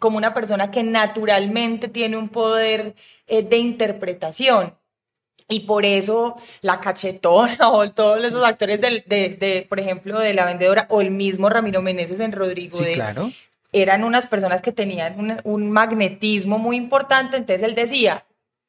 como 0.00 0.16
una 0.16 0.34
persona 0.34 0.72
que 0.72 0.82
naturalmente 0.82 1.86
tiene 1.86 2.16
un 2.16 2.30
poder 2.30 2.94
eh, 3.28 3.44
de 3.44 3.58
interpretación. 3.58 4.74
Y 5.46 5.60
por 5.60 5.84
eso 5.84 6.36
la 6.62 6.80
cachetona 6.80 7.68
o 7.70 7.90
todos 7.92 8.24
esos 8.24 8.42
actores 8.44 8.80
de, 8.80 9.04
de, 9.06 9.36
de, 9.36 9.66
por 9.68 9.78
ejemplo, 9.78 10.18
de 10.18 10.34
La 10.34 10.46
Vendedora 10.46 10.86
o 10.90 11.00
el 11.00 11.10
mismo 11.10 11.48
Ramiro 11.48 11.82
Meneses 11.82 12.18
en 12.18 12.32
Rodrigo 12.32 12.78
sí, 12.78 12.84
de, 12.84 12.94
claro. 12.94 13.30
eran 13.72 14.02
unas 14.02 14.26
personas 14.26 14.62
que 14.62 14.72
tenían 14.72 15.18
un, 15.18 15.40
un, 15.44 15.70
magnetismo 15.70 16.58
muy 16.58 16.76
importante. 16.76 17.36
Entonces 17.36 17.62
él 17.62 17.74
decía, 17.74 18.24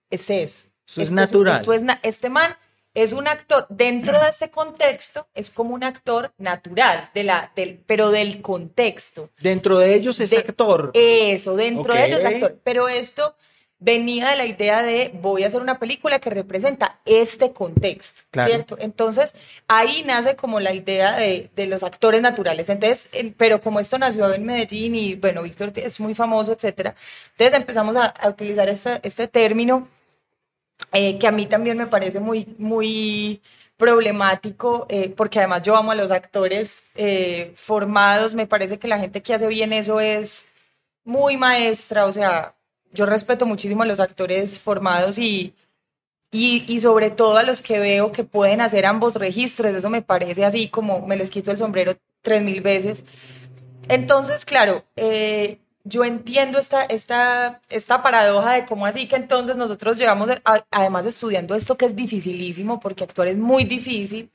ese 0.09 0.43
es. 0.43 0.71
Eso 0.85 1.01
es 1.01 1.07
este 1.07 1.15
natural. 1.15 1.53
Es, 1.53 1.61
esto 1.61 1.73
es, 1.73 1.83
este 2.03 2.29
man 2.29 2.57
es 2.93 3.13
un 3.13 3.27
actor, 3.27 3.65
dentro 3.69 4.19
de 4.19 4.29
este 4.29 4.49
contexto, 4.49 5.27
es 5.33 5.49
como 5.49 5.73
un 5.73 5.83
actor 5.83 6.33
natural, 6.37 7.09
de 7.13 7.23
la, 7.23 7.51
del, 7.55 7.81
pero 7.85 8.11
del 8.11 8.41
contexto. 8.41 9.29
Dentro 9.39 9.79
de 9.79 9.95
ellos 9.95 10.19
es 10.19 10.31
de, 10.31 10.37
actor. 10.37 10.91
Eso, 10.93 11.55
dentro 11.55 11.93
okay. 11.93 12.01
de 12.01 12.07
ellos 12.07 12.19
es 12.19 12.25
actor. 12.25 12.59
Pero 12.63 12.87
esto 12.89 13.35
venía 13.79 14.29
de 14.29 14.35
la 14.35 14.45
idea 14.45 14.83
de 14.83 15.11
voy 15.21 15.43
a 15.43 15.47
hacer 15.47 15.61
una 15.61 15.79
película 15.79 16.19
que 16.19 16.29
representa 16.29 16.99
este 17.05 17.51
contexto, 17.51 18.23
claro. 18.29 18.49
¿cierto? 18.49 18.77
Entonces, 18.79 19.33
ahí 19.67 20.03
nace 20.05 20.35
como 20.35 20.59
la 20.59 20.73
idea 20.73 21.15
de, 21.15 21.49
de 21.55 21.67
los 21.67 21.83
actores 21.83 22.21
naturales. 22.21 22.69
Entonces, 22.69 23.09
pero 23.37 23.59
como 23.61 23.79
esto 23.79 23.97
nació 23.97 24.31
en 24.33 24.45
Medellín 24.45 24.95
y, 24.95 25.15
bueno, 25.15 25.41
Víctor 25.41 25.71
es 25.77 25.99
muy 25.99 26.13
famoso, 26.13 26.51
etcétera, 26.51 26.93
entonces 27.31 27.57
empezamos 27.57 27.95
a, 27.95 28.05
a 28.05 28.29
utilizar 28.29 28.69
este, 28.69 28.99
este 29.01 29.27
término 29.27 29.87
eh, 30.93 31.17
que 31.19 31.27
a 31.27 31.31
mí 31.31 31.45
también 31.45 31.77
me 31.77 31.87
parece 31.87 32.19
muy, 32.19 32.47
muy 32.57 33.41
problemático, 33.77 34.85
eh, 34.89 35.09
porque 35.15 35.39
además 35.39 35.63
yo 35.63 35.75
amo 35.75 35.91
a 35.91 35.95
los 35.95 36.11
actores 36.11 36.83
eh, 36.95 37.51
formados, 37.55 38.35
me 38.35 38.45
parece 38.45 38.77
que 38.77 38.87
la 38.87 38.99
gente 38.99 39.23
que 39.23 39.33
hace 39.33 39.47
bien 39.47 39.73
eso 39.73 39.99
es 39.99 40.49
muy 41.03 41.37
maestra, 41.37 42.05
o 42.05 42.11
sea, 42.11 42.55
yo 42.93 43.05
respeto 43.05 43.45
muchísimo 43.45 43.83
a 43.83 43.87
los 43.87 43.99
actores 43.99 44.59
formados 44.59 45.17
y, 45.17 45.55
y, 46.31 46.63
y, 46.67 46.79
sobre 46.81 47.09
todo 47.09 47.37
a 47.37 47.43
los 47.43 47.61
que 47.61 47.79
veo 47.79 48.11
que 48.11 48.23
pueden 48.23 48.61
hacer 48.61 48.85
ambos 48.85 49.15
registros, 49.15 49.73
eso 49.73 49.89
me 49.89 50.01
parece 50.01 50.45
así 50.45 50.69
como 50.69 51.05
me 51.07 51.17
les 51.17 51.29
quito 51.31 51.51
el 51.51 51.57
sombrero 51.57 51.95
tres 52.21 52.43
mil 52.43 52.61
veces. 52.61 53.03
Entonces, 53.89 54.45
claro, 54.45 54.85
eh, 54.95 55.60
yo 55.83 56.03
entiendo 56.03 56.59
esta, 56.59 56.83
esta, 56.83 57.61
esta 57.69 58.03
paradoja 58.03 58.53
de 58.53 58.65
cómo 58.65 58.85
así 58.85 59.07
que 59.07 59.15
entonces 59.15 59.55
nosotros 59.55 59.97
llegamos, 59.97 60.29
además 60.71 61.05
estudiando 61.05 61.55
esto 61.55 61.77
que 61.77 61.85
es 61.85 61.95
dificilísimo, 61.95 62.79
porque 62.79 63.03
actuar 63.03 63.27
es 63.27 63.37
muy 63.37 63.63
difícil, 63.63 64.31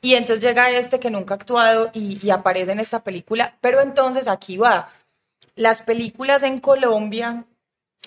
y 0.00 0.14
entonces 0.14 0.44
llega 0.44 0.70
este 0.70 1.00
que 1.00 1.10
nunca 1.10 1.34
ha 1.34 1.36
actuado 1.36 1.90
y, 1.94 2.18
y 2.22 2.30
aparece 2.30 2.72
en 2.72 2.80
esta 2.80 3.02
película, 3.02 3.56
pero 3.60 3.80
entonces 3.80 4.28
aquí 4.28 4.56
va, 4.56 4.90
las 5.56 5.82
películas 5.82 6.42
en 6.42 6.60
Colombia 6.60 7.46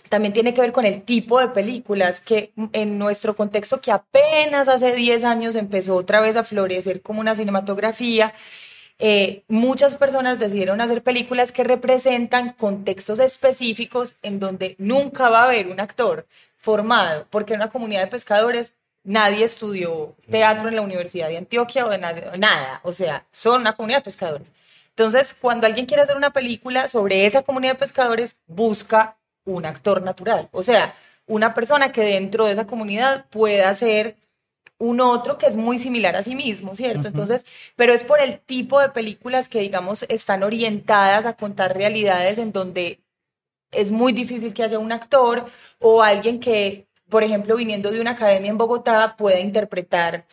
también 0.09 0.33
tiene 0.33 0.53
que 0.53 0.61
ver 0.61 0.71
con 0.71 0.85
el 0.85 1.03
tipo 1.03 1.39
de 1.39 1.49
películas 1.49 2.21
que 2.21 2.53
en 2.73 2.97
nuestro 2.97 3.35
contexto 3.35 3.81
que 3.81 3.91
apenas 3.91 4.67
hace 4.67 4.95
10 4.95 5.23
años 5.23 5.55
empezó 5.55 5.95
otra 5.95 6.21
vez 6.21 6.35
a 6.35 6.43
florecer 6.43 7.01
como 7.01 7.19
una 7.19 7.35
cinematografía, 7.35 8.33
eh, 8.99 9.43
muchas 9.47 9.95
personas 9.95 10.39
decidieron 10.39 10.81
hacer 10.81 11.03
películas 11.03 11.51
que 11.51 11.63
representan 11.63 12.53
contextos 12.53 13.19
específicos 13.19 14.15
en 14.23 14.39
donde 14.39 14.75
nunca 14.79 15.29
va 15.29 15.41
a 15.41 15.45
haber 15.45 15.67
un 15.67 15.79
actor 15.79 16.25
formado, 16.55 17.27
porque 17.29 17.53
en 17.53 17.59
una 17.61 17.69
comunidad 17.69 18.01
de 18.01 18.07
pescadores 18.07 18.73
nadie 19.03 19.45
estudió 19.45 20.15
teatro 20.29 20.67
en 20.67 20.75
la 20.75 20.81
Universidad 20.81 21.29
de 21.29 21.37
Antioquia 21.37 21.85
o 21.85 21.89
de 21.89 21.99
nada, 21.99 22.81
o 22.83 22.91
sea, 22.91 23.25
son 23.31 23.61
una 23.61 23.73
comunidad 23.73 23.99
de 23.99 24.05
pescadores. 24.05 24.51
Entonces, 24.89 25.35
cuando 25.39 25.67
alguien 25.67 25.85
quiere 25.85 26.01
hacer 26.01 26.17
una 26.17 26.33
película 26.33 26.87
sobre 26.87 27.27
esa 27.27 27.43
comunidad 27.43 27.73
de 27.73 27.79
pescadores, 27.79 28.37
busca 28.47 29.15
un 29.45 29.65
actor 29.65 30.01
natural, 30.01 30.49
o 30.51 30.63
sea, 30.63 30.95
una 31.27 31.53
persona 31.53 31.91
que 31.91 32.01
dentro 32.01 32.45
de 32.45 32.53
esa 32.53 32.65
comunidad 32.65 33.25
pueda 33.29 33.73
ser 33.75 34.15
un 34.80 35.01
otro 35.01 35.38
que 35.38 35.47
es 35.47 35.55
muy 35.55 35.78
similar 35.78 36.15
a 36.15 36.23
sí 36.23 36.36
mismo, 36.36 36.75
¿cierto? 36.75 36.99
Uh 36.99 37.03
-huh. 37.03 37.07
Entonces, 37.07 37.45
pero 37.75 37.93
es 37.93 38.03
por 38.03 38.21
el 38.21 38.39
tipo 38.39 38.80
de 38.80 38.89
películas 38.89 39.49
que, 39.49 39.59
digamos, 39.59 40.03
están 40.09 40.43
orientadas 40.43 41.25
a 41.25 41.34
contar 41.34 41.75
realidades 41.75 42.38
en 42.38 42.51
donde 42.51 43.01
es 43.71 43.91
muy 43.91 44.13
difícil 44.13 44.53
que 44.53 44.63
haya 44.63 44.80
un 44.80 44.91
actor 44.91 45.45
o 45.80 46.01
alguien 46.03 46.39
que, 46.39 46.88
por 47.09 47.23
ejemplo, 47.23 47.55
viniendo 47.55 47.91
de 47.91 47.99
una 47.99 48.11
academia 48.11 48.49
en 48.49 48.57
Bogotá, 48.57 49.15
pueda 49.17 49.39
interpretar 49.39 50.25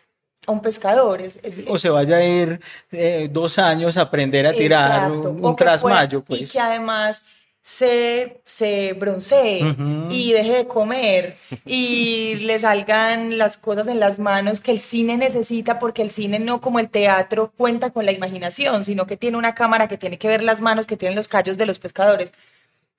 a 0.47 0.53
un 0.53 0.61
pescador. 0.61 1.23
Es, 1.23 1.39
es, 1.43 1.63
o 1.67 1.79
se 1.79 1.89
vaya 1.89 2.17
a 2.17 2.25
ir 2.25 2.61
eh, 2.93 3.29
dos 3.31 3.59
años 3.59 3.97
a 3.97 4.03
aprender 4.03 4.47
a 4.47 4.53
tirar 4.53 5.09
exacto. 5.11 5.31
un, 5.31 5.45
un 5.45 5.57
trasmayo, 5.57 6.23
pues. 6.23 6.43
Y 6.43 6.47
que 6.47 6.61
además 6.61 7.25
se, 7.67 8.43
se 8.45 8.93
broncee 8.93 9.63
uh 9.65 9.69
-huh. 9.69 10.13
y 10.13 10.33
deje 10.33 10.53
de 10.53 10.67
comer 10.67 11.35
y 11.65 12.35
le 12.35 12.59
salgan 12.59 13.39
las 13.39 13.57
cosas 13.57 13.87
en 13.87 14.01
las 14.01 14.19
manos 14.19 14.61
que 14.61 14.71
el 14.71 14.81
cine 14.81 15.17
necesita 15.17 15.79
porque 15.79 16.03
el 16.03 16.11
cine 16.11 16.39
no 16.39 16.61
como 16.61 16.79
el 16.79 16.91
teatro 16.91 17.53
cuenta 17.57 17.89
con 17.89 18.05
la 18.05 18.13
imaginación, 18.13 18.85
sino 18.85 19.07
que 19.07 19.17
tiene 19.17 19.39
una 19.39 19.55
cámara 19.55 19.89
que 19.89 19.97
tiene 19.97 20.19
que 20.19 20.29
ver 20.29 20.43
las 20.43 20.61
manos 20.61 20.87
que 20.87 20.99
tienen 20.99 21.17
los 21.17 21.27
callos 21.27 21.57
de 21.57 21.65
los 21.65 21.79
pescadores. 21.79 22.35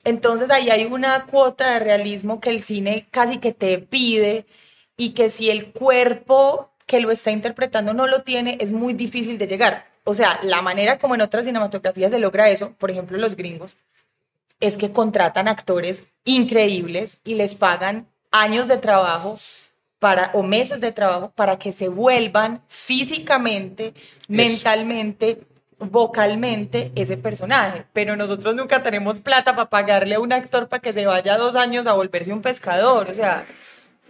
Entonces 0.04 0.50
ahí 0.50 0.72
hay 0.72 0.86
una 0.86 1.26
cuota 1.28 1.74
de 1.74 1.80
realismo 1.80 2.40
que 2.40 2.50
el 2.50 2.60
cine 2.60 3.06
casi 3.12 3.38
que 3.38 3.54
te 3.54 3.78
pide 3.78 4.48
y 4.98 5.12
que 5.12 5.30
si 5.30 5.52
el 5.52 5.74
cuerpo 5.74 6.72
que 6.88 7.00
lo 7.02 7.12
está 7.12 7.30
interpretando 7.30 7.94
no 7.94 8.08
lo 8.08 8.24
tiene, 8.24 8.58
es 8.60 8.72
muy 8.72 8.94
difícil 8.94 9.38
de 9.38 9.46
llegar. 9.46 9.86
O 10.06 10.16
sea, 10.16 10.40
la 10.42 10.64
manera 10.64 10.98
como 10.98 11.14
en 11.14 11.22
otras 11.22 11.46
cinematografías 11.46 12.12
se 12.12 12.20
logra 12.20 12.50
eso, 12.50 12.74
por 12.80 12.90
ejemplo, 12.90 13.18
los 13.20 13.36
gringos, 13.36 13.78
es 14.60 14.78
que 14.78 14.92
contratan 14.92 15.48
actores 15.48 16.06
increíbles 16.24 17.20
y 17.24 17.36
les 17.36 17.56
pagan 17.56 18.08
años 18.32 18.68
de 18.68 18.78
trabajo 18.78 19.40
para, 20.00 20.32
o 20.34 20.44
meses 20.44 20.82
de 20.82 20.92
trabajo 20.92 21.32
para 21.36 21.58
que 21.58 21.72
se 21.72 21.88
vuelvan 21.88 22.62
físicamente, 22.68 23.94
Eso. 23.96 24.24
mentalmente, 24.28 25.42
vocalmente 25.80 26.92
ese 26.96 27.18
personaje. 27.18 27.86
Pero 27.94 28.16
nosotros 28.16 28.56
nunca 28.56 28.84
tenemos 28.84 29.20
plata 29.22 29.56
para 29.56 29.70
pagarle 29.70 30.16
a 30.16 30.20
un 30.20 30.34
actor 30.34 30.68
para 30.68 30.82
que 30.82 30.94
se 30.94 31.06
vaya 31.06 31.38
dos 31.38 31.56
años 31.56 31.88
a 31.88 31.94
volverse 31.94 32.34
un 32.34 32.42
pescador. 32.42 33.10
O 33.10 33.14
sea, 33.14 33.46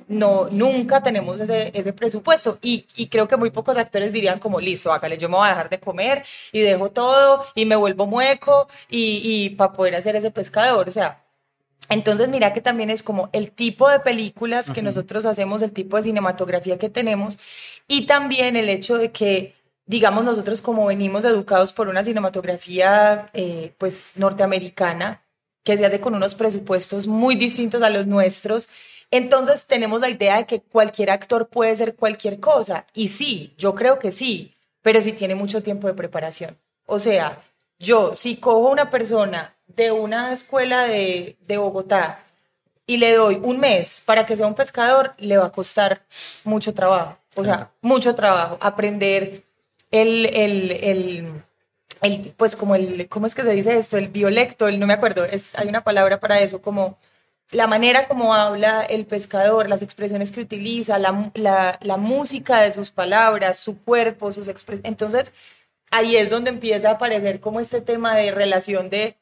no, 0.07 0.47
nunca 0.51 1.01
tenemos 1.03 1.39
ese, 1.39 1.71
ese 1.73 1.93
presupuesto. 1.93 2.57
Y, 2.61 2.87
y, 2.95 3.07
creo 3.07 3.27
que 3.27 3.37
muy 3.37 3.51
pocos 3.51 3.77
actores 3.77 4.13
dirían 4.13 4.39
como, 4.39 4.59
listo, 4.59 4.91
hágale, 4.93 5.17
yo 5.17 5.29
me 5.29 5.37
voy 5.37 5.47
a 5.47 5.49
dejar 5.49 5.69
de 5.69 5.79
comer 5.79 6.23
y 6.51 6.61
dejo 6.61 6.91
todo 6.91 7.43
y 7.55 7.65
me 7.65 7.75
vuelvo 7.75 8.05
mueco 8.07 8.67
y, 8.89 9.21
y 9.23 9.49
para 9.51 9.73
poder 9.73 9.95
hacer 9.95 10.15
ese 10.15 10.31
pescador, 10.31 10.89
o 10.89 10.91
sea, 10.91 11.25
entonces 11.89 12.29
mira 12.29 12.53
que 12.53 12.61
también 12.61 12.89
es 12.89 13.03
como 13.03 13.29
el 13.31 13.51
tipo 13.51 13.89
de 13.89 13.99
películas 13.99 14.71
que 14.71 14.81
nosotros 14.81 15.25
hacemos, 15.25 15.61
el 15.61 15.71
tipo 15.71 15.97
de 15.97 16.03
cinematografía 16.03 16.79
que 16.79 16.89
tenemos. 16.89 17.37
Y 17.87 18.07
también 18.07 18.55
el 18.55 18.69
hecho 18.69 18.97
de 18.97 19.11
que 19.11 19.55
digamos 19.85 20.23
nosotros 20.25 20.61
como 20.61 20.87
venimos 20.87 21.25
educados 21.25 21.73
por 21.73 21.87
una 21.87 22.03
cinematografía 22.03 23.29
eh, 23.33 23.73
pues 23.77 24.13
norteamericana 24.17 25.23
que 25.63 25.77
se 25.77 25.85
hace 25.85 25.99
con 25.99 26.15
unos 26.15 26.35
presupuestos 26.35 27.07
muy 27.07 27.35
distintos 27.35 27.81
a 27.81 27.89
los 27.89 28.07
nuestros, 28.07 28.69
entonces 29.11 29.67
tenemos 29.67 30.01
la 30.01 30.09
idea 30.09 30.37
de 30.37 30.45
que 30.45 30.61
cualquier 30.61 31.11
actor 31.11 31.47
puede 31.47 31.75
ser 31.75 31.95
cualquier 31.95 32.39
cosa. 32.39 32.85
Y 32.93 33.09
sí, 33.09 33.53
yo 33.57 33.75
creo 33.75 33.99
que 33.99 34.11
sí, 34.11 34.55
pero 34.81 35.01
sí 35.01 35.13
tiene 35.13 35.35
mucho 35.35 35.63
tiempo 35.63 35.87
de 35.87 35.93
preparación. 35.93 36.57
O 36.85 36.99
sea, 36.99 37.41
yo 37.79 38.13
si 38.13 38.37
cojo 38.37 38.69
una 38.69 38.89
persona 38.89 39.55
de 39.67 39.91
una 39.91 40.31
escuela 40.31 40.83
de, 40.83 41.37
de 41.47 41.57
Bogotá 41.57 42.23
y 42.87 42.97
le 42.97 43.13
doy 43.13 43.39
un 43.41 43.59
mes 43.59 44.01
para 44.05 44.25
que 44.25 44.37
sea 44.37 44.47
un 44.47 44.55
pescador, 44.55 45.13
le 45.17 45.37
va 45.37 45.47
a 45.47 45.51
costar 45.51 46.01
mucho 46.43 46.73
trabajo. 46.73 47.17
O 47.35 47.43
sea, 47.43 47.71
mucho 47.81 48.15
trabajo. 48.15 48.57
Aprender 48.61 49.43
el, 49.91 50.25
el, 50.27 50.71
el 50.71 51.43
el, 52.01 52.33
pues 52.37 52.55
como 52.55 52.75
el, 52.75 53.07
¿cómo 53.09 53.27
es 53.27 53.35
que 53.35 53.43
se 53.43 53.51
dice 53.51 53.77
esto? 53.77 53.97
El 53.97 54.09
biolecto, 54.09 54.67
el, 54.67 54.79
no 54.79 54.87
me 54.87 54.93
acuerdo, 54.93 55.25
es, 55.25 55.55
hay 55.55 55.67
una 55.67 55.83
palabra 55.83 56.19
para 56.19 56.39
eso, 56.39 56.61
como 56.61 56.97
la 57.51 57.67
manera 57.67 58.07
como 58.07 58.33
habla 58.33 58.81
el 58.83 59.05
pescador, 59.05 59.69
las 59.69 59.81
expresiones 59.81 60.31
que 60.31 60.41
utiliza, 60.41 60.99
la, 60.99 61.31
la, 61.35 61.77
la 61.81 61.97
música 61.97 62.61
de 62.61 62.71
sus 62.71 62.91
palabras, 62.91 63.57
su 63.57 63.79
cuerpo, 63.79 64.31
sus 64.31 64.47
expresiones. 64.47 64.89
Entonces, 64.89 65.31
ahí 65.91 66.15
es 66.15 66.29
donde 66.29 66.49
empieza 66.49 66.89
a 66.89 66.93
aparecer 66.93 67.39
como 67.39 67.59
este 67.59 67.81
tema 67.81 68.15
de 68.15 68.31
relación 68.31 68.89
de 68.89 69.15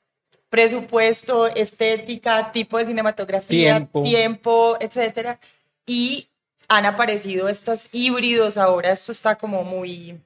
presupuesto, 0.50 1.48
estética, 1.48 2.52
tipo 2.52 2.78
de 2.78 2.86
cinematografía, 2.86 3.76
tiempo, 3.76 4.04
tiempo 4.04 4.78
etcétera. 4.80 5.40
Y 5.86 6.28
han 6.68 6.86
aparecido 6.86 7.50
estos 7.50 7.90
híbridos 7.92 8.58
ahora, 8.58 8.92
esto 8.92 9.12
está 9.12 9.36
como 9.36 9.64
muy 9.64 10.20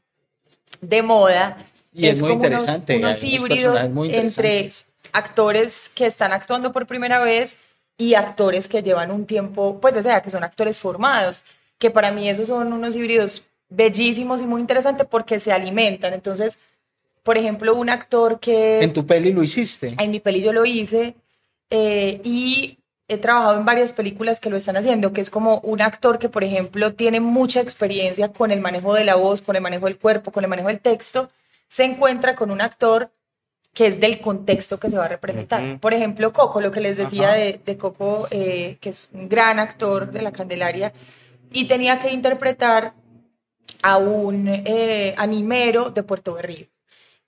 de 0.81 1.01
moda. 1.01 1.57
Y 1.93 2.07
es, 2.07 2.21
muy 2.21 2.33
interesante. 2.33 2.97
Unos, 2.97 3.23
híbridos 3.23 3.81
entre 4.11 4.69
actores 5.13 5.89
que 5.95 6.05
están 6.05 6.31
actuando 6.31 6.71
por 6.71 6.85
primera 6.85 7.19
vez 7.19 7.57
y 7.97 8.13
actores 8.13 8.67
que 8.67 8.83
llevan 8.83 9.11
un 9.11 9.25
tiempo, 9.25 9.79
pues 9.81 9.95
o 9.97 10.01
sea, 10.01 10.21
que 10.21 10.29
son 10.29 10.43
actores 10.43 10.79
formados, 10.79 11.43
que 11.79 11.89
para 11.89 12.11
mí 12.11 12.29
esos 12.29 12.47
son 12.47 12.71
unos 12.73 12.95
híbridos 12.95 13.43
bellísimos 13.69 14.41
y 14.41 14.45
muy 14.45 14.61
interesantes 14.61 15.07
porque 15.09 15.39
se 15.39 15.51
alimentan. 15.51 16.13
Entonces, 16.13 16.59
por 17.23 17.37
ejemplo, 17.37 17.75
un 17.75 17.89
actor 17.89 18.39
que... 18.39 18.81
En 18.81 18.93
tu 18.93 19.05
peli 19.05 19.33
lo 19.33 19.43
hiciste. 19.43 19.93
En 19.99 20.11
mi 20.11 20.19
peli 20.19 20.41
yo 20.41 20.53
lo 20.53 20.65
hice 20.65 21.15
eh, 21.69 22.21
y 22.23 22.77
he 23.07 23.17
trabajado 23.17 23.57
en 23.57 23.65
varias 23.65 23.93
películas 23.93 24.39
que 24.39 24.49
lo 24.49 24.57
están 24.57 24.77
haciendo, 24.77 25.13
que 25.13 25.21
es 25.21 25.29
como 25.29 25.59
un 25.59 25.81
actor 25.81 26.19
que, 26.19 26.29
por 26.29 26.43
ejemplo, 26.43 26.93
tiene 26.93 27.19
mucha 27.19 27.61
experiencia 27.61 28.31
con 28.31 28.51
el 28.51 28.61
manejo 28.61 28.93
de 28.93 29.05
la 29.05 29.15
voz, 29.15 29.41
con 29.41 29.55
el 29.55 29.61
manejo 29.61 29.85
del 29.85 29.97
cuerpo, 29.97 30.31
con 30.31 30.43
el 30.43 30.49
manejo 30.49 30.67
del 30.67 30.79
texto, 30.79 31.29
se 31.67 31.83
encuentra 31.83 32.35
con 32.35 32.51
un 32.51 32.61
actor 32.61 33.11
que 33.77 33.85
es 33.85 33.99
del 33.99 34.19
contexto 34.19 34.79
que 34.79 34.89
se 34.89 34.97
va 34.97 35.05
a 35.05 35.07
representar. 35.07 35.79
Por 35.79 35.93
ejemplo, 35.93 36.33
Coco, 36.33 36.61
lo 36.61 36.71
que 36.71 36.81
les 36.81 36.97
decía 36.97 37.33
de, 37.33 37.77
Coco, 37.77 38.27
eh, 38.31 38.79
que 38.81 38.89
es 38.89 39.07
un 39.13 39.29
gran 39.29 39.59
actor 39.59 40.09
de 40.09 40.23
la 40.23 40.31
Candelaria, 40.31 40.91
y 41.53 41.65
tenía 41.65 41.99
que 41.99 42.11
interpretar 42.11 42.95
a 43.83 43.97
un 43.97 44.47
eh, 44.47 45.13
animero 45.15 45.91
de 45.91 46.01
Puerto 46.01 46.33
Berrío. 46.33 46.65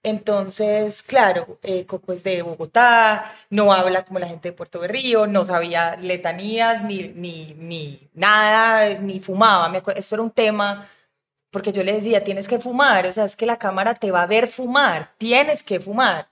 Entonces, 0.02 1.04
claro, 1.04 1.60
eh, 1.62 1.86
Coco 1.86 2.14
es 2.14 2.24
de 2.24 2.42
Bogotá, 2.42 3.32
no 3.52 3.72
habla 3.72 4.04
como 4.04 4.18
la 4.18 4.28
gente 4.28 4.50
de 4.50 4.54
Puerto 4.54 4.80
Berrío, 4.80 5.28
no 5.28 5.44
sabía 5.44 5.98
letanías 5.98 6.84
ni, 6.84 7.10
ni, 7.10 7.54
ni 7.60 8.10
nada, 8.16 8.98
ni 8.98 9.20
fumaba. 9.20 9.72
esto 9.96 10.16
era 10.16 10.24
un 10.24 10.32
tema, 10.32 10.90
porque 11.52 11.74
yo 11.74 11.84
le 11.84 11.94
decía, 11.94 12.24
tienes 12.24 12.48
que 12.48 12.60
fumar, 12.60 13.08
o 13.08 13.14
sea, 13.14 13.26
es 13.26 13.36
que 13.36 13.46
la 13.46 13.58
cámara 13.58 13.94
te 13.94 14.12
va 14.12 14.24
a 14.24 14.28
ver 14.28 14.48
fumar, 14.48 15.12
tienes 15.18 15.64
que 15.64 15.80
fumar. 15.80 16.28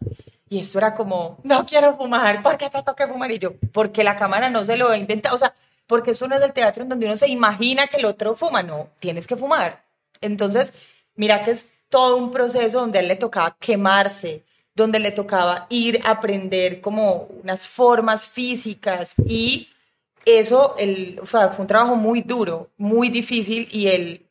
Y 0.49 0.59
esto 0.59 0.78
era 0.78 0.93
como, 0.95 1.39
no 1.43 1.65
quiero 1.65 1.97
fumar, 1.97 2.41
¿por 2.41 2.57
qué 2.57 2.70
tengo 2.70 2.95
que 2.95 3.07
fumar? 3.07 3.32
Y 3.32 3.39
yo, 3.39 3.53
porque 3.72 4.03
la 4.03 4.15
cámara 4.15 4.49
no 4.49 4.63
se 4.63 4.78
lo 4.78 4.89
ha 4.89 4.97
inventado, 4.97 5.36
o 5.36 5.38
sea, 5.38 5.53
porque 5.88 6.11
eso 6.11 6.28
no 6.28 6.36
es 6.36 6.41
del 6.41 6.53
teatro 6.53 6.84
en 6.84 6.89
donde 6.89 7.05
uno 7.05 7.18
se 7.18 7.28
imagina 7.28 7.88
que 7.88 7.97
el 7.97 8.05
otro 8.05 8.36
fuma, 8.36 8.63
no, 8.63 8.89
tienes 8.99 9.28
que 9.28 9.36
fumar. 9.36 9.84
Entonces, 10.22 10.74
mira 11.15 11.43
que 11.43 11.51
es 11.51 11.80
todo 11.89 12.18
un 12.18 12.32
proceso 12.32 12.80
donde 12.80 12.99
a 12.99 13.01
él 13.01 13.07
le 13.07 13.15
tocaba 13.15 13.55
quemarse, 13.59 14.43
donde 14.76 14.99
le 14.99 15.11
tocaba 15.11 15.65
ir 15.70 16.01
a 16.05 16.11
aprender 16.11 16.82
como 16.82 17.28
unas 17.41 17.68
formas 17.68 18.28
físicas 18.28 19.15
y 19.26 19.70
eso 20.24 20.76
el, 20.78 21.20
fue 21.24 21.49
un 21.57 21.68
trabajo 21.68 21.95
muy 21.95 22.22
duro, 22.22 22.70
muy 22.78 23.09
difícil 23.09 23.68
y 23.72 23.88
él, 23.88 24.26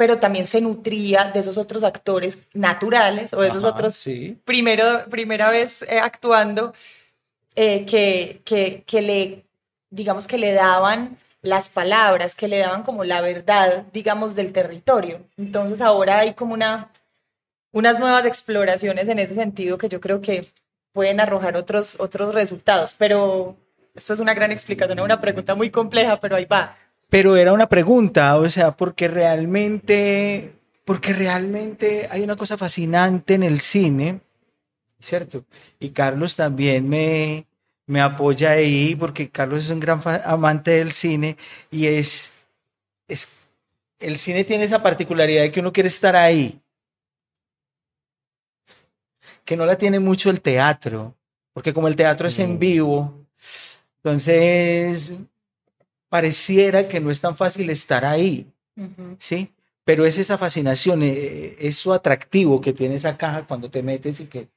pero 0.00 0.18
también 0.18 0.46
se 0.46 0.62
nutría 0.62 1.24
de 1.24 1.40
esos 1.40 1.58
otros 1.58 1.84
actores 1.84 2.38
naturales 2.54 3.34
o 3.34 3.42
de 3.42 3.48
esos 3.48 3.64
otros 3.64 4.02
primero, 4.46 4.82
primera 5.10 5.50
vez 5.50 5.82
eh, 5.82 6.00
actuando 6.00 6.72
eh, 7.54 7.84
que, 7.84 8.40
que, 8.46 8.82
que 8.86 9.02
le, 9.02 9.44
digamos 9.90 10.26
que 10.26 10.38
le 10.38 10.54
daban 10.54 11.18
las 11.42 11.68
palabras 11.68 12.34
que 12.34 12.48
le 12.48 12.56
daban 12.56 12.82
como 12.82 13.04
la 13.04 13.20
verdad, 13.20 13.84
digamos, 13.92 14.34
del 14.34 14.54
territorio. 14.54 15.20
Entonces 15.36 15.82
ahora 15.82 16.20
hay 16.20 16.32
como 16.32 16.54
una, 16.54 16.90
unas 17.70 17.98
nuevas 17.98 18.24
exploraciones 18.24 19.06
en 19.06 19.18
ese 19.18 19.34
sentido 19.34 19.76
que 19.76 19.90
yo 19.90 20.00
creo 20.00 20.22
que 20.22 20.50
pueden 20.92 21.20
arrojar 21.20 21.56
otros, 21.56 22.00
otros 22.00 22.34
resultados. 22.34 22.96
Pero 22.96 23.54
esto 23.94 24.14
es 24.14 24.20
una 24.20 24.32
gran 24.32 24.50
explicación, 24.50 24.98
es 24.98 25.04
una 25.04 25.20
pregunta 25.20 25.54
muy 25.54 25.68
compleja, 25.68 26.18
pero 26.18 26.36
ahí 26.36 26.46
va. 26.46 26.74
Pero 27.10 27.36
era 27.36 27.52
una 27.52 27.68
pregunta, 27.68 28.36
o 28.36 28.48
sea, 28.48 28.70
porque 28.70 29.08
realmente, 29.08 30.52
porque 30.84 31.12
realmente 31.12 32.08
hay 32.10 32.22
una 32.22 32.36
cosa 32.36 32.56
fascinante 32.56 33.34
en 33.34 33.42
el 33.42 33.60
cine, 33.60 34.20
¿cierto? 35.00 35.44
Y 35.80 35.90
Carlos 35.90 36.36
también 36.36 36.88
me, 36.88 37.46
me 37.86 38.00
apoya 38.00 38.50
ahí 38.52 38.94
porque 38.94 39.28
Carlos 39.28 39.64
es 39.64 39.70
un 39.70 39.80
gran 39.80 40.00
amante 40.24 40.70
del 40.70 40.92
cine 40.92 41.36
y 41.72 41.86
es, 41.86 42.46
es, 43.08 43.40
el 43.98 44.16
cine 44.16 44.44
tiene 44.44 44.62
esa 44.62 44.80
particularidad 44.80 45.42
de 45.42 45.50
que 45.50 45.58
uno 45.58 45.72
quiere 45.72 45.88
estar 45.88 46.14
ahí, 46.14 46.60
que 49.44 49.56
no 49.56 49.66
la 49.66 49.76
tiene 49.76 49.98
mucho 49.98 50.30
el 50.30 50.40
teatro, 50.40 51.16
porque 51.52 51.74
como 51.74 51.88
el 51.88 51.96
teatro 51.96 52.28
es 52.28 52.38
en 52.38 52.60
vivo, 52.60 53.26
entonces 53.96 55.16
pareciera 56.10 56.88
que 56.88 57.00
no 57.00 57.10
es 57.10 57.20
tan 57.20 57.36
fácil 57.36 57.70
estar 57.70 58.04
ahí, 58.04 58.46
¿sí? 59.18 59.52
Pero 59.84 60.04
es 60.04 60.18
esa 60.18 60.36
fascinación, 60.36 61.02
eh, 61.02 61.56
es 61.58 61.76
su 61.76 61.92
atractivo 61.94 62.60
que 62.60 62.74
tiene 62.74 62.96
esa 62.96 63.16
caja 63.16 63.46
cuando 63.46 63.70
te 63.70 63.82
metes 63.82 64.20
y 64.20 64.26
que 64.26 64.48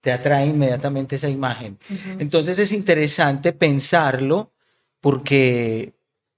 te 0.00 0.10
atrae 0.10 0.46
inmediatamente 0.48 1.14
esa 1.14 1.28
imagen. 1.28 1.78
Entonces 2.18 2.58
es 2.58 2.72
interesante 2.72 3.52
pensarlo 3.52 4.50
porque, 5.00 5.92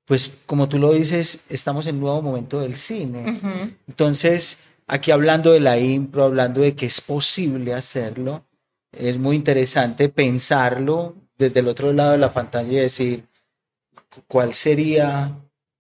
pues 0.05 0.31
como 0.45 0.69
tú 0.69 0.79
lo 0.79 0.93
dices, 0.93 1.47
estamos 1.49 1.87
en 1.87 1.95
un 1.97 2.03
nuevo 2.03 2.21
momento 2.21 2.61
del 2.61 2.77
cine. 2.77 3.41
Entonces, 3.89 4.75
aquí 4.87 5.13
hablando 5.13 5.53
de 5.53 5.61
la 5.61 5.79
impro, 5.79 6.25
hablando 6.25 6.61
de 6.61 6.75
que 6.75 6.87
es 6.87 7.01
posible 7.01 7.73
hacerlo, 7.75 8.45
es 8.93 9.19
muy 9.19 9.37
interesante 9.37 10.09
pensarlo 10.09 11.15
desde 11.39 11.61
el 11.61 11.69
otro 11.69 11.93
lado 11.93 12.13
de 12.13 12.19
la 12.19 12.33
pantalla 12.33 12.73
y 12.73 12.77
decir, 12.77 13.25
¿cuál 14.29 14.55
sería 14.55 15.31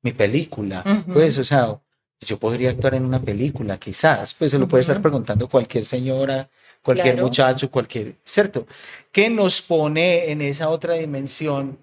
mi 0.02 0.12
película? 0.12 1.04
Pues, 1.12 1.38
o 1.38 1.44
sea, 1.44 1.78
yo 2.20 2.38
podría 2.38 2.70
actuar 2.70 2.94
en 2.94 3.04
una 3.04 3.20
película, 3.20 3.78
quizás, 3.78 4.34
pues 4.34 4.50
se 4.50 4.58
lo 4.58 4.68
puede 4.68 4.82
estar 4.82 5.00
preguntando 5.00 5.48
cualquier 5.48 5.84
señora 5.84 6.48
cualquier 6.84 7.20
muchacho, 7.20 7.70
cualquier, 7.70 8.16
¿cierto? 8.24 8.66
¿Qué 9.10 9.30
nos 9.30 9.62
pone 9.62 10.30
en 10.30 10.42
esa 10.42 10.68
otra 10.68 10.94
dimensión? 10.94 11.78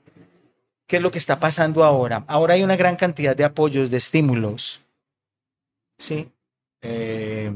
¿Qué 0.88 0.98
es 0.98 1.02
lo 1.02 1.10
que 1.10 1.18
está 1.18 1.40
pasando 1.40 1.84
ahora? 1.84 2.24
Ahora 2.28 2.54
hay 2.54 2.64
una 2.64 2.76
gran 2.76 2.96
cantidad 2.96 3.36
de 3.36 3.44
apoyos, 3.44 3.90
de 3.90 3.98
estímulos, 3.98 4.82
¿sí? 5.98 6.30
Eh, 6.82 7.52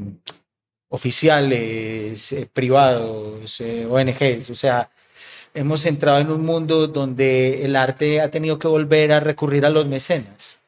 oficiales, 0.90 2.32
eh, 2.32 2.50
privados, 2.52 3.62
eh, 3.62 3.86
ONGs, 3.86 4.50
o 4.50 4.56
sea, 4.56 4.90
hemos 5.56 5.86
entrado 5.86 6.20
en 6.20 6.30
un 6.30 6.46
mundo 6.46 6.88
donde 6.88 7.66
el 7.66 7.76
arte 7.76 8.22
ha 8.22 8.30
tenido 8.30 8.60
que 8.60 8.68
volver 8.68 9.12
a 9.12 9.20
recurrir 9.20 9.66
a 9.66 9.72
los 9.72 9.88
mecenas. 9.88 10.62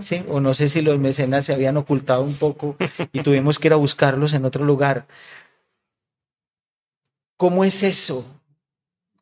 ¿Sí? 0.00 0.24
O 0.28 0.40
no 0.40 0.52
sé 0.52 0.66
si 0.66 0.82
los 0.82 0.98
mecenas 0.98 1.44
se 1.44 1.54
habían 1.54 1.76
ocultado 1.76 2.24
un 2.24 2.34
poco 2.34 2.76
y 3.12 3.20
tuvimos 3.22 3.60
que 3.60 3.68
ir 3.68 3.72
a 3.72 3.76
buscarlos 3.76 4.32
en 4.32 4.44
otro 4.44 4.64
lugar. 4.64 5.06
¿Cómo 7.36 7.64
es 7.64 7.84
eso? 7.84 8.24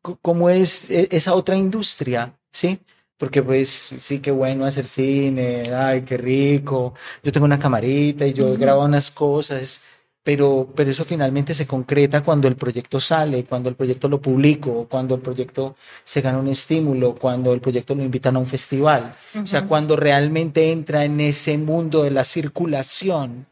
¿Cómo 0.01 0.49
es 0.49 0.89
e-, 0.89 1.07
esa 1.11 1.35
otra 1.35 1.55
industria? 1.55 2.33
¿Sí? 2.51 2.79
Porque 3.17 3.43
pues 3.43 3.69
sí, 3.69 4.21
qué 4.21 4.31
bueno 4.31 4.65
hacer 4.65 4.87
cine, 4.87 5.71
ay, 5.73 6.01
qué 6.01 6.17
rico, 6.17 6.95
yo 7.21 7.31
tengo 7.31 7.45
una 7.45 7.59
camarita 7.59 8.25
y 8.25 8.33
yo 8.33 8.57
grabo 8.57 8.85
unas 8.85 9.11
cosas, 9.11 9.83
pero, 10.29 10.69
pero 10.75 10.91
eso 10.91 11.03
finalmente 11.05 11.55
se 11.55 11.65
concreta 11.65 12.21
cuando 12.21 12.47
el 12.47 12.55
proyecto 12.55 12.99
sale, 12.99 13.43
cuando 13.45 13.67
el 13.67 13.73
proyecto 13.73 14.07
lo 14.07 14.21
publico, 14.21 14.85
cuando 14.87 15.15
el 15.15 15.21
proyecto 15.21 15.75
se 16.03 16.21
gana 16.21 16.37
un 16.37 16.49
estímulo, 16.49 17.15
cuando 17.15 17.51
el 17.51 17.61
proyecto 17.61 17.95
lo 17.95 18.03
invitan 18.03 18.35
a 18.35 18.39
un 18.39 18.45
festival, 18.45 19.15
o 19.41 19.47
sea, 19.47 19.65
cuando 19.65 19.95
realmente 19.95 20.71
entra 20.71 21.03
en 21.03 21.19
ese 21.19 21.57
mundo 21.57 22.03
de 22.03 22.11
la 22.11 22.23
circulación, 22.23 23.47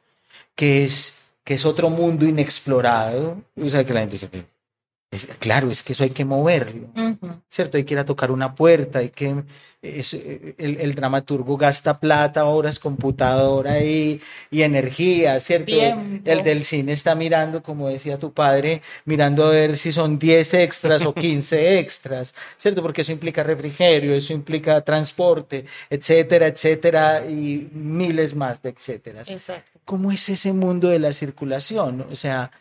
que 0.56 0.84
es, 0.84 1.32
que 1.44 1.56
es 1.56 1.66
otro 1.66 1.90
mundo 1.90 2.28
inexplorado, 2.28 3.42
o 3.60 3.68
sea, 3.68 3.84
que 3.84 3.96
la 3.96 4.02
gente 4.02 4.12
dice, 4.12 4.30
claro, 5.40 5.72
es 5.72 5.84
que 5.84 5.94
eso 5.94 6.04
hay 6.04 6.12
que 6.12 6.26
moverlo, 6.26 6.90
¿cierto? 7.50 7.78
Hay 7.78 7.84
que 7.84 7.94
ir 7.94 8.00
a 8.00 8.06
tocar 8.06 8.32
una 8.32 8.54
puerta, 8.54 9.00
hay 9.00 9.10
que... 9.10 9.44
el, 9.82 10.96
dramaturgo 10.96 11.58
gasta 11.58 12.00
plata, 12.00 12.46
horas, 12.46 12.80
computadora 12.80 13.84
y, 13.84 14.22
y 14.52 14.62
energía, 14.62 15.40
¿cierto? 15.40 15.72
El 16.26 16.44
del 16.44 16.64
cine 16.64 16.92
está 16.92 17.16
mirando, 17.16 17.64
como 17.64 17.88
decía 17.90 18.20
tu 18.20 18.34
padre, 18.34 18.82
mirando 19.06 19.48
a 19.48 19.50
ver 19.50 19.78
si 19.78 19.92
son 19.92 20.20
10 20.20 20.54
extras 20.56 21.06
o 21.06 21.14
15 21.16 21.80
extras, 21.80 22.36
¿cierto? 22.58 22.82
Porque 22.82 23.02
eso 23.02 23.12
implica 23.12 23.44
refrigerio, 23.44 24.14
eso 24.14 24.34
implica 24.34 24.82
transporte, 24.82 25.66
etcétera, 25.90 26.48
etcétera, 26.48 27.26
y 27.26 27.70
miles 27.74 28.36
más 28.36 28.62
de 28.62 28.70
etcétera. 28.70 29.22
Exacto. 29.28 29.80
¿Cómo 29.86 30.12
es 30.12 30.28
ese 30.30 30.54
mundo 30.54 30.90
de 30.90 31.00
la 31.00 31.12
circulación? 31.12 32.06
O 32.12 32.16
sea 32.16 32.52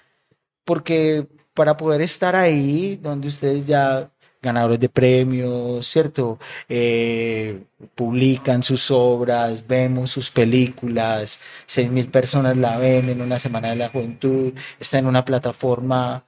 porque 0.66 1.28
para 1.56 1.76
poder 1.76 2.02
estar 2.02 2.36
ahí, 2.36 2.96
donde 3.02 3.28
ustedes 3.28 3.66
ya 3.66 4.10
ganadores 4.42 4.78
de 4.78 4.88
premios, 4.90 5.86
¿cierto? 5.86 6.38
Eh, 6.68 7.64
publican 7.94 8.62
sus 8.62 8.90
obras, 8.90 9.66
vemos 9.66 10.10
sus 10.10 10.30
películas, 10.30 11.40
seis 11.66 11.90
mil 11.90 12.08
personas 12.08 12.56
la 12.56 12.76
ven 12.78 13.08
en 13.08 13.22
una 13.22 13.38
semana 13.38 13.70
de 13.70 13.76
la 13.76 13.88
juventud, 13.88 14.52
está 14.78 14.98
en 14.98 15.06
una 15.06 15.24
plataforma, 15.24 16.24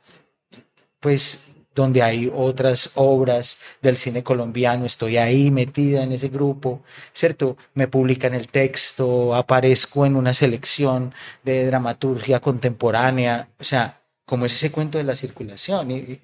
pues 1.01 1.49
donde 1.75 2.03
hay 2.03 2.33
otras 2.35 2.93
obras 2.97 3.61
del 3.83 3.99
cine 3.99 4.25
colombiano, 4.25 4.85
estoy 4.85 5.17
ahí 5.19 5.51
metida 5.51 6.03
en 6.03 6.13
ese 6.13 6.29
grupo, 6.29 6.83
¿cierto? 7.13 7.57
Me 7.75 7.87
publican 7.87 8.35
el 8.35 8.49
texto, 8.49 9.35
aparezco 9.35 10.07
en 10.07 10.17
una 10.17 10.35
selección 10.35 11.15
de 11.45 11.67
dramaturgia 11.67 12.41
contemporánea, 12.41 13.49
o 13.61 13.65
sea, 13.65 13.98
como 14.29 14.45
es 14.45 14.53
ese 14.53 14.71
cuento 14.71 14.99
de 14.99 15.05
la 15.05 15.15
circulación, 15.15 15.91
y, 15.91 16.21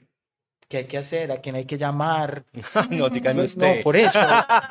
qué 0.68 0.76
hay 0.78 0.84
que 0.84 0.98
hacer, 0.98 1.32
a 1.32 1.38
quién 1.38 1.57
hay 1.57 1.64
que 1.64 1.78
llamar. 1.78 2.44
no, 2.90 3.09
dígame 3.09 3.44
usted. 3.44 3.78
No, 3.78 3.82
por 3.82 3.96
eso, 3.96 4.20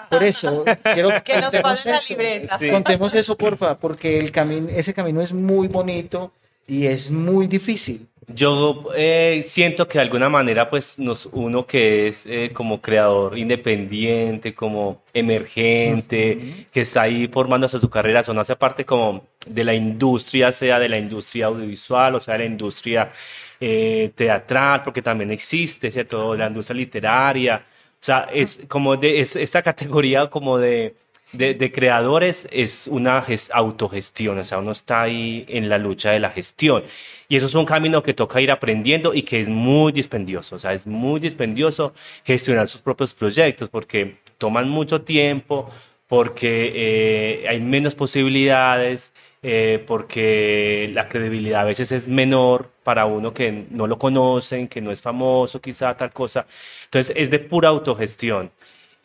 por 0.10 0.24
eso. 0.24 0.64
Quiero 0.94 1.10
que 1.24 1.42
nos 1.42 1.56
pase 1.56 1.90
la 1.90 1.98
eso. 1.98 2.14
libreta. 2.14 2.60
Sí. 2.60 2.70
Contemos 2.70 3.16
eso, 3.16 3.36
porfa, 3.36 3.80
porque 3.80 4.20
el 4.20 4.32
camino, 4.32 4.70
ese 4.70 4.94
camino 4.94 5.20
es 5.20 5.34
muy 5.34 5.68
bonito 5.68 6.32
y 6.68 6.86
es 6.86 7.10
muy 7.10 7.48
difícil. 7.48 8.08
Yo 8.28 8.86
eh, 8.96 9.42
siento 9.44 9.88
que 9.88 9.98
de 9.98 10.04
alguna 10.04 10.30
manera, 10.30 10.70
pues, 10.70 11.00
nos, 11.00 11.28
uno 11.32 11.66
que 11.66 12.08
es 12.08 12.26
eh, 12.26 12.52
como 12.54 12.82
creador 12.82 13.38
independiente, 13.38 14.54
como 14.54 15.02
emergente, 15.14 16.38
uh 16.40 16.44
-huh. 16.46 16.66
que 16.72 16.82
está 16.82 17.04
ahí 17.04 17.28
formándose 17.28 17.80
su 17.80 17.90
carrera, 17.90 18.22
eso 18.22 18.34
no 18.34 18.42
hace 18.42 18.56
parte 18.56 18.86
como 18.86 19.26
de 19.46 19.64
la 19.64 19.74
industria, 19.74 20.52
sea 20.52 20.80
de 20.80 20.90
la 20.90 20.98
industria 20.98 21.48
audiovisual, 21.48 22.16
o 22.16 22.20
sea, 22.20 22.34
de 22.34 22.40
la 22.40 22.46
industria 22.46 23.12
eh, 23.60 24.12
teatral, 24.16 24.84
porque 24.84 25.02
también 25.02 25.32
existe, 25.32 25.92
¿cierto? 25.92 26.36
La 26.36 26.48
industria 26.48 26.76
literaria, 26.78 27.66
o 28.04 28.06
sea, 28.06 28.28
es 28.34 28.60
como 28.68 28.98
de 28.98 29.22
es, 29.22 29.36
esta 29.38 29.62
categoría 29.62 30.30
como 30.30 30.58
de, 30.58 30.96
de, 31.34 31.72
creadores 31.72 32.48
es 32.52 32.88
una 32.88 33.26
autogestión, 33.52 34.38
o 34.38 34.44
sea, 34.44 34.60
uno 34.60 34.72
está 34.72 35.02
ahí 35.02 35.46
en 35.48 35.70
la 35.70 35.78
lucha 35.78 36.12
de 36.12 36.20
la 36.20 36.30
gestión. 36.30 36.84
Y 37.28 37.36
eso 37.36 37.48
es 37.48 37.56
un 37.56 37.66
camino 37.66 38.04
que 38.04 38.14
toca 38.14 38.42
ir 38.42 38.52
aprendiendo 38.52 39.14
y 39.14 39.24
que 39.24 39.42
es 39.42 39.50
muy 39.50 39.92
dispendioso, 39.92 40.56
o 40.56 40.60
sea, 40.60 40.74
es 40.74 40.86
muy 40.86 41.20
dispendioso 41.20 41.94
gestionar 42.24 42.68
sus 42.68 42.82
propios 42.82 43.14
proyectos 43.14 43.70
porque 43.70 44.18
toman 44.38 44.70
mucho 44.70 45.02
tiempo, 45.02 45.70
porque 46.08 46.72
eh, 46.76 47.48
hay 47.48 47.60
menos 47.60 47.96
posibilidades, 47.96 49.14
eh, 49.42 49.84
porque 49.88 50.90
la 50.94 51.10
credibilidad 51.10 51.62
a 51.62 51.64
veces 51.66 51.92
es 51.92 52.08
menor 52.08 52.70
para 52.84 53.06
uno 53.06 53.34
que 53.34 53.66
no 53.72 53.88
lo 53.88 53.98
conocen, 53.98 54.68
que 54.68 54.80
no 54.80 54.92
es 54.92 55.02
famoso, 55.02 55.60
quizá 55.60 55.98
tal 55.98 56.14
cosa. 56.14 56.46
Entonces 56.86 57.16
es 57.18 57.30
de 57.30 57.40
pura 57.40 57.70
autogestión. 57.70 58.52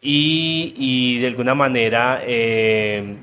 Y, 0.01 1.19
de 1.21 1.27
alguna 1.27 1.55
manera, 1.55 2.21
eh, 2.23 3.17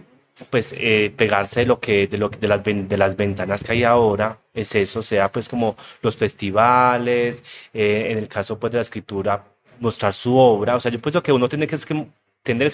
pues 0.50 0.74
eh, 0.78 1.14
pegarse 1.16 1.62
de 1.62 1.66
lo 1.68 1.80
que 1.80 2.08
de 2.08 2.18
lo 2.18 2.30
de 2.30 2.48
las 2.48 2.64
de 2.64 2.98
las 2.98 3.16
ventanas 3.16 3.64
que 3.64 3.72
hay 3.72 3.84
ahora 3.84 4.40
es 4.54 4.76
eso 4.76 5.02
sea 5.02 5.32
pues 5.32 5.48
como 5.48 5.78
los 6.02 6.18
festivales 6.18 7.44
eh, 7.74 8.08
en 8.12 8.18
el 8.18 8.28
caso 8.28 8.60
pues 8.60 8.72
de 8.72 8.78
la 8.80 8.82
escritura 8.82 9.44
mostrar 9.80 10.14
su 10.14 10.38
obra. 10.38 10.76
O 10.76 10.80
sea 10.80 10.92
yo 10.92 11.00
pienso 11.00 11.24
que 11.24 11.32
uno 11.32 11.48
tiene 11.50 11.68
que, 11.68 11.76
es 11.76 11.86
que 11.86 12.08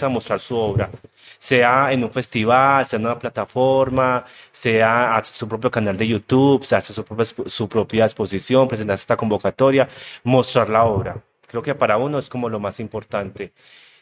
a 0.02 0.10
mostrar 0.10 0.40
su 0.40 0.58
obra 0.58 0.90
sea 1.38 1.92
en 1.94 2.04
un 2.04 2.12
festival 2.12 2.86
sea 2.86 2.98
en 3.00 3.06
una 3.06 3.18
plataforma 3.20 4.26
sea 4.52 5.16
a 5.18 5.24
su 5.24 5.48
propio 5.48 5.72
canal 5.72 5.96
de 5.98 6.08
YouTube 6.08 6.64
sea 6.66 6.82
su 6.82 7.04
propia 7.06 7.26
su 7.26 7.70
propia 7.70 8.06
exposición 8.06 8.68
presentar 8.68 8.96
esta 8.96 9.16
convocatoria 9.18 9.88
mostrar 10.24 10.70
la 10.70 10.84
obra. 10.86 11.22
Creo 11.48 11.62
que 11.62 11.76
para 11.76 11.98
uno 11.98 12.20
es 12.20 12.30
como 12.30 12.50
lo 12.50 12.60
más 12.60 12.80
importante 12.80 13.54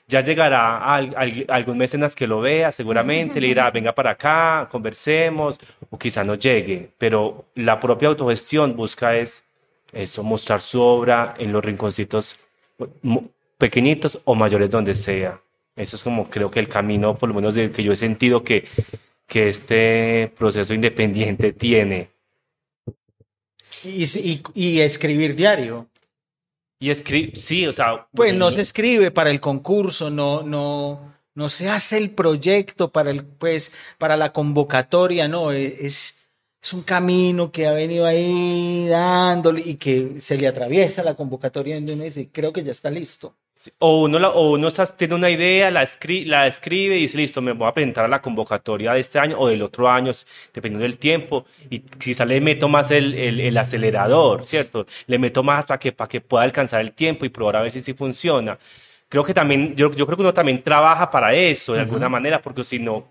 ya 0.10 0.22
llegará 0.22 0.96
al, 0.96 1.14
al, 1.16 1.46
algún 1.48 1.78
mecenas 1.78 2.16
que 2.16 2.26
lo 2.28 2.42
vea, 2.42 2.72
seguramente, 2.72 3.40
le 3.40 3.48
dirá, 3.48 3.70
venga 3.70 3.94
para 3.94 4.12
acá, 4.12 4.68
conversemos, 4.72 5.60
o 5.90 5.98
quizá 6.00 6.24
no 6.24 6.34
llegue, 6.34 6.90
pero 6.98 7.46
la 7.56 7.80
propia 7.80 8.08
autogestión 8.10 8.76
busca 8.76 9.16
es 9.16 9.44
mostrar 10.22 10.62
su 10.62 10.82
obra 10.82 11.36
en 11.38 11.52
los 11.52 11.64
rinconcitos 11.64 12.38
pequeñitos 13.58 14.22
o 14.26 14.36
mayores 14.36 14.72
donde 14.72 14.96
sea. 14.96 15.40
Eso 15.76 15.96
es 15.96 16.04
como 16.04 16.30
creo 16.30 16.50
que 16.50 16.60
el 16.60 16.68
camino, 16.68 17.16
por 17.16 17.30
lo 17.30 17.36
menos 17.36 17.54
del 17.56 17.72
que 17.72 17.84
yo 17.84 17.94
he 17.94 17.96
sentido 17.96 18.44
que, 18.44 18.66
este 19.32 20.34
proceso 20.36 20.74
independiente 20.74 21.54
tiene. 21.54 22.10
Y, 23.84 24.42
y 24.56 24.82
escribir 24.82 25.36
diario. 25.36 25.88
Y 26.80 26.90
escribe, 26.90 27.34
sí, 27.36 27.68
o 27.68 27.74
sea. 27.74 28.08
Pues 28.14 28.34
no 28.34 28.50
se 28.52 28.62
escribe 28.62 29.12
para 29.12 29.30
el 29.30 29.42
concurso, 29.42 30.10
no, 30.10 30.44
no, 30.44 31.14
no 31.36 31.50
se 31.50 31.70
hace 31.70 31.98
el 31.98 32.12
proyecto 32.12 32.92
para 32.92 33.12
el, 33.12 33.26
pues, 33.26 33.74
para 33.98 34.16
la 34.16 34.32
convocatoria, 34.32 35.28
no, 35.28 35.52
es, 35.52 36.30
es 36.62 36.74
un 36.74 36.84
camino 36.84 37.52
que 37.52 37.68
ha 37.68 37.72
venido 37.72 38.06
ahí 38.06 38.88
dándole 38.88 39.62
y 39.66 39.76
que 39.76 40.20
se 40.20 40.38
le 40.38 40.48
atraviesa 40.48 41.04
la 41.04 41.16
convocatoria 41.16 41.78
y 41.78 41.84
uno 41.84 42.04
dice, 42.04 42.30
creo 42.32 42.54
que 42.54 42.64
ya 42.64 42.72
está 42.72 42.90
listo. 42.90 43.36
O 43.80 44.04
uno, 44.04 44.20
la, 44.20 44.30
o 44.30 44.52
uno 44.52 44.72
tiene 44.72 45.16
una 45.16 45.30
idea, 45.30 45.70
la, 45.70 45.84
escri 45.84 46.24
la 46.24 46.48
escribe 46.48 46.96
y 46.98 47.02
dice, 47.02 47.18
listo, 47.18 47.42
me 47.42 47.52
voy 47.52 47.68
a 47.68 47.74
presentar 47.74 48.06
a 48.06 48.08
la 48.08 48.22
convocatoria 48.22 48.94
de 48.94 49.02
este 49.02 49.20
año 49.20 49.36
o 49.38 49.50
del 49.50 49.62
otro 49.62 49.90
año, 49.90 50.14
dependiendo 50.54 50.84
del 50.84 50.98
tiempo. 50.98 51.46
Y 51.70 51.80
quizá 51.80 52.24
le 52.24 52.40
meto 52.40 52.70
más 52.70 52.90
el, 52.92 53.14
el, 53.14 53.42
el 53.42 53.58
acelerador, 53.58 54.46
¿cierto? 54.46 54.86
Le 55.08 55.20
meto 55.20 55.44
más 55.44 55.66
para 55.66 55.78
que, 55.78 55.92
para 55.92 56.08
que 56.08 56.22
pueda 56.22 56.46
alcanzar 56.46 56.80
el 56.80 56.94
tiempo 56.94 57.26
y 57.26 57.30
probar 57.30 57.58
a 57.58 57.62
ver 57.64 57.72
si 57.72 57.82
sí 57.82 57.94
funciona. 57.94 58.58
Creo 59.10 59.24
que 59.26 59.34
también, 59.34 59.76
yo, 59.76 59.92
yo 59.92 60.06
creo 60.06 60.16
que 60.16 60.22
uno 60.24 60.34
también 60.34 60.62
trabaja 60.64 61.10
para 61.12 61.34
eso, 61.34 61.74
de 61.74 61.80
uh 61.80 61.82
-huh. 61.82 61.86
alguna 61.86 62.08
manera, 62.08 62.42
porque 62.42 62.64
si 62.64 62.80
no, 62.80 63.08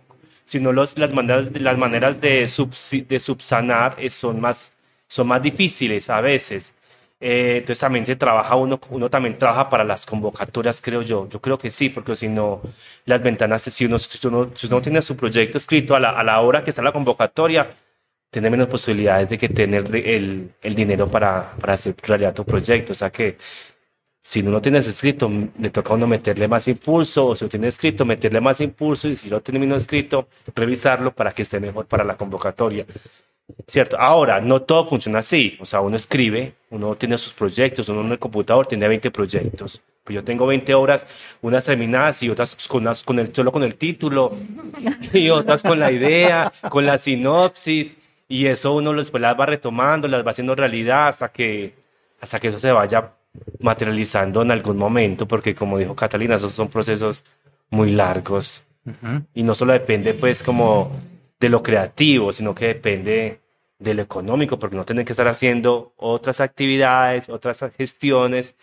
si 0.46 0.60
no 0.60 0.72
los, 0.72 0.96
las 0.96 1.12
maneras, 1.12 1.50
las 1.60 1.76
maneras 1.76 2.20
de, 2.22 2.48
sub, 2.48 2.70
de 3.06 3.20
subsanar 3.20 3.96
son 4.08 4.40
más, 4.40 4.72
son 5.08 5.26
más 5.26 5.42
difíciles 5.42 6.08
a 6.08 6.22
veces. 6.22 6.72
Eh, 7.20 7.56
entonces 7.58 7.80
también 7.80 8.06
se 8.06 8.14
trabaja 8.14 8.54
uno, 8.54 8.78
uno 8.90 9.10
también 9.10 9.36
trabaja 9.38 9.68
para 9.68 9.84
las 9.84 10.06
convocatorias, 10.06 10.80
creo 10.80 11.02
yo. 11.02 11.28
Yo 11.28 11.40
creo 11.40 11.58
que 11.58 11.70
sí, 11.70 11.88
porque 11.88 12.14
si 12.14 12.28
no, 12.28 12.62
las 13.06 13.22
ventanas, 13.22 13.62
si 13.62 13.86
uno, 13.86 13.98
si 13.98 14.26
uno, 14.26 14.50
si 14.54 14.66
uno 14.68 14.80
tiene 14.80 15.02
su 15.02 15.16
proyecto 15.16 15.58
escrito 15.58 15.94
a 15.96 16.00
la, 16.00 16.40
hora 16.40 16.62
que 16.62 16.70
está 16.70 16.82
la 16.82 16.92
convocatoria, 16.92 17.70
tiene 18.30 18.50
menos 18.50 18.68
posibilidades 18.68 19.28
de 19.30 19.38
que 19.38 19.48
tener 19.48 19.84
el, 19.96 20.54
dinero 20.76 21.08
para, 21.08 21.54
para 21.60 21.74
hacer 21.74 21.94
realidad 22.02 22.34
tu 22.34 22.44
proyecto. 22.44 22.92
O 22.92 22.96
sea 22.96 23.10
que 23.10 23.36
si 24.22 24.42
no 24.42 24.50
lo 24.50 24.60
tienes 24.60 24.86
escrito, 24.86 25.30
le 25.58 25.70
toca 25.70 25.92
a 25.94 25.96
uno 25.96 26.06
meterle 26.06 26.48
más 26.48 26.68
impulso, 26.68 27.28
o 27.28 27.34
si 27.34 27.44
lo 27.46 27.48
tiene 27.48 27.68
escrito, 27.68 28.04
meterle 28.04 28.40
más 28.40 28.60
impulso, 28.60 29.08
y 29.08 29.16
si 29.16 29.30
lo 29.30 29.40
tiene 29.40 29.74
escrito, 29.74 30.28
revisarlo 30.54 31.14
para 31.14 31.32
que 31.32 31.42
esté 31.42 31.60
mejor 31.60 31.86
para 31.86 32.04
la 32.04 32.16
convocatoria. 32.16 32.84
¿Cierto? 33.66 33.98
Ahora, 33.98 34.40
no 34.40 34.62
todo 34.62 34.86
funciona 34.86 35.20
así. 35.20 35.56
O 35.60 35.64
sea, 35.64 35.80
uno 35.80 35.96
escribe, 35.96 36.54
uno 36.70 36.94
tiene 36.94 37.18
sus 37.18 37.32
proyectos, 37.32 37.88
uno 37.88 38.02
en 38.02 38.12
el 38.12 38.18
computador 38.18 38.66
tiene 38.66 38.88
20 38.88 39.10
proyectos. 39.10 39.82
Pues 40.04 40.14
yo 40.14 40.24
tengo 40.24 40.46
20 40.46 40.72
obras, 40.74 41.06
unas 41.42 41.64
terminadas 41.64 42.22
y 42.22 42.30
otras 42.30 42.56
con, 42.66 42.82
unas, 42.82 43.02
con 43.02 43.18
el, 43.18 43.34
solo 43.34 43.52
con 43.52 43.62
el 43.62 43.74
título, 43.74 44.32
y 45.12 45.28
otras 45.28 45.62
con 45.62 45.78
la 45.78 45.92
idea, 45.92 46.50
con 46.70 46.86
la 46.86 46.96
sinopsis, 46.96 47.96
y 48.26 48.46
eso 48.46 48.74
uno 48.74 48.92
después 48.94 49.20
las 49.20 49.38
va 49.38 49.46
retomando, 49.46 50.08
las 50.08 50.26
va 50.26 50.30
haciendo 50.30 50.54
realidad 50.54 51.08
hasta 51.08 51.28
que, 51.30 51.74
hasta 52.20 52.40
que 52.40 52.48
eso 52.48 52.58
se 52.58 52.72
vaya 52.72 53.12
materializando 53.60 54.42
en 54.42 54.50
algún 54.50 54.78
momento, 54.78 55.28
porque 55.28 55.54
como 55.54 55.78
dijo 55.78 55.94
Catalina, 55.94 56.36
esos 56.36 56.52
son 56.52 56.68
procesos 56.68 57.24
muy 57.70 57.92
largos. 57.92 58.62
Uh 58.86 58.90
-huh. 58.90 59.24
Y 59.34 59.42
no 59.42 59.54
solo 59.54 59.72
depende, 59.72 60.14
pues, 60.14 60.42
como 60.42 60.90
de 61.40 61.48
lo 61.48 61.62
creativo, 61.62 62.32
sino 62.32 62.54
que 62.54 62.66
depende 62.68 63.40
de 63.78 63.94
lo 63.94 64.02
económico, 64.02 64.58
porque 64.58 64.76
no 64.76 64.84
tienen 64.84 65.04
que 65.04 65.12
estar 65.12 65.28
haciendo 65.28 65.92
otras 65.96 66.40
actividades, 66.40 67.28
otras 67.28 67.64
gestiones 67.76 68.56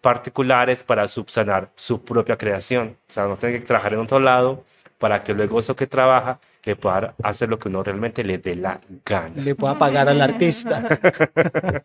particulares 0.00 0.82
para 0.82 1.08
subsanar 1.08 1.72
su 1.74 2.04
propia 2.04 2.36
creación. 2.36 2.96
O 3.08 3.12
sea, 3.12 3.24
no 3.26 3.36
tienen 3.36 3.60
que 3.60 3.66
trabajar 3.66 3.94
en 3.94 4.00
otro 4.00 4.20
lado 4.20 4.64
para 4.98 5.22
que 5.22 5.32
luego 5.32 5.60
eso 5.60 5.76
que 5.76 5.86
trabaja 5.86 6.40
le 6.64 6.76
pueda 6.76 7.14
hacer 7.22 7.48
lo 7.48 7.58
que 7.58 7.68
uno 7.68 7.82
realmente 7.82 8.22
le 8.24 8.36
dé 8.36 8.54
la 8.54 8.80
gana. 9.06 9.40
Le 9.40 9.54
pueda 9.54 9.78
pagar 9.78 10.08
al 10.08 10.20
artista. 10.20 10.82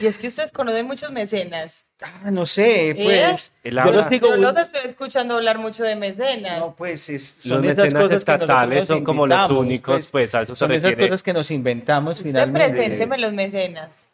y 0.00 0.06
es 0.06 0.18
que 0.18 0.26
ustedes 0.26 0.52
conocen 0.52 0.86
muchos 0.86 1.10
mecenas. 1.10 1.86
Ah, 2.02 2.30
no 2.30 2.44
sé, 2.44 2.94
pues. 3.02 3.54
¿Eh? 3.64 3.70
Yo 3.70 3.92
los 3.92 4.10
digo. 4.10 4.28
Yo 4.28 4.36
los 4.36 4.58
estoy 4.58 4.90
escuchando 4.90 5.36
hablar 5.36 5.58
mucho 5.58 5.84
de 5.84 5.96
mecenas. 5.96 6.58
No, 6.60 6.74
pues 6.76 7.08
es, 7.08 7.26
son 7.26 7.62
los 7.62 7.72
esas 7.72 7.94
cosas 7.94 8.12
estatales 8.12 8.80
que 8.82 8.86
son 8.86 9.04
como 9.04 9.26
los 9.26 9.50
únicos, 9.50 9.94
pues, 9.94 10.10
pues 10.12 10.34
a 10.34 10.42
eso 10.42 10.54
son 10.54 10.70
se 10.70 10.76
esas 10.76 10.96
cosas 10.96 11.22
que 11.22 11.32
nos 11.32 11.50
inventamos 11.50 12.18
Usted 12.18 12.30
finalmente. 12.30 12.70
presénteme 12.76 13.18
los 13.18 13.32
mecenas. 13.32 14.06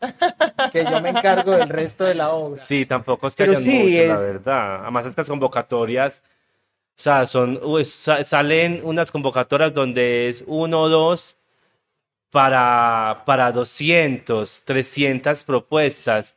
Que 0.70 0.84
yo 0.84 1.00
me 1.00 1.08
encargo 1.10 1.52
del 1.52 1.68
resto 1.68 2.04
de 2.04 2.14
la 2.14 2.30
obra. 2.30 2.62
Sí, 2.62 2.86
tampoco 2.86 3.26
es 3.26 3.34
que 3.34 3.44
Pero 3.46 3.58
haya 3.58 3.62
sí, 3.70 3.78
mucho, 3.78 4.06
la 4.06 4.14
es- 4.14 4.20
verdad. 4.20 4.82
Además, 4.82 5.06
estas 5.06 5.28
convocatorias, 5.28 6.22
o 6.96 7.02
sea, 7.02 7.26
son, 7.26 7.58
uy, 7.62 7.84
sa- 7.84 8.22
salen 8.24 8.80
unas 8.84 9.10
convocatorias 9.10 9.72
donde 9.74 10.28
es 10.28 10.44
uno 10.46 10.82
o 10.82 10.88
dos, 10.88 11.36
para, 12.30 13.22
para 13.26 13.52
200, 13.52 14.62
300 14.64 15.44
propuestas. 15.44 16.34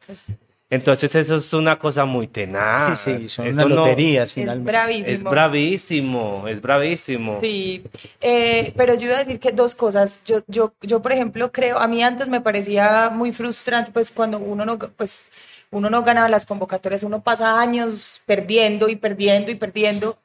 Entonces 0.69 1.13
eso 1.15 1.35
es 1.37 1.53
una 1.53 1.77
cosa 1.79 2.03
muy 2.05 2.27
tenaz. 2.27 2.99
Sí, 2.99 3.21
sí, 3.21 3.29
son 3.29 3.47
Eso 3.47 3.55
unas 3.65 3.69
no- 3.69 3.75
loterías 3.75 4.29
Es 4.29 4.33
finalmente. 4.33 4.71
bravísimo. 4.71 5.13
Es 5.15 5.23
bravísimo, 5.23 6.47
es 6.47 6.61
bravísimo. 6.61 7.37
Sí, 7.39 7.83
eh, 8.19 8.73
pero 8.75 8.95
yo 8.95 9.05
iba 9.07 9.15
a 9.15 9.19
decir 9.19 9.39
que 9.39 9.51
dos 9.51 9.75
cosas. 9.75 10.21
Yo, 10.25 10.41
yo, 10.47 10.73
yo, 10.81 11.01
por 11.01 11.11
ejemplo, 11.13 11.51
creo, 11.51 11.77
a 11.77 11.87
mí 11.87 12.03
antes 12.03 12.27
me 12.27 12.41
parecía 12.41 13.09
muy 13.09 13.31
frustrante, 13.31 13.91
pues 13.91 14.11
cuando 14.11 14.39
uno 14.39 14.65
no, 14.65 14.77
pues, 14.79 15.27
uno 15.71 15.89
no 15.89 16.03
ganaba 16.03 16.27
las 16.27 16.45
convocatorias, 16.45 17.03
uno 17.03 17.21
pasa 17.23 17.61
años 17.61 18.21
perdiendo 18.25 18.89
y 18.89 18.95
perdiendo 18.97 19.51
y 19.51 19.55
perdiendo. 19.55 20.17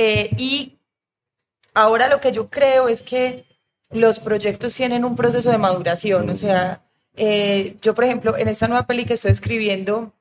Eh, 0.00 0.30
y 0.38 0.78
ahora 1.74 2.08
lo 2.08 2.20
que 2.20 2.30
yo 2.30 2.48
creo 2.48 2.86
es 2.88 3.02
que 3.02 3.44
los 3.90 4.20
proyectos 4.20 4.72
tienen 4.76 5.04
un 5.04 5.16
proceso 5.16 5.50
de 5.50 5.58
maduración. 5.58 6.30
O 6.30 6.36
sea, 6.36 6.82
eh, 7.16 7.76
yo, 7.82 7.94
por 7.94 8.04
ejemplo, 8.04 8.36
en 8.36 8.46
esta 8.46 8.68
nueva 8.68 8.86
peli 8.86 9.04
que 9.04 9.14
estoy 9.14 9.32
escribiendo, 9.32 10.12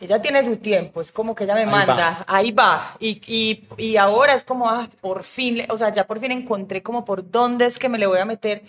ella 0.00 0.20
tiene 0.20 0.44
su 0.44 0.56
tiempo, 0.56 1.00
es 1.00 1.12
como 1.12 1.36
que 1.36 1.44
ella 1.44 1.54
me 1.54 1.60
Ahí 1.60 1.66
manda, 1.66 1.94
va. 2.10 2.24
ahí 2.26 2.50
va. 2.50 2.96
Y, 2.98 3.20
y, 3.28 3.64
y 3.76 3.96
ahora 3.96 4.34
es 4.34 4.42
como, 4.42 4.68
ah, 4.68 4.88
por 5.00 5.22
fin, 5.22 5.64
o 5.68 5.76
sea, 5.76 5.92
ya 5.92 6.04
por 6.08 6.18
fin 6.18 6.32
encontré 6.32 6.82
como 6.82 7.04
por 7.04 7.30
dónde 7.30 7.66
es 7.66 7.78
que 7.78 7.88
me 7.88 7.98
le 7.98 8.08
voy 8.08 8.18
a 8.18 8.24
meter, 8.24 8.62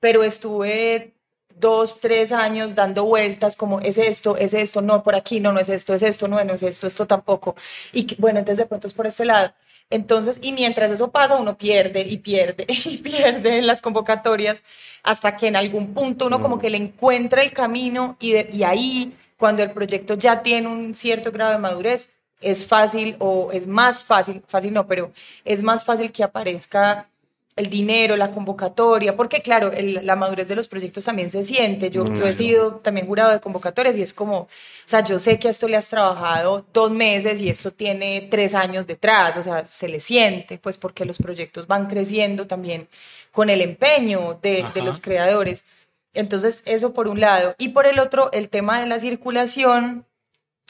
pero 0.00 0.22
estuve 0.22 1.15
dos, 1.58 2.00
tres 2.00 2.32
años 2.32 2.74
dando 2.74 3.04
vueltas, 3.04 3.56
como 3.56 3.80
es 3.80 3.98
esto, 3.98 4.36
es 4.36 4.54
esto, 4.54 4.82
no, 4.82 5.02
por 5.02 5.14
aquí, 5.14 5.40
no, 5.40 5.52
no 5.52 5.60
es 5.60 5.68
esto, 5.68 5.94
es 5.94 6.02
esto, 6.02 6.28
no, 6.28 6.42
no 6.44 6.54
es 6.54 6.62
esto, 6.62 6.86
esto 6.86 7.06
tampoco. 7.06 7.54
Y 7.92 8.14
bueno, 8.20 8.38
entonces 8.40 8.58
de 8.58 8.66
pronto 8.66 8.86
es 8.86 8.94
por 8.94 9.06
este 9.06 9.24
lado. 9.24 9.52
Entonces, 9.88 10.38
y 10.42 10.52
mientras 10.52 10.90
eso 10.90 11.10
pasa, 11.12 11.36
uno 11.36 11.56
pierde 11.56 12.00
y 12.02 12.18
pierde 12.18 12.66
y 12.84 12.98
pierde 12.98 13.58
en 13.58 13.66
las 13.66 13.82
convocatorias 13.82 14.62
hasta 15.02 15.36
que 15.36 15.46
en 15.48 15.56
algún 15.56 15.94
punto 15.94 16.26
uno 16.26 16.40
como 16.40 16.58
que 16.58 16.70
le 16.70 16.76
encuentra 16.78 17.42
el 17.42 17.52
camino 17.52 18.16
y, 18.20 18.32
de- 18.32 18.48
y 18.52 18.62
ahí, 18.64 19.14
cuando 19.36 19.62
el 19.62 19.70
proyecto 19.70 20.14
ya 20.14 20.42
tiene 20.42 20.68
un 20.68 20.94
cierto 20.94 21.30
grado 21.32 21.52
de 21.52 21.58
madurez, 21.58 22.14
es 22.40 22.66
fácil 22.66 23.16
o 23.18 23.50
es 23.52 23.66
más 23.66 24.04
fácil, 24.04 24.42
fácil 24.48 24.72
no, 24.74 24.86
pero 24.86 25.12
es 25.44 25.62
más 25.62 25.84
fácil 25.84 26.12
que 26.12 26.22
aparezca 26.24 27.08
el 27.56 27.70
dinero, 27.70 28.16
la 28.16 28.30
convocatoria, 28.30 29.16
porque 29.16 29.40
claro, 29.40 29.72
el- 29.72 30.04
la 30.06 30.14
madurez 30.14 30.48
de 30.48 30.54
los 30.56 30.68
proyectos 30.68 31.06
también 31.06 31.30
se 31.30 31.42
siente. 31.42 31.90
Yo, 31.90 32.04
yo 32.04 32.26
he 32.26 32.34
sido 32.34 32.76
también 32.76 33.06
jurado 33.06 33.32
de 33.32 33.40
convocatorias 33.40 33.96
y 33.96 34.02
es 34.02 34.12
como, 34.12 34.40
o 34.40 34.48
sea, 34.84 35.02
yo 35.02 35.18
sé 35.18 35.38
que 35.38 35.48
a 35.48 35.50
esto 35.50 35.66
le 35.66 35.76
has 35.76 35.88
trabajado 35.88 36.66
dos 36.74 36.90
meses 36.90 37.40
y 37.40 37.48
esto 37.48 37.72
tiene 37.72 38.28
tres 38.30 38.54
años 38.54 38.86
detrás, 38.86 39.36
o 39.38 39.42
sea, 39.42 39.64
se 39.64 39.88
le 39.88 40.00
siente, 40.00 40.58
pues 40.58 40.76
porque 40.76 41.06
los 41.06 41.16
proyectos 41.16 41.66
van 41.66 41.86
creciendo 41.86 42.46
también 42.46 42.88
con 43.32 43.48
el 43.48 43.62
empeño 43.62 44.38
de, 44.42 44.66
los 44.82 45.00
creadores. 45.00 45.64
Entonces, 46.12 46.62
eso 46.66 46.92
por 46.92 47.08
un 47.08 47.20
lado. 47.20 47.54
Y 47.58 47.68
por 47.68 47.86
el 47.86 47.98
otro, 47.98 48.30
el 48.32 48.48
tema 48.48 48.80
de 48.80 48.86
la 48.86 48.98
circulación. 48.98 50.06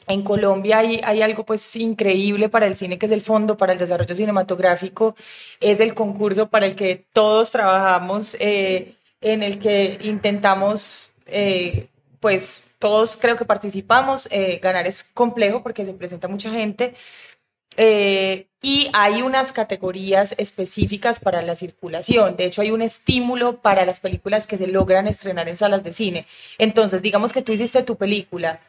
En 0.09 0.23
Colombia 0.23 0.79
hay, 0.79 1.01
hay 1.03 1.23
algo 1.23 1.45
pues 1.45 1.75
increíble 1.77 2.49
para 2.49 2.67
el 2.67 2.77
cine 2.77 2.99
que 2.99 3.07
es 3.07 3.13
el 3.13 3.23
Fondo 3.23 3.57
para 3.57 3.73
el 3.73 3.79
Desarrollo 3.79 4.15
Cinematográfico. 4.15 5.17
Es 5.61 5.81
el 5.81 5.95
concurso 5.95 6.49
para 6.49 6.67
el 6.67 6.77
que 6.77 7.05
todos 7.13 7.51
trabajamos, 7.51 8.37
eh, 8.39 8.95
en 9.21 9.43
el 9.43 9.59
que 9.59 9.99
intentamos, 10.03 11.13
eh, 11.27 11.89
pues 12.21 12.71
todos 12.79 13.17
creo 13.17 13.37
que 13.37 13.45
participamos. 13.45 14.29
eh, 14.31 14.61
ganar 14.63 14.87
es 14.87 15.03
complejo 15.03 15.63
porque 15.63 15.85
se 15.85 15.93
presenta 15.93 16.29
mucha 16.29 16.51
gente. 16.51 16.95
Eh, 17.77 18.47
y 18.63 18.89
hay 18.95 19.23
unas 19.23 19.53
categorías 19.53 20.35
específicas 20.39 21.21
para 21.21 21.43
la 21.43 21.55
circulación. 21.55 22.37
De 22.37 22.47
hecho, 22.47 22.63
hay 22.63 22.71
un 22.71 22.83
estímulo 22.83 23.61
para 23.61 23.85
las 23.85 24.01
películas 24.01 24.47
que 24.47 24.59
se 24.59 24.67
logran 24.67 25.07
estrenar 25.07 25.49
en 25.49 25.57
salas 25.57 25.85
de 25.85 25.93
cine. 25.93 26.27
Entonces, 26.59 27.03
digamos 27.03 27.33
que 27.33 27.43
tú 27.43 27.53
hiciste 27.53 27.83
tu 27.83 27.97
película 27.97 28.61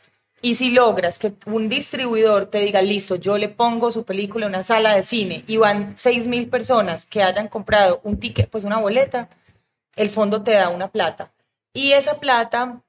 y 0.41 0.55
si 0.55 0.71
logras 0.71 1.19
que 1.19 1.33
un 1.45 1.69
distribuidor 1.69 2.47
te 2.47 2.59
diga, 2.59 2.81
listo, 2.81 3.15
yo 3.15 3.37
le 3.37 3.49
pongo 3.49 3.91
su 3.91 4.03
película 4.05 4.45
en 4.45 4.51
una 4.51 4.63
sala 4.63 4.95
de 4.95 5.03
cine 5.03 5.43
y 5.47 5.57
van 5.57 5.93
seis 5.97 6.27
mil 6.27 6.47
personas 6.47 7.05
que 7.05 7.23
hayan 7.23 7.47
comprado 7.47 8.01
un 8.03 8.19
ticket, 8.19 8.49
pues 8.49 8.63
una 8.63 8.79
boleta, 8.79 9.29
el 9.95 10.09
fondo 10.09 10.43
te 10.43 10.51
da 10.51 10.69
una 10.69 10.89
plata. 10.89 11.31
Y 11.73 11.93
esa 11.93 12.19
plata 12.19 12.81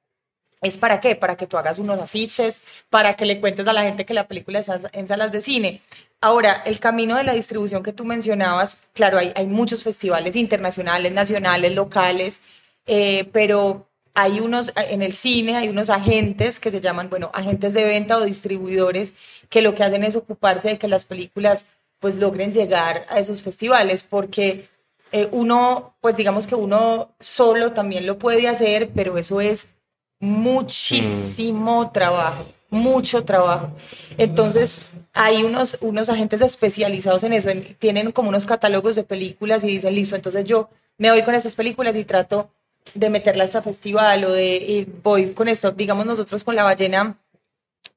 ¿Es 0.60 0.76
para 0.76 1.00
qué? 1.00 1.14
Para 1.14 1.36
que 1.36 1.46
tú 1.46 1.56
hagas 1.56 1.78
unos 1.78 2.00
afiches, 2.00 2.62
para 2.90 3.14
que 3.14 3.24
le 3.24 3.40
cuentes 3.40 3.66
a 3.68 3.72
la 3.72 3.82
gente 3.82 4.04
que 4.04 4.14
la 4.14 4.26
película 4.26 4.58
está 4.58 4.80
en 4.92 5.06
salas 5.06 5.30
de 5.30 5.40
cine. 5.40 5.82
Ahora, 6.20 6.62
el 6.66 6.80
camino 6.80 7.16
de 7.16 7.22
la 7.22 7.32
distribución 7.32 7.82
que 7.84 7.92
tú 7.92 8.04
mencionabas, 8.04 8.78
claro, 8.92 9.18
hay, 9.18 9.32
hay 9.36 9.46
muchos 9.46 9.84
festivales 9.84 10.34
internacionales, 10.34 11.12
nacionales, 11.12 11.74
locales, 11.76 12.40
eh, 12.86 13.28
pero 13.32 13.87
hay 14.20 14.40
unos, 14.40 14.72
en 14.76 15.02
el 15.02 15.12
cine 15.12 15.56
hay 15.56 15.68
unos 15.68 15.90
agentes 15.90 16.58
que 16.58 16.72
se 16.72 16.80
llaman, 16.80 17.08
bueno, 17.08 17.30
agentes 17.32 17.72
de 17.72 17.84
venta 17.84 18.16
o 18.16 18.24
distribuidores 18.24 19.14
que 19.48 19.62
lo 19.62 19.76
que 19.76 19.84
hacen 19.84 20.02
es 20.02 20.16
ocuparse 20.16 20.70
de 20.70 20.78
que 20.78 20.88
las 20.88 21.04
películas 21.04 21.66
pues 22.00 22.16
logren 22.16 22.52
llegar 22.52 23.06
a 23.10 23.20
esos 23.20 23.42
festivales, 23.42 24.02
porque 24.02 24.68
eh, 25.12 25.28
uno, 25.30 25.94
pues 26.00 26.16
digamos 26.16 26.48
que 26.48 26.56
uno 26.56 27.12
solo 27.20 27.72
también 27.72 28.06
lo 28.06 28.18
puede 28.18 28.48
hacer, 28.48 28.90
pero 28.92 29.18
eso 29.18 29.40
es 29.40 29.74
muchísimo 30.20 31.90
trabajo, 31.92 32.44
mucho 32.70 33.24
trabajo. 33.24 33.70
Entonces, 34.16 34.80
hay 35.12 35.44
unos, 35.44 35.78
unos 35.80 36.08
agentes 36.08 36.40
especializados 36.40 37.22
en 37.24 37.34
eso, 37.34 37.50
en- 37.50 37.74
tienen 37.76 38.10
como 38.12 38.28
unos 38.30 38.46
catálogos 38.46 38.96
de 38.96 39.04
películas 39.04 39.62
y 39.64 39.68
dicen, 39.68 39.94
listo, 39.94 40.16
entonces 40.16 40.44
yo 40.44 40.68
me 40.98 41.10
voy 41.10 41.22
con 41.22 41.34
estas 41.36 41.54
películas 41.54 41.94
y 41.96 42.04
trato 42.04 42.50
de 42.94 43.10
meterlas 43.10 43.54
a 43.56 43.62
festival 43.62 44.24
o 44.24 44.32
de 44.32 44.56
y 44.56 44.84
voy 45.02 45.32
con 45.32 45.48
esto, 45.48 45.72
digamos 45.72 46.06
nosotros 46.06 46.44
con 46.44 46.56
la 46.56 46.64
ballena. 46.64 47.18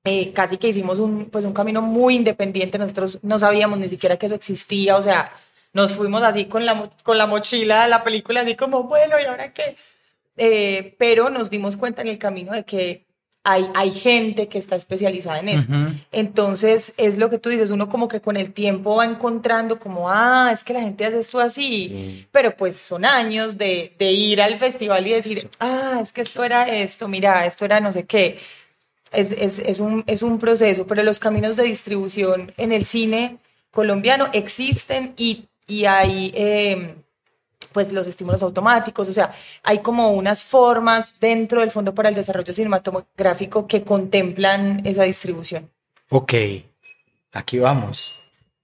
eh, 0.04 0.34
casi 0.34 0.58
que 0.58 0.70
hicimos 0.70 1.00
un, 1.00 1.30
pues 1.30 1.46
un 1.46 1.54
camino 1.54 1.82
muy 1.82 2.16
independiente, 2.16 2.78
nosotros 2.80 3.20
no 3.24 3.40
sabíamos 3.40 3.80
ni 3.80 3.90
siquiera 3.90 4.18
que 4.18 4.26
eso 4.28 4.36
existía, 4.36 4.98
o 4.98 5.02
sea, 5.04 5.32
nos 5.74 5.94
fuimos 5.94 6.24
así 6.24 6.46
con 6.46 6.66
la, 6.66 6.90
con 7.04 7.18
la 7.18 7.28
mochila 7.28 7.84
de 7.84 7.90
la 7.90 8.04
película, 8.04 8.42
así 8.42 8.56
como, 8.56 8.84
bueno, 8.84 9.20
¿y 9.20 9.26
ahora 9.26 9.54
qué? 9.54 9.76
Eh, 10.38 10.96
pero 10.98 11.30
nos 11.30 11.50
dimos 11.50 11.78
cuenta 11.78 12.02
en 12.02 12.08
el 12.08 12.18
camino 12.18 12.54
de 12.54 12.64
que 12.66 13.06
hay, 13.44 13.68
hay 13.74 13.90
gente 13.92 14.48
que 14.48 14.60
está 14.60 14.76
especializada 14.76 15.40
en 15.40 15.50
eso. 15.50 15.68
Entonces, 16.12 16.94
es 16.98 17.18
lo 17.18 17.30
que 17.30 17.40
tú 17.40 17.50
dices, 17.50 17.72
uno 17.72 17.90
como 17.90 18.08
que 18.08 18.22
con 18.22 18.38
el 18.38 18.54
tiempo 18.54 18.98
va 18.98 19.06
encontrando 19.06 19.80
como, 19.80 20.10
ah, 20.10 20.52
es 20.54 20.64
que 20.64 20.74
la 20.74 20.82
gente 20.82 21.06
hace 21.06 21.20
esto 21.20 21.40
así, 21.40 22.28
pero 22.32 22.56
pues 22.56 22.76
son 22.78 23.04
años 23.04 23.58
de, 23.58 23.94
de 23.98 24.12
ir 24.12 24.42
al 24.42 24.60
festival 24.60 25.08
y 25.08 25.12
decir, 25.12 25.50
ah, 25.60 26.00
es 26.04 26.14
que 26.14 26.22
esto 26.22 26.44
era 26.44 26.70
esto, 26.70 27.08
mira, 27.08 27.46
esto 27.46 27.66
era 27.66 27.80
no 27.80 27.92
sé 27.92 28.06
qué. 28.06 28.38
Es, 29.12 29.32
es, 29.32 29.60
es, 29.60 29.80
un, 29.80 30.04
es 30.08 30.22
un 30.22 30.38
proceso, 30.38 30.86
pero 30.88 31.02
los 31.04 31.20
caminos 31.20 31.56
de 31.56 31.64
distribución 31.64 32.54
en 32.58 32.72
el 32.72 32.86
cine 32.86 33.38
colombiano 33.72 34.28
existen 34.34 35.14
y, 35.18 35.46
y 35.68 35.86
hay... 35.86 36.32
eh, 36.36 36.96
pues 37.72 37.92
los 37.92 38.08
estímulos 38.08 38.44
automáticos, 38.44 39.10
o 39.10 39.14
sea, 39.14 39.32
hay 39.64 39.80
como 39.80 40.12
unas 40.12 40.44
formas 40.44 41.20
dentro 41.20 41.62
del 41.62 41.72
Fondo 41.72 41.94
para 41.94 42.10
el 42.10 42.16
Desarrollo 42.16 42.54
Cinematográfico 42.54 43.68
que 43.68 43.84
contemplan 43.84 44.86
esa 44.86 45.04
distribución. 45.04 45.70
Ok, 46.10 46.34
aquí 47.34 47.60
vamos. 47.60 48.18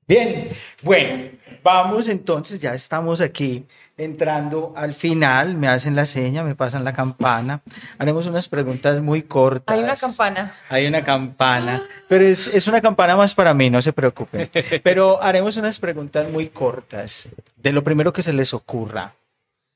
Bien, 0.07 0.47
bueno, 0.81 1.29
vamos 1.63 2.07
entonces, 2.07 2.59
ya 2.59 2.73
estamos 2.73 3.21
aquí 3.21 3.65
entrando 3.97 4.73
al 4.75 4.93
final, 4.93 5.55
me 5.55 5.67
hacen 5.67 5.95
la 5.95 6.05
seña, 6.05 6.43
me 6.43 6.53
pasan 6.55 6.83
la 6.83 6.93
campana, 6.93 7.61
haremos 7.97 8.27
unas 8.27 8.47
preguntas 8.47 9.01
muy 9.01 9.23
cortas. 9.23 9.75
Hay 9.75 9.83
una 9.83 9.95
campana. 9.95 10.53
Hay 10.69 10.85
una 10.85 11.03
campana, 11.03 11.83
pero 12.07 12.23
es, 12.23 12.47
es 12.47 12.67
una 12.67 12.79
campana 12.79 13.15
más 13.15 13.33
para 13.33 13.53
mí, 13.53 13.69
no 13.69 13.81
se 13.81 13.93
preocupen. 13.93 14.49
Pero 14.83 15.21
haremos 15.21 15.57
unas 15.57 15.79
preguntas 15.79 16.29
muy 16.29 16.47
cortas, 16.47 17.35
de 17.55 17.71
lo 17.71 17.83
primero 17.83 18.13
que 18.13 18.21
se 18.21 18.33
les 18.33 18.53
ocurra, 18.53 19.15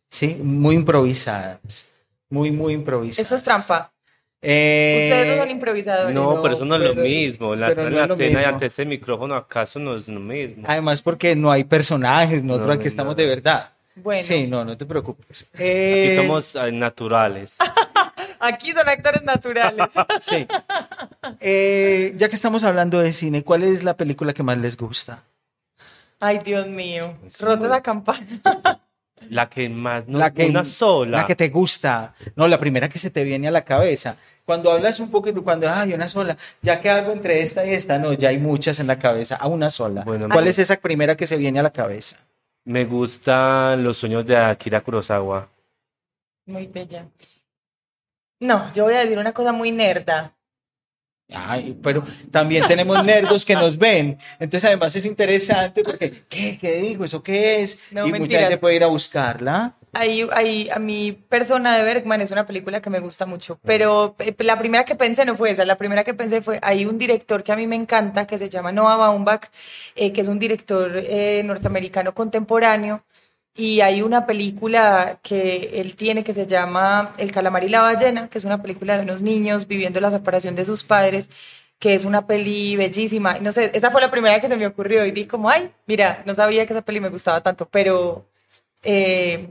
¿sí? 0.10 0.40
Muy 0.44 0.76
improvisadas, 0.76 1.96
muy, 2.30 2.52
muy 2.52 2.74
improvisadas. 2.74 3.26
Eso 3.26 3.36
es 3.36 3.44
trampa. 3.44 3.92
Eh, 4.44 5.02
Ustedes 5.04 5.36
no 5.36 5.44
son 5.44 5.52
improvisadores. 5.52 6.16
No, 6.16 6.36
No, 6.36 6.42
pero 6.42 6.56
eso 6.56 6.66
no 6.66 6.76
es 6.76 6.82
lo 6.82 6.96
mismo. 6.96 7.56
La, 7.56 7.70
pero 7.70 7.90
no 7.92 8.08
la 8.08 8.42
y 8.42 8.44
ante 8.44 8.66
ese 8.68 8.86
micrófono 8.86 9.36
acaso 9.36 9.78
no 9.78 9.96
es 9.96 10.08
lo 10.08 10.20
mismo. 10.20 10.64
Además 10.68 11.04
porque 11.04 11.36
no 11.36 11.52
hay 11.52 11.64
personajes, 11.64 12.44
nosotros 12.44 12.68
No, 12.68 12.74
aquí 12.74 12.84
no, 12.86 12.88
estamos 12.88 13.12
no. 13.16 13.22
de 13.22 13.28
verdad. 13.28 13.72
Bueno, 13.96 14.24
Sí, 14.24 14.48
no, 14.48 14.64
no 14.64 14.78
te 14.78 14.86
preocupes. 14.86 15.48
Aquí 15.54 15.64
Eh, 15.64 16.16
somos 16.18 16.56
eh, 16.56 16.72
naturales. 16.72 17.58
aquí 18.40 18.72
son 18.72 18.88
actores 18.88 19.24
naturales. 19.24 19.88
Sí. 20.22 20.48
Eh, 21.40 22.14
ya 22.16 22.30
que 22.30 22.36
estamos 22.36 22.64
hablando 22.64 23.00
de 23.00 23.12
cine, 23.12 23.44
¿cuál 23.44 23.64
es 23.64 23.84
la 23.84 23.96
película 23.98 24.34
que 24.34 24.44
más 24.44 24.58
les 24.58 24.78
gusta? 24.78 25.24
Ay, 26.20 26.40
Dios 26.40 26.68
mío. 26.68 27.16
Sí. 27.28 27.44
Rota 27.44 27.68
la 27.68 27.82
campana. 27.82 28.26
La 29.30 29.48
que 29.48 29.70
más, 29.70 30.08
no, 30.08 30.18
la 30.18 30.34
que, 30.34 30.48
una 30.48 30.66
sola. 30.66 31.20
La 31.20 31.28
que 31.28 31.36
te 31.36 31.50
gusta. 31.50 32.16
No, 32.36 32.48
la 32.48 32.58
primera 32.58 32.90
que 32.90 32.98
se 32.98 33.12
te 33.12 33.24
viene 33.24 33.48
a 33.48 33.52
la 33.52 33.64
cabeza. 33.64 34.16
Cuando 34.46 34.72
hablas 34.72 35.00
un 35.00 35.12
poquito, 35.12 35.44
cuando 35.44 35.70
hay 35.70 35.94
una 35.94 36.08
sola, 36.08 36.36
ya 36.64 36.80
que 36.82 36.90
hago 36.90 37.12
entre 37.12 37.40
esta 37.42 37.64
y 37.64 37.70
esta, 37.70 38.00
no, 38.00 38.14
ya 38.14 38.30
hay 38.30 38.40
muchas 38.40 38.80
en 38.80 38.88
la 38.88 38.98
cabeza, 38.98 39.36
a 39.36 39.48
una 39.48 39.70
sola. 39.70 40.02
Bueno, 40.06 40.28
¿Cuál 40.28 40.48
es 40.48 40.58
esa 40.58 40.76
primera 40.78 41.16
que 41.16 41.28
se 41.28 41.38
viene 41.38 41.60
a 41.60 41.64
la 41.64 41.70
cabeza? 41.70 42.18
Me 42.66 42.86
gustan 42.86 43.84
los 43.84 43.98
sueños 43.98 44.26
de 44.26 44.38
Akira 44.38 44.82
Kurosawa. 44.82 45.50
Muy 46.46 46.68
bella. 46.68 47.08
No, 48.40 48.72
yo 48.74 48.86
voy 48.86 48.94
a 48.94 49.00
decir 49.00 49.18
una 49.18 49.34
cosa 49.34 49.52
muy 49.52 49.72
nerda. 49.72 50.36
Ay, 51.34 51.78
pero 51.82 52.04
también 52.30 52.68
tenemos 52.68 53.04
nerdos 53.06 53.46
que 53.46 53.56
nos 53.56 53.78
ven. 53.78 54.18
Entonces, 54.40 54.66
además 54.66 54.96
es 54.96 55.06
interesante 55.06 55.84
porque, 55.84 56.12
¿qué, 56.28 56.58
qué 56.60 56.74
dijo? 56.82 57.04
¿Eso 57.04 57.24
qué 57.24 57.62
es? 57.62 57.84
No, 57.92 58.06
y 58.08 58.14
mucha 58.14 58.40
gente 58.40 58.58
puede 58.58 58.76
ir 58.76 58.84
a 58.84 58.88
buscarla. 58.88 59.76
Ahí, 59.94 60.26
ahí, 60.32 60.70
a 60.70 60.80
mi 60.80 61.12
persona 61.12 61.76
de 61.76 61.84
Bergman 61.84 62.22
es 62.22 62.32
una 62.32 62.46
película 62.46 62.82
que 62.82 62.90
me 62.90 63.00
gusta 63.02 63.26
mucho, 63.26 63.60
pero 63.62 64.16
eh, 64.20 64.34
la 64.40 64.58
primera 64.58 64.86
que 64.86 64.96
pensé 64.96 65.26
no 65.26 65.36
fue 65.36 65.52
esa, 65.52 65.66
la 65.66 65.78
primera 65.78 66.06
que 66.06 66.14
pensé 66.14 66.42
fue, 66.42 66.60
hay 66.64 66.86
un 66.86 66.98
director 66.98 67.44
que 67.44 67.52
a 67.52 67.58
mí 67.58 67.68
me 67.68 67.76
encanta, 67.76 68.26
que 68.26 68.38
se 68.38 68.50
llama 68.50 68.72
Noah 68.72 68.96
Baumbach, 68.96 69.48
eh, 69.96 70.14
que 70.14 70.22
es 70.22 70.30
un 70.30 70.40
director 70.40 70.94
eh, 70.96 71.44
norteamericano 71.44 72.14
contemporáneo, 72.14 73.04
y 73.54 73.82
hay 73.82 74.02
una 74.02 74.26
película 74.26 75.20
que 75.22 75.82
él 75.82 75.98
tiene 75.98 76.24
que 76.24 76.34
se 76.34 76.48
llama 76.48 77.14
El 77.18 77.32
calamar 77.34 77.64
y 77.66 77.70
la 77.70 77.82
ballena, 77.82 78.30
que 78.30 78.38
es 78.38 78.46
una 78.46 78.62
película 78.62 78.96
de 78.98 79.04
unos 79.04 79.22
niños 79.22 79.68
viviendo 79.68 80.00
la 80.00 80.12
separación 80.12 80.56
de 80.56 80.64
sus 80.66 80.84
padres, 80.86 81.30
que 81.80 81.96
es 81.96 82.06
una 82.06 82.28
peli 82.28 82.78
bellísima. 82.78 83.40
No 83.40 83.52
sé, 83.52 83.72
esa 83.74 83.92
fue 83.92 84.02
la 84.02 84.12
primera 84.12 84.40
que 84.40 84.48
se 84.48 84.56
me 84.58 84.68
ocurrió 84.68 85.06
y 85.06 85.12
di 85.12 85.26
como, 85.26 85.50
ay, 85.50 85.70
mira, 85.86 86.24
no 86.26 86.34
sabía 86.34 86.66
que 86.66 86.74
esa 86.74 86.84
peli 86.84 87.02
me 87.02 87.10
gustaba 87.10 87.42
tanto, 87.42 87.68
pero 87.70 88.26
eh, 88.84 89.50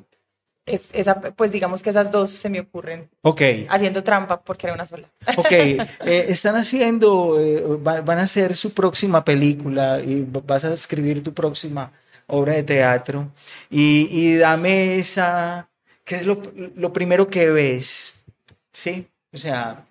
es, 0.75 0.91
esa, 0.95 1.21
pues 1.21 1.53
digamos 1.53 1.83
que 1.83 1.91
esas 1.91 2.11
dos 2.11 2.31
se 2.31 2.49
me 2.49 2.61
ocurren 2.61 3.09
Ok, 3.23 3.43
haciendo 3.68 4.03
trampa 4.03 4.41
porque 4.41 4.66
era 4.66 4.75
una 4.75 4.87
sola. 4.87 5.09
ok. 5.37 5.53
Eh, 6.07 6.27
están 6.29 6.57
haciendo, 6.57 7.39
eh, 7.41 7.61
va- 7.87 8.01
van 8.01 8.18
a 8.18 8.23
hacer 8.23 8.57
su 8.57 8.73
próxima 8.73 9.25
película 9.25 10.01
y 10.01 10.27
vas 10.47 10.64
a 10.64 10.73
escribir 10.73 11.23
tu 11.23 11.33
próxima 11.35 11.93
obra 12.27 12.55
de 12.55 12.62
teatro. 12.62 13.29
Y, 13.71 14.09
y 14.11 14.37
dame 14.37 14.99
esa, 14.99 15.68
¿qué 16.05 16.14
es 16.16 16.25
lo, 16.27 16.41
lo 16.77 16.93
primero 16.93 17.29
que 17.29 17.51
ves? 17.51 18.25
¿Sí? 18.73 19.07
O 19.33 19.37
sea, 19.39 19.85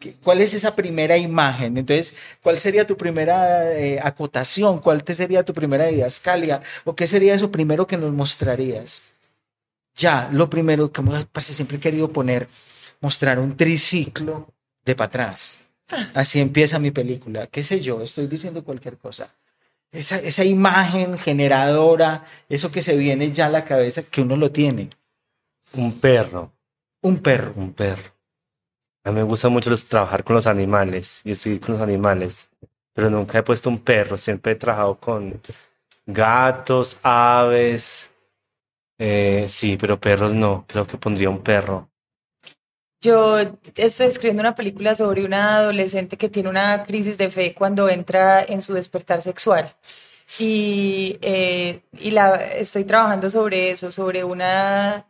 ¿qué- 0.00 0.14
¿cuál 0.22 0.40
es 0.40 0.54
esa 0.54 0.74
primera 0.74 1.16
imagen? 1.16 1.76
Entonces, 1.76 2.16
¿cuál 2.42 2.58
sería 2.58 2.86
tu 2.86 2.96
primera 2.96 3.72
eh, 3.78 4.00
acotación? 4.02 4.80
¿Cuál 4.80 5.04
te 5.04 5.14
sería 5.14 5.44
tu 5.44 5.52
primera 5.54 5.86
didascalia? 5.86 6.60
¿O 6.84 6.94
qué 6.96 7.06
sería 7.06 7.34
eso 7.34 7.50
primero 7.50 7.86
que 7.86 7.96
nos 7.96 8.12
mostrarías? 8.12 9.09
Ya, 10.00 10.28
lo 10.32 10.48
primero, 10.48 10.90
como 10.92 11.12
parce, 11.32 11.52
siempre 11.52 11.76
he 11.76 11.80
querido 11.80 12.10
poner, 12.10 12.48
mostrar 13.00 13.38
un 13.38 13.56
triciclo 13.56 14.48
de 14.84 14.94
para 14.96 15.08
atrás. 15.08 15.58
Así 16.14 16.40
empieza 16.40 16.78
mi 16.78 16.90
película. 16.90 17.46
¿Qué 17.48 17.62
sé 17.62 17.80
yo? 17.80 18.00
Estoy 18.00 18.26
diciendo 18.26 18.64
cualquier 18.64 18.96
cosa. 18.96 19.34
Esa, 19.92 20.16
esa 20.18 20.44
imagen 20.44 21.18
generadora, 21.18 22.24
eso 22.48 22.70
que 22.70 22.80
se 22.82 22.96
viene 22.96 23.30
ya 23.32 23.46
a 23.46 23.50
la 23.50 23.64
cabeza, 23.64 24.02
que 24.10 24.22
uno 24.22 24.36
lo 24.36 24.50
tiene. 24.50 24.88
Un 25.74 26.00
perro, 26.00 26.52
Un 27.02 27.18
perro. 27.18 27.52
un 27.56 27.72
perro. 27.74 28.10
A 29.04 29.10
mí 29.10 29.16
me 29.16 29.22
gusta 29.24 29.48
mucho 29.48 29.70
los, 29.70 29.86
trabajar 29.86 30.24
con 30.24 30.36
los 30.36 30.46
animales 30.46 31.22
y 31.24 31.32
escribir 31.32 31.60
con 31.60 31.72
los 31.74 31.82
animales, 31.82 32.48
pero 32.94 33.10
nunca 33.10 33.38
he 33.38 33.42
puesto 33.42 33.68
un 33.68 33.78
perro, 33.78 34.16
siempre 34.16 34.52
he 34.52 34.56
trabajado 34.56 34.98
con 34.98 35.40
gatos, 36.06 36.98
aves. 37.02 38.09
Eh, 39.00 39.46
sí, 39.48 39.76
pero 39.76 39.98
perros 40.00 40.32
no, 40.34 40.64
creo 40.68 40.86
que 40.86 40.96
pondría 40.96 41.28
un 41.28 41.42
perro. 41.42 41.90
Yo 43.02 43.38
estoy 43.76 44.08
escribiendo 44.08 44.42
una 44.42 44.54
película 44.54 44.94
sobre 44.94 45.24
una 45.24 45.56
adolescente 45.56 46.18
que 46.18 46.28
tiene 46.28 46.50
una 46.50 46.82
crisis 46.84 47.16
de 47.16 47.30
fe 47.30 47.54
cuando 47.54 47.88
entra 47.88 48.42
en 48.42 48.60
su 48.60 48.74
despertar 48.74 49.22
sexual. 49.22 49.74
Y, 50.38 51.18
eh, 51.22 51.82
y 51.98 52.10
la, 52.12 52.36
estoy 52.36 52.84
trabajando 52.84 53.30
sobre 53.30 53.70
eso, 53.72 53.90
sobre 53.90 54.24
una 54.24 55.06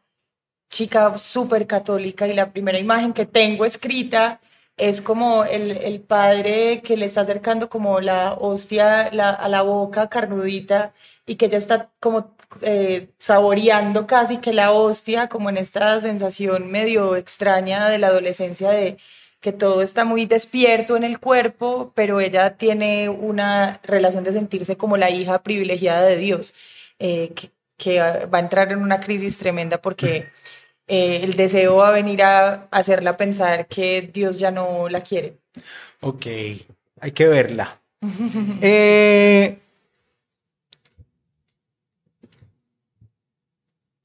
chica 0.71 1.19
súper 1.19 1.67
católica 1.67 2.29
y 2.29 2.35
la 2.35 2.53
primera 2.53 2.79
imagen 2.79 3.13
que 3.15 3.27
tengo 3.27 3.65
escrita 3.67 4.41
es 4.77 5.01
como 5.03 5.45
el, 5.45 5.73
el 5.73 6.01
padre 6.03 6.83
que 6.83 6.97
le 6.97 7.07
está 7.07 7.23
acercando 7.23 7.69
como 7.71 8.01
la 8.01 8.35
hostia 8.35 9.11
la- 9.13 9.31
a 9.31 9.49
la 9.49 9.63
boca 9.63 10.09
carnudita 10.09 10.95
y 11.27 11.37
que 11.37 11.47
ella 11.47 11.59
está 11.59 11.91
como 12.01 12.37
eh, 12.63 13.09
saboreando 13.19 14.07
casi 14.07 14.39
que 14.39 14.53
la 14.53 14.73
hostia, 14.73 15.29
como 15.29 15.51
en 15.51 15.57
esta 15.57 15.99
sensación 16.01 16.71
medio 16.71 17.17
extraña 17.17 17.89
de 17.89 17.99
la 17.99 18.09
adolescencia 18.09 18.71
de 18.71 18.97
que 19.41 19.53
todo 19.53 19.83
está 19.83 20.05
muy 20.05 20.27
despierto 20.27 20.97
en 20.97 21.05
el 21.05 21.19
cuerpo, 21.19 21.93
pero 21.95 22.21
ella 22.21 22.57
tiene 22.57 23.09
una 23.09 23.81
relación 23.83 24.23
de 24.25 24.33
sentirse 24.33 24.77
como 24.77 24.97
la 24.97 25.11
hija 25.11 25.43
privilegiada 25.43 26.03
de 26.03 26.17
Dios, 26.17 26.55
eh, 26.99 27.33
que, 27.35 27.51
que 27.79 28.01
va 28.01 28.39
a 28.39 28.41
entrar 28.41 28.71
en 28.73 28.83
una 28.83 29.01
crisis 29.01 29.39
tremenda 29.39 29.81
porque 29.81 30.29
eh, 30.87 31.21
el 31.23 31.35
deseo 31.35 31.77
va 31.77 31.89
a 31.89 31.93
venir 31.93 32.23
a 32.23 32.69
hacerla 32.71 33.17
pensar 33.17 33.67
que 33.67 34.03
Dios 34.13 34.39
ya 34.39 34.51
no 34.51 34.89
la 34.89 35.01
quiere. 35.01 35.39
Ok, 36.01 36.27
hay 37.01 37.13
que 37.13 37.29
verla. 37.29 37.81
Eh, 38.63 39.59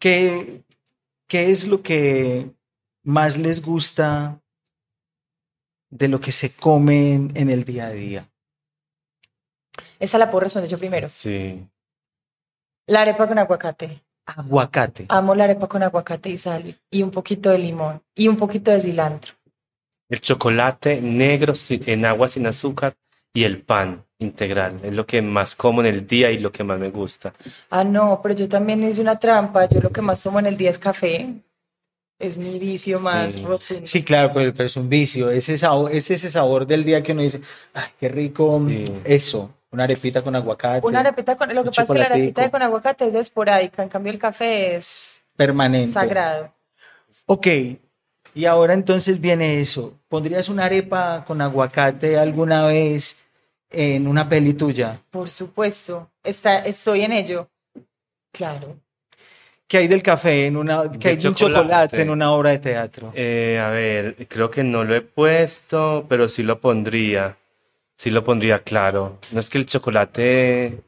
¿qué, 0.06 0.62
qué 1.28 1.50
es 1.50 1.68
lo 1.68 1.82
que 1.82 2.52
más 3.02 3.40
les 3.40 3.60
gusta 3.60 4.40
de 5.90 6.08
lo 6.08 6.20
que 6.20 6.32
se 6.32 6.56
comen 6.56 7.32
en 7.34 7.50
el 7.50 7.66
día 7.66 7.88
a 7.88 7.92
día? 7.92 8.30
Esa 9.98 10.20
la 10.20 10.30
puedo 10.30 10.42
responder 10.42 10.70
yo 10.70 10.78
primero. 10.78 11.08
Sí. 11.08 11.68
La 12.86 13.02
arepa 13.02 13.28
con 13.28 13.40
aguacate. 13.40 14.04
Aguacate. 14.28 15.08
Amo 15.10 15.34
la 15.34 15.46
arepa 15.46 15.68
con 15.68 15.82
aguacate 15.82 16.30
y 16.30 16.38
sal 16.38 16.80
y 16.92 17.02
un 17.02 17.10
poquito 17.10 17.50
de 17.50 17.58
limón 17.58 18.04
y 18.14 18.28
un 18.28 18.38
poquito 18.38 18.70
de 18.70 18.82
cilantro. 18.82 19.34
El 20.08 20.22
chocolate 20.22 21.02
negro 21.02 21.54
en 21.70 22.06
agua 22.06 22.28
sin 22.28 22.46
azúcar 22.46 22.96
y 23.34 23.44
el 23.44 23.64
pan 23.64 24.05
integral. 24.20 24.80
Es 24.84 24.94
lo 24.94 25.06
que 25.06 25.22
más 25.22 25.56
como 25.56 25.82
en 25.82 25.88
el 25.88 26.08
día 26.08 26.32
y 26.32 26.40
lo 26.40 26.52
que 26.52 26.64
más 26.64 26.80
me 26.80 26.90
gusta. 26.90 27.34
Ah, 27.70 27.84
no, 27.84 28.20
pero 28.24 28.36
yo 28.36 28.48
también 28.50 28.84
hice 28.84 29.02
una 29.02 29.20
trampa. 29.20 29.66
Yo 29.70 29.82
lo 29.82 29.92
que 29.92 30.02
más 30.02 30.22
tomo 30.24 30.40
en 30.40 30.46
el 30.46 30.58
día 30.58 30.70
es 30.70 30.80
café. 30.80 31.28
Es 32.18 32.38
mi 32.38 32.58
vicio 32.60 33.00
más 33.02 33.34
Sí. 33.34 33.44
rotundo. 33.44 33.86
Sí, 33.86 34.04
claro, 34.04 34.32
pero, 34.34 34.54
pero 34.54 34.68
es 34.68 34.78
un 34.78 34.88
vicio. 34.88 35.30
Ese 35.32 35.58
sabor, 35.58 35.92
es 35.92 36.10
ese 36.12 36.30
sabor 36.30 36.66
del 36.66 36.86
día 36.86 37.04
que 37.04 37.12
uno 37.12 37.22
dice, 37.22 37.42
ay, 37.74 37.90
qué 38.00 38.08
rico 38.08 38.64
Sí. 38.68 38.86
eso. 39.04 39.52
Una 39.72 39.84
arepita 39.84 40.22
con 40.22 40.34
aguacate. 40.34 40.88
Una 40.88 41.02
arepita 41.02 41.36
con, 41.36 41.54
lo 41.54 41.64
que 41.66 41.72
pasa 41.72 41.82
es 41.84 41.90
que 41.90 41.98
la 41.98 42.06
arepita 42.06 42.50
con 42.50 42.62
aguacate 42.62 43.08
es 43.08 43.14
esporádica, 43.16 43.84
en 43.84 43.90
cambio 43.90 44.14
el 44.14 44.20
café 44.20 44.78
es 44.78 45.26
permanente. 45.36 45.92
sagrado. 45.92 46.54
Ok, 47.26 47.48
y 48.34 48.46
ahora 48.46 48.74
entonces 48.74 49.20
viene 49.20 49.60
eso. 49.60 50.00
¿Pondrías 50.08 50.48
una 50.48 50.64
arepa 50.66 51.26
con 51.28 51.42
aguacate 51.42 52.18
alguna 52.18 52.66
vez 52.68 53.25
en 53.76 54.08
una 54.08 54.28
peli 54.28 54.54
tuya? 54.54 55.02
Por 55.10 55.30
supuesto, 55.30 56.12
está, 56.24 56.60
estoy 56.60 57.02
en 57.02 57.12
ello. 57.14 57.50
Claro. 58.32 58.78
¿Qué 59.68 59.78
hay 59.78 59.88
del 59.88 60.04
café 60.04 60.46
en 60.46 60.58
una, 60.58 60.92
qué 60.92 60.98
De 61.00 61.10
hay 61.10 61.16
de 61.18 61.28
un 61.28 61.36
chocolate. 61.36 61.64
chocolate 61.64 62.02
en 62.02 62.10
una 62.12 62.32
obra 62.32 62.52
de 62.52 62.60
teatro? 62.60 63.12
Eh, 63.16 63.60
a 63.62 63.70
ver, 63.70 64.16
creo 64.28 64.52
que 64.52 64.64
no 64.64 64.84
lo 64.84 64.94
he 64.96 65.02
puesto, 65.02 66.06
pero 66.08 66.28
sí 66.28 66.44
lo 66.44 66.60
pondría. 66.60 67.36
Sí 67.98 68.12
lo 68.12 68.24
pondría, 68.24 68.60
claro. 68.64 69.20
No 69.32 69.40
es 69.40 69.50
que 69.50 69.58
el 69.58 69.66
chocolate... 69.66 70.82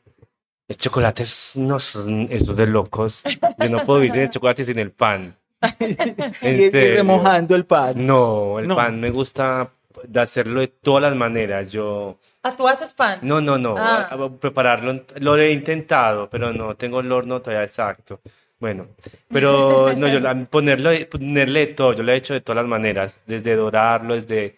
El 0.68 0.76
chocolate 0.76 1.24
es... 1.24 1.56
No, 1.58 1.78
eso 1.78 2.06
es 2.30 2.56
de 2.56 2.68
locos. 2.68 3.24
Yo 3.58 3.70
no 3.70 3.84
puedo 3.86 4.02
vivir 4.02 4.20
el 4.24 4.30
chocolate 4.30 4.66
sin 4.66 4.80
el 4.80 4.92
pan. 4.92 5.36
Y, 6.44 6.70
remojando 6.70 7.56
el 7.56 7.66
pan. 7.66 8.06
No, 8.06 8.60
el 8.60 8.68
No. 8.68 8.76
pan 8.76 9.00
me 9.00 9.10
gusta 9.10 9.72
de 10.08 10.20
hacerlo 10.22 10.60
de 10.62 10.68
todas 10.68 11.04
las 11.04 11.16
maneras. 11.16 11.72
Yo... 11.72 12.18
Ah, 12.44 12.56
tú 12.56 12.68
haces 12.68 12.94
pan. 12.94 13.20
No, 13.22 13.42
no, 13.42 13.58
no. 13.58 13.76
Ah. 13.78 14.08
a- 14.10 14.14
a 14.16 14.30
prepararlo, 14.32 15.04
lo 15.20 15.38
he 15.38 15.52
intentado, 15.52 16.30
pero 16.30 16.52
no 16.54 16.76
tengo 16.76 17.00
el 17.00 17.12
horno 17.12 17.42
todavía 17.42 17.64
exacto. 17.64 18.22
Bueno, 18.60 18.88
pero 19.30 19.94
no, 19.98 20.08
yo 20.08 20.20
la- 20.20 20.36
ponerlo, 20.46 20.90
ponerle 21.10 21.60
de 21.68 21.74
todo, 21.74 21.94
yo 21.94 22.04
lo 22.04 22.12
he 22.12 22.16
hecho 22.16 22.34
de 22.34 22.42
todas 22.42 22.64
las 22.64 22.70
maneras, 22.70 23.24
desde 23.28 23.56
dorarlo, 23.56 24.16
desde, 24.16 24.56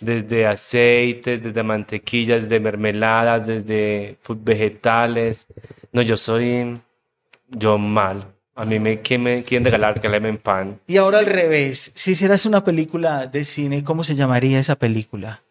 desde 0.00 0.46
aceites, 0.46 1.42
desde 1.42 1.62
mantequillas, 1.62 2.42
desde 2.44 2.60
mermeladas, 2.60 3.46
desde 3.46 4.16
vegetales. 4.28 5.46
No, 5.92 6.00
yo 6.02 6.16
soy, 6.16 6.80
yo 7.50 7.76
mal. 7.78 8.26
A 8.54 8.64
mí 8.64 8.78
me, 8.78 9.00
¿quién 9.00 9.22
me 9.22 9.42
quieren 9.42 9.64
regalar? 9.64 9.96
Regálame 9.96 10.28
en 10.28 10.38
pan. 10.38 10.80
Y 10.86 10.98
ahora 10.98 11.20
al 11.20 11.26
revés, 11.26 11.92
si 11.94 12.12
hicieras 12.12 12.44
una 12.44 12.62
película 12.62 13.26
de 13.26 13.44
cine, 13.44 13.82
¿cómo 13.82 14.04
se 14.04 14.14
llamaría 14.14 14.58
esa 14.58 14.76
película? 14.76 15.42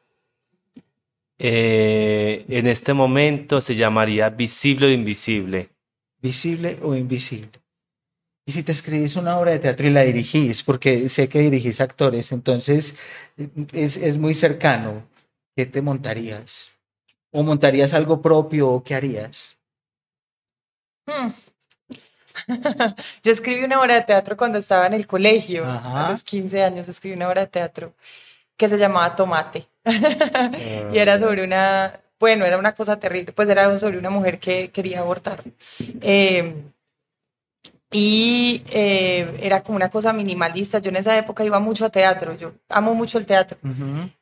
Eh, 1.39 2.45
en 2.47 2.67
este 2.67 2.93
momento 2.93 3.61
se 3.61 3.75
llamaría 3.75 4.29
Visible 4.29 4.85
o 4.85 4.91
Invisible. 4.91 5.69
¿Visible 6.21 6.77
o 6.83 6.93
invisible? 6.93 7.49
Y 8.45 8.51
si 8.51 8.61
te 8.61 8.71
escribís 8.71 9.15
una 9.15 9.39
obra 9.39 9.51
de 9.51 9.59
teatro 9.59 9.87
y 9.87 9.91
la 9.91 10.03
dirigís, 10.03 10.61
porque 10.61 11.09
sé 11.09 11.27
que 11.27 11.39
dirigís 11.39 11.81
actores, 11.81 12.31
entonces 12.31 12.99
eh, 13.37 13.49
es, 13.73 13.97
es 13.97 14.17
muy 14.17 14.35
cercano, 14.35 15.07
¿qué 15.55 15.65
te 15.65 15.81
montarías? 15.81 16.79
¿O 17.31 17.41
montarías 17.41 17.95
algo 17.95 18.21
propio 18.21 18.69
o 18.69 18.83
qué 18.83 18.93
harías? 18.93 19.59
Hmm. 21.07 21.31
Yo 23.23 23.31
escribí 23.31 23.63
una 23.63 23.81
obra 23.81 23.95
de 23.95 24.01
teatro 24.01 24.37
cuando 24.37 24.57
estaba 24.57 24.87
en 24.87 24.93
el 24.93 25.07
colegio, 25.07 25.65
Ajá. 25.65 26.07
a 26.07 26.11
los 26.11 26.23
15 26.23 26.63
años 26.63 26.87
escribí 26.87 27.15
una 27.15 27.27
obra 27.27 27.41
de 27.41 27.47
teatro 27.47 27.93
que 28.57 28.69
se 28.69 28.77
llamaba 28.77 29.15
Tomate. 29.15 29.67
Y 30.93 30.97
era 30.97 31.17
sobre 31.19 31.43
una, 31.43 31.99
bueno, 32.19 32.45
era 32.45 32.57
una 32.57 32.73
cosa 32.73 32.99
terrible, 32.99 33.33
pues 33.33 33.49
era 33.49 33.75
sobre 33.77 33.97
una 33.97 34.09
mujer 34.09 34.39
que 34.39 34.69
quería 34.71 34.99
abortar. 34.99 35.43
Eh, 36.01 36.53
y 37.91 38.63
eh, 38.69 39.37
era 39.41 39.61
como 39.61 39.75
una 39.75 39.89
cosa 39.89 40.13
minimalista. 40.13 40.79
Yo 40.79 40.89
en 40.89 40.95
esa 40.95 41.17
época 41.17 41.43
iba 41.43 41.59
mucho 41.59 41.85
a 41.85 41.89
teatro, 41.89 42.35
yo 42.37 42.53
amo 42.69 42.95
mucho 42.95 43.17
el 43.17 43.25
teatro, 43.25 43.57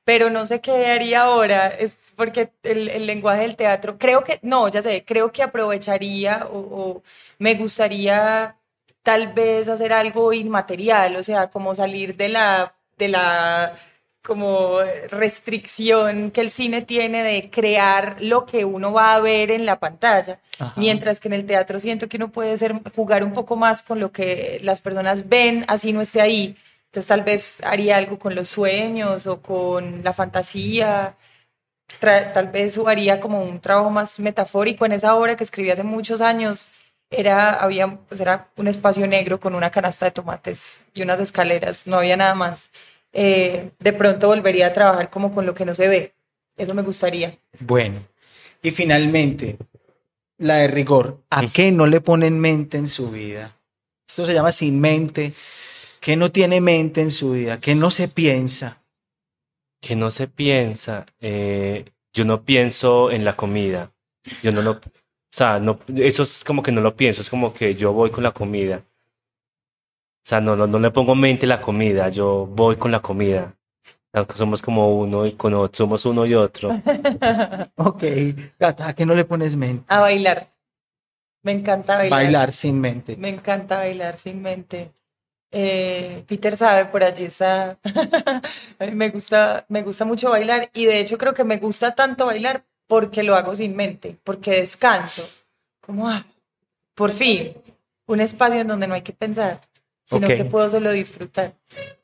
pero 0.03 0.29
no 0.29 0.45
sé 0.47 0.59
qué 0.59 0.87
haría 0.87 1.21
ahora, 1.21 1.67
es 1.67 2.11
porque 2.15 2.51
el, 2.63 2.89
el 2.89 3.05
lenguaje 3.05 3.41
del 3.41 3.55
teatro, 3.55 3.97
creo 3.99 4.23
que, 4.23 4.39
no, 4.41 4.67
ya 4.69 4.81
sé, 4.81 5.05
creo 5.05 5.31
que 5.31 5.43
aprovecharía 5.43 6.47
o, 6.51 6.57
o 6.57 7.03
me 7.37 7.53
gustaría 7.55 8.55
tal 9.03 9.33
vez 9.33 9.69
hacer 9.69 9.93
algo 9.93 10.33
inmaterial, 10.33 11.15
o 11.15 11.23
sea, 11.23 11.49
como 11.49 11.75
salir 11.75 12.17
de 12.17 12.29
la, 12.29 12.75
de 12.97 13.07
la 13.07 13.75
como 14.29 14.79
restricción 15.09 16.31
que 16.31 16.41
el 16.41 16.51
cine 16.51 16.81
tiene 16.83 17.23
de 17.23 17.49
crear 17.49 18.15
lo 18.21 18.45
que 18.45 18.63
uno 18.63 18.93
va 18.93 19.15
a 19.15 19.19
ver 19.19 19.51
en 19.51 19.65
la 19.65 19.79
pantalla, 19.79 20.39
Ajá. 20.59 20.73
mientras 20.77 21.19
que 21.19 21.27
en 21.27 21.33
el 21.33 21.45
teatro 21.45 21.79
siento 21.79 22.07
que 22.07 22.17
uno 22.17 22.29
puede 22.31 22.57
ser, 22.57 22.75
jugar 22.95 23.23
un 23.23 23.33
poco 23.33 23.57
más 23.57 23.83
con 23.83 23.99
lo 23.99 24.11
que 24.11 24.59
las 24.61 24.79
personas 24.81 25.27
ven, 25.27 25.65
así 25.67 25.91
no 25.91 26.01
esté 26.01 26.21
ahí. 26.21 26.55
Entonces 26.85 27.07
tal 27.07 27.23
vez 27.23 27.61
haría 27.63 27.97
algo 27.97 28.17
con 28.17 28.33
los 28.35 28.47
sueños 28.47 29.27
o 29.27 29.41
con 29.41 30.03
la 30.03 30.13
fantasía, 30.13 31.15
Tra- 31.99 32.31
tal 32.33 32.47
vez 32.47 32.77
haría 32.87 33.19
como 33.19 33.41
un 33.43 33.59
trabajo 33.59 33.89
más 33.89 34.19
metafórico 34.19 34.85
en 34.85 34.93
esa 34.93 35.15
obra 35.15 35.35
que 35.35 35.43
escribí 35.43 35.69
hace 35.71 35.83
muchos 35.83 36.21
años. 36.21 36.71
Era, 37.11 37.55
había, 37.55 37.97
pues 38.07 38.21
era 38.21 38.47
un 38.55 38.67
espacio 38.67 39.07
negro 39.07 39.39
con 39.39 39.55
una 39.55 39.71
canasta 39.71 40.05
de 40.05 40.11
tomates 40.11 40.81
y 40.93 41.01
unas 41.01 41.19
escaleras, 41.19 41.87
no 41.87 41.97
había 41.97 42.15
nada 42.15 42.35
más. 42.35 42.69
Eh, 43.13 43.71
de 43.79 43.93
pronto 43.93 44.27
volvería 44.27 44.67
a 44.67 44.73
trabajar 44.73 45.09
como 45.09 45.33
con 45.33 45.45
lo 45.45 45.53
que 45.53 45.65
no 45.65 45.75
se 45.75 45.87
ve. 45.87 46.13
Eso 46.57 46.73
me 46.73 46.81
gustaría. 46.81 47.37
Bueno, 47.59 47.99
y 48.61 48.71
finalmente, 48.71 49.57
la 50.37 50.57
de 50.57 50.67
rigor. 50.67 51.23
¿A 51.29 51.45
qué 51.47 51.71
no 51.71 51.85
le 51.87 52.01
ponen 52.01 52.39
mente 52.39 52.77
en 52.77 52.87
su 52.87 53.11
vida? 53.11 53.55
Esto 54.07 54.25
se 54.25 54.33
llama 54.33 54.51
sin 54.51 54.79
mente. 54.79 55.33
¿Qué 55.99 56.15
no 56.15 56.31
tiene 56.31 56.61
mente 56.61 57.01
en 57.01 57.11
su 57.11 57.33
vida? 57.33 57.59
¿Qué 57.59 57.75
no 57.75 57.91
se 57.91 58.07
piensa? 58.07 58.83
Que 59.81 59.95
no 59.95 60.11
se 60.11 60.27
piensa, 60.27 61.05
eh, 61.21 61.85
yo 62.13 62.25
no 62.25 62.43
pienso 62.43 63.11
en 63.11 63.23
la 63.23 63.35
comida. 63.35 63.93
Yo 64.43 64.51
no 64.51 64.61
lo, 64.61 64.71
o 64.71 64.81
sea, 65.31 65.59
no, 65.59 65.79
eso 65.95 66.23
es 66.23 66.43
como 66.43 66.63
que 66.63 66.71
no 66.71 66.81
lo 66.81 66.95
pienso, 66.95 67.21
es 67.21 67.29
como 67.29 67.53
que 67.53 67.75
yo 67.75 67.93
voy 67.93 68.09
con 68.09 68.23
la 68.23 68.31
comida. 68.31 68.83
O 70.29 70.35
sea, 70.37 70.41
no, 70.41 70.55
no, 70.55 70.67
no 70.67 70.77
le 70.77 70.91
pongo 70.91 71.15
mente 71.15 71.47
a 71.47 71.49
la 71.49 71.59
comida, 71.59 72.07
yo 72.09 72.45
voy 72.45 72.75
con 72.75 72.91
la 72.91 72.99
comida. 72.99 73.51
Somos 74.35 74.61
como 74.61 74.95
uno 74.95 75.25
y 75.25 75.31
con 75.31 75.55
otro, 75.55 75.75
somos 75.75 76.05
uno 76.05 76.23
y 76.23 76.35
otro. 76.35 76.69
Ok, 77.77 78.03
Gata, 78.59 78.89
¿a 78.89 78.93
qué 78.93 79.07
no 79.07 79.15
le 79.15 79.25
pones 79.25 79.55
mente? 79.55 79.85
A 79.87 80.01
bailar. 80.01 80.47
Me 81.41 81.53
encanta 81.53 81.97
bailar. 81.97 82.11
Bailar 82.11 82.51
sin 82.51 82.79
mente. 82.79 83.17
Me 83.17 83.29
encanta 83.29 83.77
bailar 83.77 84.19
sin 84.19 84.39
mente. 84.43 84.91
Eh, 85.49 86.23
Peter 86.27 86.55
sabe, 86.55 86.85
por 86.85 87.03
allí 87.03 87.23
está. 87.23 87.79
A 88.79 88.85
mí 88.85 88.91
me 88.91 89.09
gusta, 89.09 89.65
me 89.67 89.81
gusta 89.81 90.05
mucho 90.05 90.29
bailar 90.29 90.69
y 90.75 90.85
de 90.85 90.99
hecho 90.99 91.17
creo 91.17 91.33
que 91.33 91.43
me 91.43 91.57
gusta 91.57 91.95
tanto 91.95 92.27
bailar 92.27 92.65
porque 92.85 93.23
lo 93.23 93.35
hago 93.35 93.55
sin 93.55 93.75
mente, 93.75 94.15
porque 94.23 94.51
descanso. 94.51 95.27
Como, 95.81 96.07
ah, 96.07 96.23
por 96.93 97.13
fin, 97.13 97.55
un 98.05 98.21
espacio 98.21 98.59
en 98.61 98.67
donde 98.67 98.87
no 98.87 98.93
hay 98.93 99.01
que 99.01 99.13
pensar, 99.13 99.59
sino 100.09 100.25
Ok. 100.27 100.33
que 100.35 100.45
puedo 100.45 100.69
solo 100.69 100.91
disfrutar. 100.91 101.53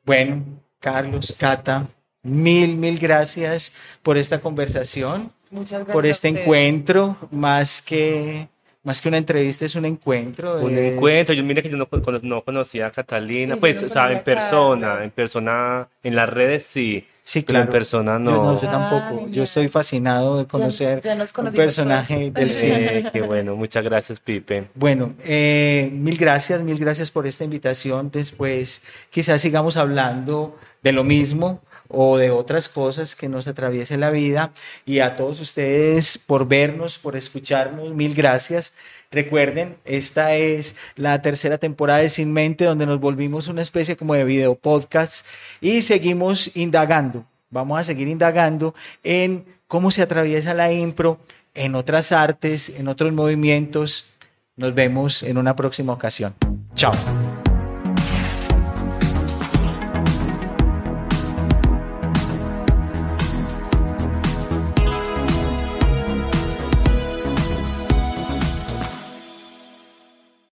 Bueno, 0.05 0.43
Carlos, 0.79 1.35
Cata, 1.37 1.87
mil, 2.21 2.75
mil 2.77 2.99
gracias 2.99 3.73
por 4.03 4.17
esta 4.17 4.39
conversación, 4.39 5.31
Muchas 5.49 5.79
gracias. 5.79 5.93
por 5.93 6.05
este 6.05 6.27
encuentro, 6.27 7.17
más 7.31 7.81
que, 7.81 8.47
más 8.83 9.01
que 9.01 9.07
una 9.07 9.17
entrevista, 9.17 9.65
es 9.65 9.75
un 9.75 9.85
encuentro. 9.85 10.59
Un 10.59 10.77
es- 10.77 10.93
encuentro, 10.93 11.33
yo 11.33 11.43
mire 11.43 11.63
que 11.63 11.69
yo 11.69 11.77
no, 11.77 11.87
no 12.21 12.41
conocía 12.43 12.87
a 12.87 12.91
Catalina, 12.91 13.55
Sí, 13.55 13.59
pues, 13.59 13.81
no 13.81 13.87
o 13.87 13.89
sea, 13.89 14.11
en 14.11 14.23
persona, 14.23 14.87
Carlos. 14.87 15.03
en 15.05 15.11
persona, 15.11 15.87
en 16.03 16.15
las 16.15 16.29
redes 16.29 16.65
sí, 16.67 17.05
Sí, 17.27 17.41
pero 17.41 17.57
en 17.57 17.65
claro. 17.65 17.71
persona 17.71 18.13
Yo 18.13 18.19
no. 18.19 18.43
no, 18.43 18.61
yo 18.61 18.67
tampoco. 18.67 19.27
Yo 19.29 19.43
estoy 19.43 19.63
ya. 19.63 19.69
fascinado 19.71 20.37
de 20.37 20.45
conocer 20.45 21.01
ya 21.01 21.15
un 21.15 21.51
personaje 21.51 22.29
todos. 22.29 22.33
del 22.35 22.53
cine. 22.53 22.97
Eh, 22.99 23.05
qué 23.11 23.21
bueno, 23.21 23.55
muchas 23.55 23.83
gracias, 23.83 24.19
Pipe. 24.19 24.67
Bueno, 24.75 25.15
eh, 25.23 25.89
mil 25.91 26.17
gracias, 26.17 26.61
mil 26.61 26.77
gracias 26.77 27.09
por 27.09 27.25
esta 27.25 27.43
invitación. 27.43 28.11
Después 28.11 28.83
quizás 29.09 29.41
sigamos 29.41 29.75
hablando 29.75 30.55
de 30.83 30.91
lo 30.91 31.03
mismo 31.03 31.61
o 31.87 32.17
de 32.17 32.31
otras 32.31 32.69
cosas 32.69 33.15
que 33.15 33.29
nos 33.29 33.47
atraviesen 33.47 33.99
la 33.99 34.09
vida. 34.09 34.51
Y 34.85 34.99
a 34.99 35.15
todos 35.15 35.39
ustedes 35.39 36.17
por 36.17 36.47
vernos, 36.47 36.97
por 36.97 37.15
escucharnos, 37.15 37.93
mil 37.93 38.13
gracias. 38.13 38.73
Recuerden, 39.11 39.77
esta 39.85 40.35
es 40.35 40.77
la 40.95 41.21
tercera 41.21 41.57
temporada 41.57 41.99
de 41.99 42.09
Sin 42.09 42.33
Mente, 42.33 42.65
donde 42.65 42.85
nos 42.85 42.99
volvimos 42.99 43.47
una 43.47 43.61
especie 43.61 43.95
como 43.95 44.13
de 44.13 44.23
video 44.23 44.55
podcast 44.55 45.25
y 45.61 45.81
seguimos 45.81 46.55
indagando. 46.55 47.25
Vamos 47.49 47.79
a 47.79 47.83
seguir 47.83 48.07
indagando 48.07 48.75
en 49.03 49.45
cómo 49.67 49.91
se 49.91 50.01
atraviesa 50.01 50.53
la 50.53 50.71
impro 50.71 51.19
en 51.53 51.75
otras 51.75 52.11
artes, 52.11 52.69
en 52.69 52.87
otros 52.87 53.13
movimientos. 53.13 54.11
Nos 54.57 54.73
vemos 54.73 55.23
en 55.23 55.37
una 55.37 55.55
próxima 55.55 55.93
ocasión. 55.93 56.35
Chao. 56.75 56.93